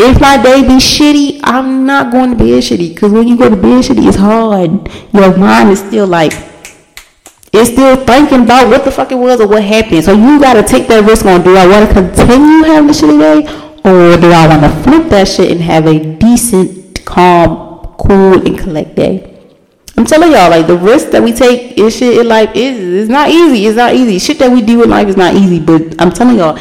if 0.00 0.20
my 0.20 0.40
day 0.40 0.62
be 0.62 0.78
shitty, 0.78 1.40
I'm 1.42 1.84
not 1.84 2.12
going 2.12 2.30
to 2.30 2.36
bed 2.36 2.62
shitty 2.62 2.94
because 2.94 3.10
when 3.10 3.26
you 3.26 3.36
go 3.36 3.50
to 3.50 3.56
bed 3.56 3.82
shitty, 3.82 4.06
it's 4.06 4.16
hard. 4.16 4.88
Your 5.12 5.36
mind 5.36 5.70
is 5.70 5.80
still 5.80 6.06
like 6.06 6.32
it's 7.52 7.70
still 7.70 7.96
thinking 8.04 8.44
about 8.44 8.68
what 8.68 8.84
the 8.84 8.90
fuck 8.90 9.10
it 9.10 9.16
was 9.16 9.40
or 9.40 9.48
what 9.48 9.64
happened. 9.64 10.04
So 10.04 10.12
you 10.12 10.38
gotta 10.38 10.62
take 10.62 10.86
that 10.88 11.04
risk 11.04 11.26
on 11.26 11.42
do 11.42 11.56
I 11.56 11.66
wanna 11.66 11.92
continue 11.92 12.62
having 12.64 12.90
a 12.90 12.92
shitty 12.92 13.18
day 13.18 13.46
or 13.84 14.20
do 14.20 14.30
I 14.30 14.46
wanna 14.46 14.82
flip 14.82 15.08
that 15.10 15.26
shit 15.26 15.50
and 15.50 15.60
have 15.62 15.86
a 15.86 15.98
decent, 15.98 17.04
calm, 17.04 17.94
cool 17.98 18.46
and 18.46 18.58
collect 18.58 18.94
day? 18.94 19.37
I'm 19.98 20.04
telling 20.04 20.30
y'all, 20.30 20.48
like 20.48 20.68
the 20.68 20.76
risk 20.76 21.10
that 21.10 21.20
we 21.20 21.32
take 21.32 21.76
is 21.76 21.96
shit 21.96 22.18
in 22.18 22.28
life 22.28 22.50
is 22.54 23.02
it's 23.02 23.10
not 23.10 23.30
easy. 23.30 23.66
It's 23.66 23.76
not 23.76 23.94
easy. 23.94 24.20
Shit 24.20 24.38
that 24.38 24.48
we 24.48 24.62
do 24.62 24.84
in 24.84 24.90
life 24.90 25.08
is 25.08 25.16
not 25.16 25.34
easy. 25.34 25.58
But 25.58 26.00
I'm 26.00 26.12
telling 26.12 26.38
y'all, 26.38 26.56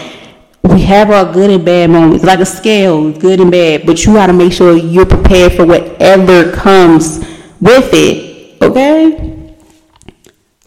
we 0.64 0.82
have 0.82 1.12
our 1.12 1.32
good 1.32 1.52
and 1.52 1.64
bad 1.64 1.92
moments. 1.92 2.24
Like 2.24 2.40
a 2.40 2.48
scale, 2.48 3.12
good 3.12 3.40
and 3.40 3.52
bad. 3.52 3.86
But 3.86 4.04
you 4.04 4.14
gotta 4.14 4.34
make 4.34 4.54
sure 4.54 4.76
you're 4.76 5.06
prepared 5.06 5.54
for 5.54 5.68
whatever 5.68 6.52
comes 6.52 7.20
with 7.62 7.92
it. 7.94 8.60
Okay? 8.60 9.54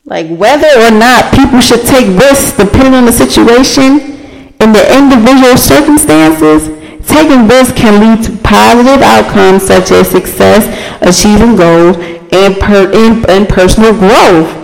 Like 0.05 0.29
whether 0.29 0.71
or 0.87 0.93
not 0.93 1.35
people 1.35 1.59
should 1.59 1.85
take 1.85 2.07
risks 2.21 2.57
depending 2.57 2.95
on 2.95 3.05
the 3.05 3.13
situation 3.13 4.55
and 4.61 4.73
the 4.73 4.87
individual 4.97 5.57
circumstances, 5.57 6.69
taking 7.09 7.49
risks 7.49 7.77
can 7.77 7.99
lead 7.99 8.25
to 8.27 8.37
positive 8.47 9.03
outcomes 9.03 9.67
such 9.67 9.91
as 9.91 10.09
success, 10.09 10.71
achieving 11.03 11.57
goals, 11.57 12.20
and, 12.33 12.57
per- 12.59 12.91
and, 12.93 13.29
and 13.29 13.49
personal 13.49 13.93
growth. 13.93 14.57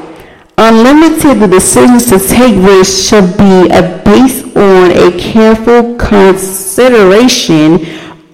Unlimited 0.59 1.41
the 1.41 1.47
decisions 1.47 2.07
to 2.07 2.19
take 2.19 2.57
risks 2.57 3.09
should 3.09 3.37
be 3.37 3.69
based 4.05 4.57
on 4.57 4.91
a 4.91 5.19
careful 5.19 5.97
consideration 5.97 7.75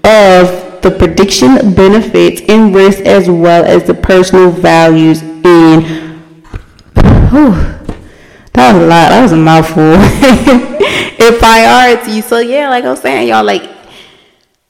of 0.04 0.80
the 0.82 0.94
prediction 0.96 1.74
benefits 1.74 2.42
and 2.48 2.74
risks 2.74 3.00
as 3.02 3.28
well 3.28 3.64
as 3.64 3.84
the 3.84 3.94
personal 3.94 4.50
values 4.50 5.22
and. 5.22 6.02
That 8.54 8.74
was 8.74 8.82
a 8.82 8.86
lot. 8.86 9.08
That 9.08 9.22
was 9.22 9.32
a 9.32 9.36
mouthful. 9.36 9.82
in 11.26 11.38
priority. 11.38 12.20
So 12.20 12.38
yeah, 12.38 12.68
like 12.68 12.84
I 12.84 12.90
was 12.90 13.00
saying, 13.00 13.28
y'all, 13.28 13.44
like 13.44 13.68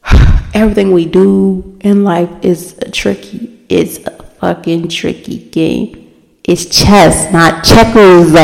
everything 0.54 0.92
we 0.92 1.06
do 1.06 1.78
in 1.80 2.04
life 2.04 2.30
is 2.42 2.76
tricky. 2.92 3.64
a 4.06 4.21
fucking 4.42 4.88
tricky 4.88 5.38
game. 5.50 6.10
It's 6.42 6.66
chess, 6.66 7.32
not 7.32 7.62
checkers. 7.62 8.34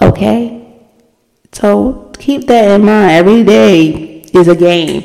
Okay? 0.00 0.80
So 1.52 2.10
keep 2.18 2.46
that 2.46 2.70
in 2.70 2.86
mind. 2.86 3.10
Every 3.10 3.44
day 3.44 4.22
is 4.32 4.48
a 4.48 4.56
game. 4.56 5.04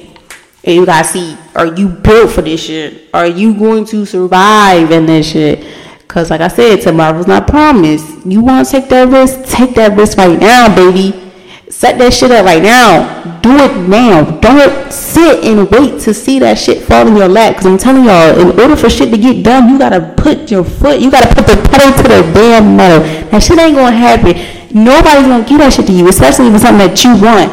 And 0.64 0.76
you 0.76 0.86
gotta 0.86 1.06
see, 1.06 1.38
are 1.54 1.76
you 1.76 1.90
built 1.90 2.32
for 2.32 2.42
this 2.42 2.64
shit? 2.64 3.10
Are 3.14 3.28
you 3.28 3.54
going 3.54 3.84
to 3.88 4.06
survive 4.06 4.90
in 4.90 5.06
this 5.06 5.30
shit? 5.30 5.68
Cause 6.08 6.30
like 6.30 6.40
I 6.40 6.48
said, 6.48 6.80
tomorrow's 6.80 7.28
not 7.28 7.48
promised. 7.48 8.26
You 8.26 8.40
wanna 8.40 8.64
take 8.64 8.88
that 8.88 9.10
risk? 9.10 9.44
Take 9.50 9.76
that 9.76 9.98
risk 9.98 10.18
right 10.18 10.40
now, 10.40 10.74
baby. 10.74 11.33
Set 11.70 11.98
that 11.98 12.14
shit 12.14 12.32
up 12.32 12.46
right 12.46 12.62
now. 12.62 13.40
Do 13.42 13.52
it 13.56 13.88
now. 13.88 14.40
Don't 14.40 14.92
sit 14.92 15.44
and 15.44 15.70
wait 15.70 16.02
to 16.02 16.14
see 16.14 16.40
that 16.40 16.58
shit 16.58 16.84
fall 16.84 17.08
in 17.08 17.16
your 17.16 17.28
lap. 17.28 17.56
Cause 17.56 17.66
I'm 17.66 17.78
telling 17.78 18.06
y'all, 18.06 18.40
in 18.40 18.60
order 18.60 18.76
for 18.76 18.90
shit 18.90 19.12
to 19.12 19.18
get 19.18 19.44
done, 19.44 19.70
you 19.70 19.80
gotta 19.80 20.14
put 20.18 20.52
your 20.52 20.64
foot, 20.64 21.00
you 21.00 21.10
gotta 21.10 21.34
put 21.34 21.48
the 21.48 21.56
pedal 21.70 21.92
to 21.98 22.04
the 22.04 22.32
damn 22.34 22.76
metal. 22.76 23.00
That 23.32 23.42
shit 23.42 23.58
ain't 23.60 23.76
gonna 23.76 23.96
happen. 23.96 24.36
Nobody's 24.76 25.28
gonna 25.28 25.46
give 25.48 25.60
that 25.60 25.74
shit 25.74 25.88
to 25.88 25.94
you, 25.94 26.08
especially 26.08 26.48
if 26.48 26.56
it's 26.56 26.64
something 26.64 26.88
that 26.88 27.04
you 27.04 27.16
want. 27.22 27.52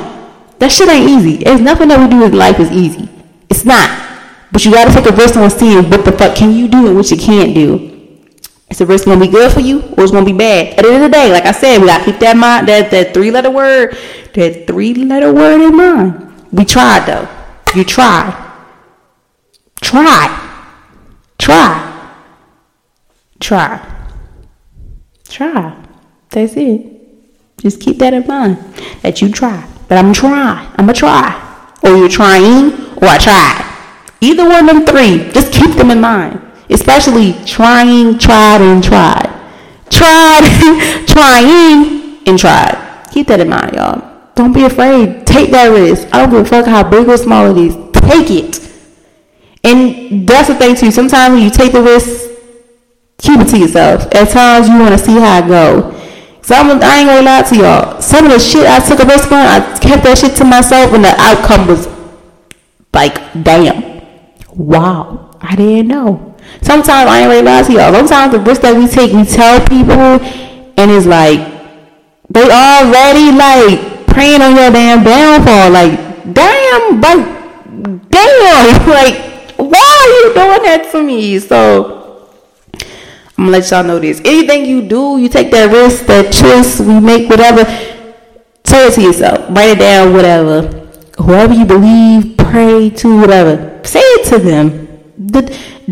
That 0.58 0.70
shit 0.70 0.88
ain't 0.88 1.08
easy. 1.08 1.42
It's 1.44 1.60
nothing 1.60 1.88
that 1.88 2.00
we 2.00 2.08
do 2.08 2.24
in 2.24 2.32
life 2.32 2.60
is 2.60 2.70
easy. 2.70 3.08
It's 3.48 3.64
not. 3.64 3.88
But 4.52 4.64
you 4.64 4.72
gotta 4.72 4.92
take 4.92 5.10
a 5.10 5.14
risk 5.14 5.36
on 5.36 5.50
seeing 5.50 5.88
what 5.88 6.04
the 6.04 6.12
fuck 6.12 6.36
can 6.36 6.52
you 6.52 6.68
do 6.68 6.86
and 6.86 6.96
what 6.96 7.10
you 7.10 7.16
can't 7.16 7.54
do. 7.54 7.99
Is 8.70 8.78
the 8.78 8.86
risk 8.86 9.04
gonna 9.04 9.20
be 9.20 9.30
good 9.30 9.52
for 9.52 9.60
you 9.60 9.82
or 9.96 10.04
it's 10.04 10.12
gonna 10.12 10.24
be 10.24 10.32
bad? 10.32 10.78
At 10.78 10.84
the 10.84 10.92
end 10.92 11.04
of 11.04 11.10
the 11.10 11.16
day, 11.16 11.32
like 11.32 11.44
I 11.44 11.52
said, 11.52 11.80
we 11.80 11.88
gotta 11.88 12.04
keep 12.04 12.20
that 12.20 12.36
mind 12.36 12.68
that 12.68 12.90
that 12.92 13.12
three 13.12 13.30
letter 13.30 13.50
word, 13.50 13.96
that 14.34 14.66
three 14.66 14.94
letter 14.94 15.32
word 15.32 15.60
in 15.60 15.76
mind. 15.76 16.32
We 16.52 16.64
tried 16.64 17.06
though. 17.06 17.28
You 17.74 17.84
try. 17.84 18.48
Try. 19.80 20.48
Try. 21.38 22.14
Try. 23.40 23.86
Try. 25.28 25.84
That's 26.30 26.56
it. 26.56 27.00
Just 27.58 27.80
keep 27.80 27.98
that 27.98 28.14
in 28.14 28.26
mind. 28.26 28.56
That 29.02 29.20
you 29.20 29.30
try. 29.30 29.68
But 29.88 29.98
I'm 29.98 30.12
try. 30.12 30.72
I'm 30.76 30.86
to 30.86 30.92
try. 30.92 31.36
Or 31.82 31.96
you're 31.96 32.08
trying, 32.08 32.72
or 32.98 33.08
I 33.08 33.18
tried. 33.18 33.66
Either 34.20 34.44
one 34.44 34.68
of 34.68 34.74
them 34.74 34.86
three, 34.86 35.32
just 35.32 35.52
keep 35.52 35.70
them 35.76 35.90
in 35.90 36.00
mind. 36.00 36.40
Especially 36.70 37.34
trying, 37.44 38.18
tried, 38.18 38.60
and 38.60 38.82
tried. 38.82 39.28
Tried, 39.90 41.04
trying, 41.06 42.26
and 42.26 42.38
tried. 42.38 43.08
Keep 43.12 43.26
that 43.28 43.40
in 43.40 43.48
mind, 43.48 43.74
y'all. 43.74 44.10
Don't 44.34 44.52
be 44.52 44.64
afraid. 44.64 45.26
Take 45.26 45.50
that 45.50 45.66
risk. 45.68 46.08
I 46.12 46.20
don't 46.20 46.30
give 46.30 46.40
a 46.40 46.44
fuck 46.44 46.66
how 46.66 46.88
big 46.88 47.08
or 47.08 47.16
small 47.16 47.50
it 47.50 47.60
is. 47.60 47.74
Take 47.92 48.30
it. 48.30 48.60
And 49.62 50.26
that's 50.26 50.48
the 50.48 50.54
thing 50.54 50.74
too. 50.76 50.90
Sometimes 50.90 51.34
when 51.34 51.42
you 51.42 51.50
take 51.50 51.72
the 51.72 51.82
risk, 51.82 52.30
keep 53.18 53.40
it 53.40 53.48
to 53.48 53.58
yourself. 53.58 54.02
At 54.14 54.30
times 54.30 54.68
you 54.68 54.78
want 54.78 54.92
to 54.92 54.98
see 54.98 55.18
how 55.18 55.44
it 55.44 55.48
go. 55.48 55.96
Some, 56.42 56.70
I 56.82 56.98
ain't 56.98 57.08
gonna 57.08 57.22
lie 57.22 57.42
to 57.42 57.56
y'all. 57.56 58.00
Some 58.00 58.24
of 58.24 58.32
the 58.32 58.38
shit 58.38 58.66
I 58.66 58.80
took 58.80 59.00
a 59.00 59.06
risk 59.06 59.30
on, 59.30 59.38
I 59.38 59.60
kept 59.78 60.04
that 60.04 60.18
shit 60.18 60.36
to 60.36 60.44
myself, 60.44 60.92
and 60.94 61.04
the 61.04 61.14
outcome 61.18 61.66
was 61.66 61.86
like, 62.94 63.14
damn, 63.44 64.02
wow, 64.48 65.36
I 65.40 65.54
didn't 65.54 65.88
know. 65.88 66.29
Sometimes 66.62 67.10
I 67.10 67.20
ain't 67.20 67.66
to 67.66 67.72
y'all. 67.72 67.92
Sometimes 67.92 68.32
the 68.32 68.40
risk 68.40 68.62
that 68.62 68.76
we 68.76 68.86
take, 68.86 69.12
we 69.12 69.24
tell 69.24 69.60
people, 69.66 70.20
and 70.76 70.90
it's 70.90 71.06
like 71.06 71.40
they 72.28 72.44
already 72.48 73.32
like 73.32 74.06
praying 74.06 74.42
on 74.42 74.54
your 74.54 74.70
damn 74.70 75.02
downfall. 75.02 75.70
Like, 75.70 75.98
damn, 76.32 77.00
but 77.00 78.10
damn, 78.10 78.88
like, 78.88 79.16
why 79.56 79.80
are 79.80 80.08
you 80.08 80.34
doing 80.34 80.62
that 80.64 80.88
to 80.92 81.02
me? 81.02 81.38
So 81.38 82.00
I'm 83.40 83.46
gonna 83.46 83.50
let 83.58 83.70
y'all 83.70 83.82
know 83.82 83.98
this. 83.98 84.20
Anything 84.24 84.66
you 84.66 84.82
do, 84.86 85.18
you 85.18 85.28
take 85.28 85.50
that 85.50 85.72
risk, 85.72 86.06
that 86.06 86.32
choice, 86.32 86.78
we 86.78 87.00
make 87.00 87.28
whatever. 87.28 87.64
Tell 88.62 88.88
it 88.88 88.94
to 88.94 89.02
yourself. 89.02 89.48
Write 89.48 89.70
it 89.70 89.78
down, 89.78 90.12
whatever. 90.12 90.62
Whoever 91.18 91.54
you 91.54 91.64
believe, 91.64 92.36
pray 92.36 92.90
to, 92.90 93.20
whatever. 93.20 93.80
Say 93.82 94.00
it 94.00 94.28
to 94.28 94.38
them. 94.38 94.86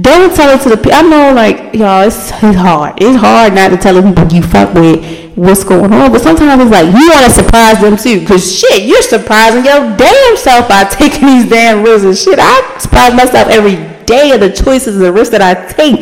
Don't 0.00 0.36
tell 0.36 0.54
it 0.54 0.62
to 0.62 0.68
the 0.68 0.76
people. 0.76 0.92
I 0.92 1.02
know, 1.02 1.32
like, 1.32 1.74
y'all, 1.74 2.06
it's, 2.06 2.30
it's 2.30 2.58
hard. 2.58 3.00
It's 3.00 3.18
hard 3.18 3.54
not 3.54 3.70
to 3.70 3.76
tell 3.78 3.94
the 3.94 4.02
people 4.02 4.30
you 4.32 4.42
fuck 4.42 4.74
with 4.74 5.34
what's 5.34 5.64
going 5.64 5.92
on. 5.92 6.12
But 6.12 6.20
sometimes 6.20 6.62
it's 6.62 6.70
like, 6.70 6.86
you 6.86 7.08
want 7.08 7.24
to 7.24 7.32
surprise 7.32 7.80
them 7.80 7.96
too. 7.96 8.20
Because 8.20 8.44
shit, 8.44 8.84
you're 8.84 9.02
surprising 9.02 9.64
your 9.64 9.96
damn 9.96 10.36
self 10.36 10.68
by 10.68 10.84
taking 10.90 11.26
these 11.26 11.48
damn 11.48 11.82
risks 11.82 12.04
and 12.04 12.16
shit. 12.16 12.38
I 12.40 12.78
surprise 12.78 13.14
myself 13.14 13.48
every 13.48 13.76
day 14.04 14.32
of 14.32 14.40
the 14.40 14.50
choices 14.50 14.96
and 14.96 15.04
the 15.04 15.12
risks 15.12 15.30
that 15.30 15.42
I 15.42 15.54
take. 15.72 16.00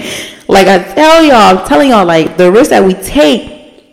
Like 0.49 0.67
I 0.67 0.79
tell 0.95 1.23
y'all, 1.23 1.59
I'm 1.59 1.69
telling 1.69 1.91
y'all, 1.91 2.07
like 2.07 2.37
the 2.37 2.51
risk 2.51 2.71
that 2.71 2.83
we 2.85 2.95
take 2.95 3.85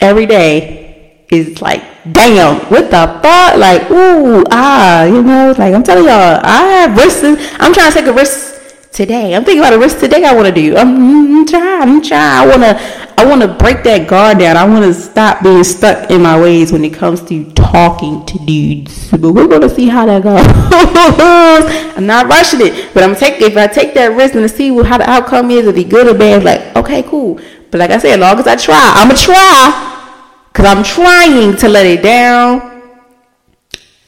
every 0.00 0.26
day 0.26 1.26
is 1.30 1.60
like, 1.60 1.82
damn, 2.10 2.58
what 2.70 2.90
the 2.90 3.20
fuck? 3.22 3.56
Like, 3.56 3.90
ooh, 3.90 4.44
ah, 4.50 5.04
you 5.04 5.22
know, 5.22 5.54
like 5.58 5.74
I'm 5.74 5.82
telling 5.82 6.04
y'all, 6.04 6.40
I 6.42 6.62
have 6.62 6.96
risks. 6.96 7.22
I'm 7.58 7.72
trying 7.72 7.90
to 7.90 7.98
take 7.98 8.06
a 8.06 8.12
risk 8.12 8.51
today. 8.92 9.34
I'm 9.34 9.44
thinking 9.44 9.60
about 9.60 9.72
a 9.72 9.78
risk 9.78 9.98
today 9.98 10.24
I 10.24 10.34
want 10.34 10.46
to 10.46 10.54
do. 10.54 10.76
I'm, 10.76 11.38
I'm 11.38 11.46
trying, 11.46 11.82
I'm 11.82 12.02
trying. 12.02 12.20
I 12.20 12.46
want 12.46 12.62
to 12.62 13.12
I 13.18 13.24
want 13.24 13.40
to 13.42 13.48
break 13.48 13.84
that 13.84 14.08
guard 14.08 14.38
down. 14.38 14.56
I 14.56 14.64
want 14.64 14.84
to 14.84 14.92
stop 14.92 15.42
being 15.42 15.64
stuck 15.64 16.10
in 16.10 16.22
my 16.22 16.40
ways 16.40 16.72
when 16.72 16.84
it 16.84 16.92
comes 16.92 17.22
to 17.26 17.50
talking 17.52 18.24
to 18.26 18.38
dudes. 18.38 19.10
But 19.10 19.32
we're 19.32 19.48
gonna 19.48 19.68
see 19.68 19.88
how 19.88 20.06
that 20.06 20.22
goes. 20.22 20.44
I'm 21.96 22.06
not 22.06 22.26
rushing 22.26 22.60
it, 22.62 22.92
but 22.92 23.02
I'm 23.02 23.14
taking. 23.14 23.46
If 23.46 23.56
I 23.56 23.66
take 23.66 23.94
that 23.94 24.16
risk 24.16 24.34
and 24.34 24.50
see 24.50 24.68
how 24.82 24.98
the 24.98 25.08
outcome 25.08 25.50
is, 25.50 25.66
if 25.66 25.74
be 25.74 25.84
good 25.84 26.08
or 26.08 26.18
bad, 26.18 26.44
like 26.44 26.76
okay, 26.76 27.02
cool. 27.04 27.40
But 27.70 27.78
like 27.78 27.90
I 27.90 27.98
said, 27.98 28.14
as 28.14 28.18
long 28.18 28.38
as 28.38 28.46
I 28.46 28.56
try, 28.56 28.92
I'ma 28.96 29.14
try, 29.14 30.50
cause 30.52 30.66
I'm 30.66 30.82
trying 30.84 31.56
to 31.56 31.68
let 31.68 31.86
it 31.86 32.02
down, 32.02 32.92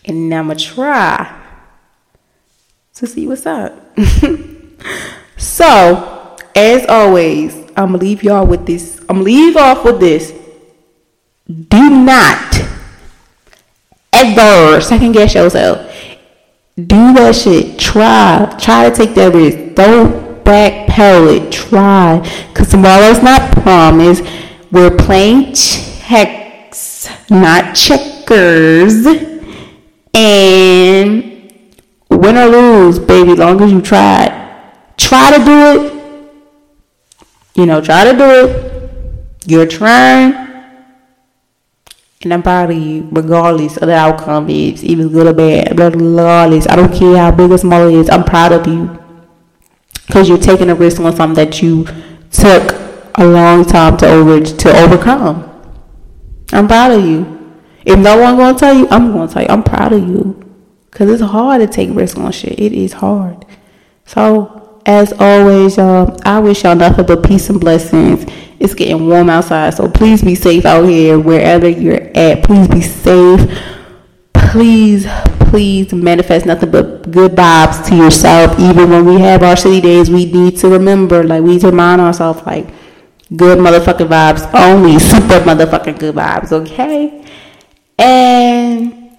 and 0.05 0.35
I'ma 0.35 0.55
try 0.55 1.41
to 2.95 3.07
see 3.07 3.27
what's 3.27 3.47
up. 3.47 3.81
so, 5.37 6.37
as 6.55 6.87
always 6.87 7.65
I'm 7.77 7.87
gonna 7.87 7.99
leave 7.99 8.23
y'all 8.23 8.47
with 8.47 8.67
this. 8.67 9.01
I'm 9.01 9.07
gonna 9.17 9.23
leave 9.23 9.57
off 9.57 9.85
with 9.85 9.99
this. 10.01 10.33
Do 11.47 11.91
not 11.91 12.57
ever 14.13 14.81
second 14.81 15.13
guess 15.13 15.35
yourself. 15.35 15.93
Do 16.77 17.13
that 17.15 17.35
shit. 17.35 17.79
Try. 17.79 18.57
Try 18.61 18.89
to 18.89 18.95
take 18.95 19.15
that 19.17 19.35
risk. 19.35 19.75
Don't 19.75 20.45
backpedal 20.45 21.37
it. 21.37 21.53
Try. 21.53 22.21
Cause 22.55 22.71
tomorrow's 22.71 23.23
not 23.23 23.51
promised. 23.59 24.25
We're 24.71 24.97
playing 24.97 25.55
checks, 25.55 27.09
not 27.29 27.75
checkers. 27.75 29.07
And 30.15 31.53
win 32.09 32.37
or 32.37 32.47
lose, 32.47 33.01
baby, 33.01 33.35
long 33.35 33.61
as 33.63 33.73
you 33.73 33.81
try. 33.83 34.44
Try 34.97 35.37
to 35.37 35.45
do 35.45 35.87
it 35.87 35.95
you 37.55 37.67
know, 37.67 37.81
try 37.81 38.05
to 38.05 38.17
do 38.17 38.25
it. 38.25 38.91
You're 39.47 39.67
trying. 39.67 40.35
And 42.23 42.33
I'm 42.33 42.43
proud 42.43 42.71
of 42.71 42.77
you, 42.79 43.07
regardless 43.13 43.77
of 43.77 43.87
the 43.87 43.95
outcome 43.95 44.49
is, 44.49 44.83
even 44.83 45.11
good 45.11 45.27
or 45.27 45.35
bad. 45.35 45.79
Regardless, 45.79 46.67
I 46.67 46.75
don't 46.75 46.93
care 46.93 47.17
how 47.17 47.31
big 47.31 47.51
or 47.51 47.59
small 47.59 47.87
it 47.89 47.95
is. 47.95 48.11
I'm 48.11 48.25
proud 48.25 48.53
of 48.53 48.67
you 48.67 48.99
because 50.07 50.29
you're 50.29 50.39
taking 50.39 50.71
a 50.71 50.75
risk 50.75 51.01
on 51.01 51.15
something 51.15 51.45
that 51.45 51.63
you 51.63 51.85
took 52.31 52.73
a 53.17 53.25
long 53.25 53.65
time 53.65 53.97
to 53.99 54.09
over 54.09 54.41
to 54.41 54.77
overcome. 54.79 55.51
I'm 56.53 56.67
proud 56.67 56.93
of 56.93 57.05
you. 57.05 57.63
If 57.85 57.99
no 57.99 58.21
one 58.21 58.37
gonna 58.37 58.59
tell 58.59 58.75
you, 58.75 58.89
I'm 58.91 59.13
gonna 59.13 59.31
tell 59.31 59.43
you. 59.43 59.49
I'm 59.49 59.63
proud 59.63 59.93
of 59.93 60.01
you 60.01 60.43
because 60.91 61.11
it's 61.11 61.23
hard 61.31 61.61
to 61.61 61.67
take 61.67 61.91
risks 61.93 62.19
on 62.19 62.33
shit. 62.33 62.59
It 62.59 62.73
is 62.73 62.95
hard. 62.95 63.45
So 64.07 64.64
as 64.87 65.13
always, 65.19 65.77
y'all, 65.77 66.19
I 66.25 66.39
wish 66.41 66.65
y'all 66.65 66.77
nothing 66.77 67.07
but 67.07 67.23
peace 67.23 67.49
and 67.49 67.61
blessings. 67.61 68.31
It's 68.59 68.75
getting 68.75 69.09
warm 69.09 69.31
outside, 69.31 69.75
so 69.75 69.89
please 69.89 70.23
be 70.23 70.35
safe 70.35 70.65
out 70.65 70.85
here 70.85 71.19
wherever 71.19 71.69
you're 71.69 72.11
at. 72.15 72.45
Please 72.45 72.69
be 72.69 72.83
safe. 72.83 73.41
Please, 74.35 75.07
please 75.51 75.93
manifest 75.93 76.47
nothing 76.47 76.71
but 76.71 77.11
good 77.11 77.33
vibes 77.33 77.87
to 77.89 77.97
yourself. 77.97 78.59
Even 78.61 78.91
when 78.91 79.05
we 79.05 79.21
have 79.21 79.43
our 79.43 79.57
city 79.57 79.81
days, 79.81 80.11
we 80.11 80.27
need 80.27 80.59
to 80.59 80.69
remember, 80.69 81.25
like, 81.25 81.43
we 81.43 81.53
need 81.53 81.61
to 81.63 81.71
remind 81.71 82.01
ourselves, 82.01 82.45
like, 82.47 82.69
good 83.35 83.59
motherfucking 83.59 84.09
vibes 84.09 84.53
only. 84.55 84.99
Super 84.99 85.41
motherfucking 85.41 85.99
good 85.99 86.15
vibes, 86.15 86.53
okay? 86.53 87.25
And 87.99 89.17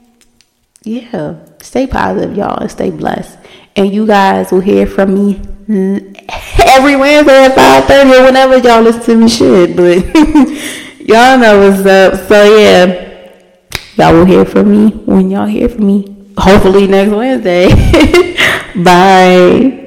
yeah, 0.84 1.36
stay 1.62 1.88
positive, 1.88 2.38
y'all, 2.38 2.60
and 2.60 2.70
stay 2.70 2.92
blessed. 2.92 3.38
And 3.76 3.94
you 3.94 4.06
guys 4.06 4.52
will 4.52 4.62
hear 4.62 4.86
from 4.86 5.14
me 5.14 5.42
every 5.68 6.96
Wednesday 6.96 7.46
at 7.46 7.88
5.30 7.88 8.20
or 8.20 8.26
whenever 8.26 8.58
y'all 8.58 8.82
listen 8.82 9.02
to 9.02 9.18
me 9.18 9.28
shit. 9.28 9.76
But 9.76 10.06
y'all 11.00 11.40
know 11.40 11.70
what's 11.70 11.86
up. 11.86 12.28
So 12.28 12.58
yeah, 12.58 13.32
y'all 13.96 14.14
will 14.14 14.26
hear 14.26 14.46
from 14.46 14.72
me 14.72 14.92
when 14.92 15.32
y'all 15.32 15.48
hear 15.48 15.68
from 15.68 15.88
me. 15.88 16.34
Hopefully 16.38 16.86
next 16.86 17.12
Wednesday. 17.12 17.70
Bye. 18.76 19.82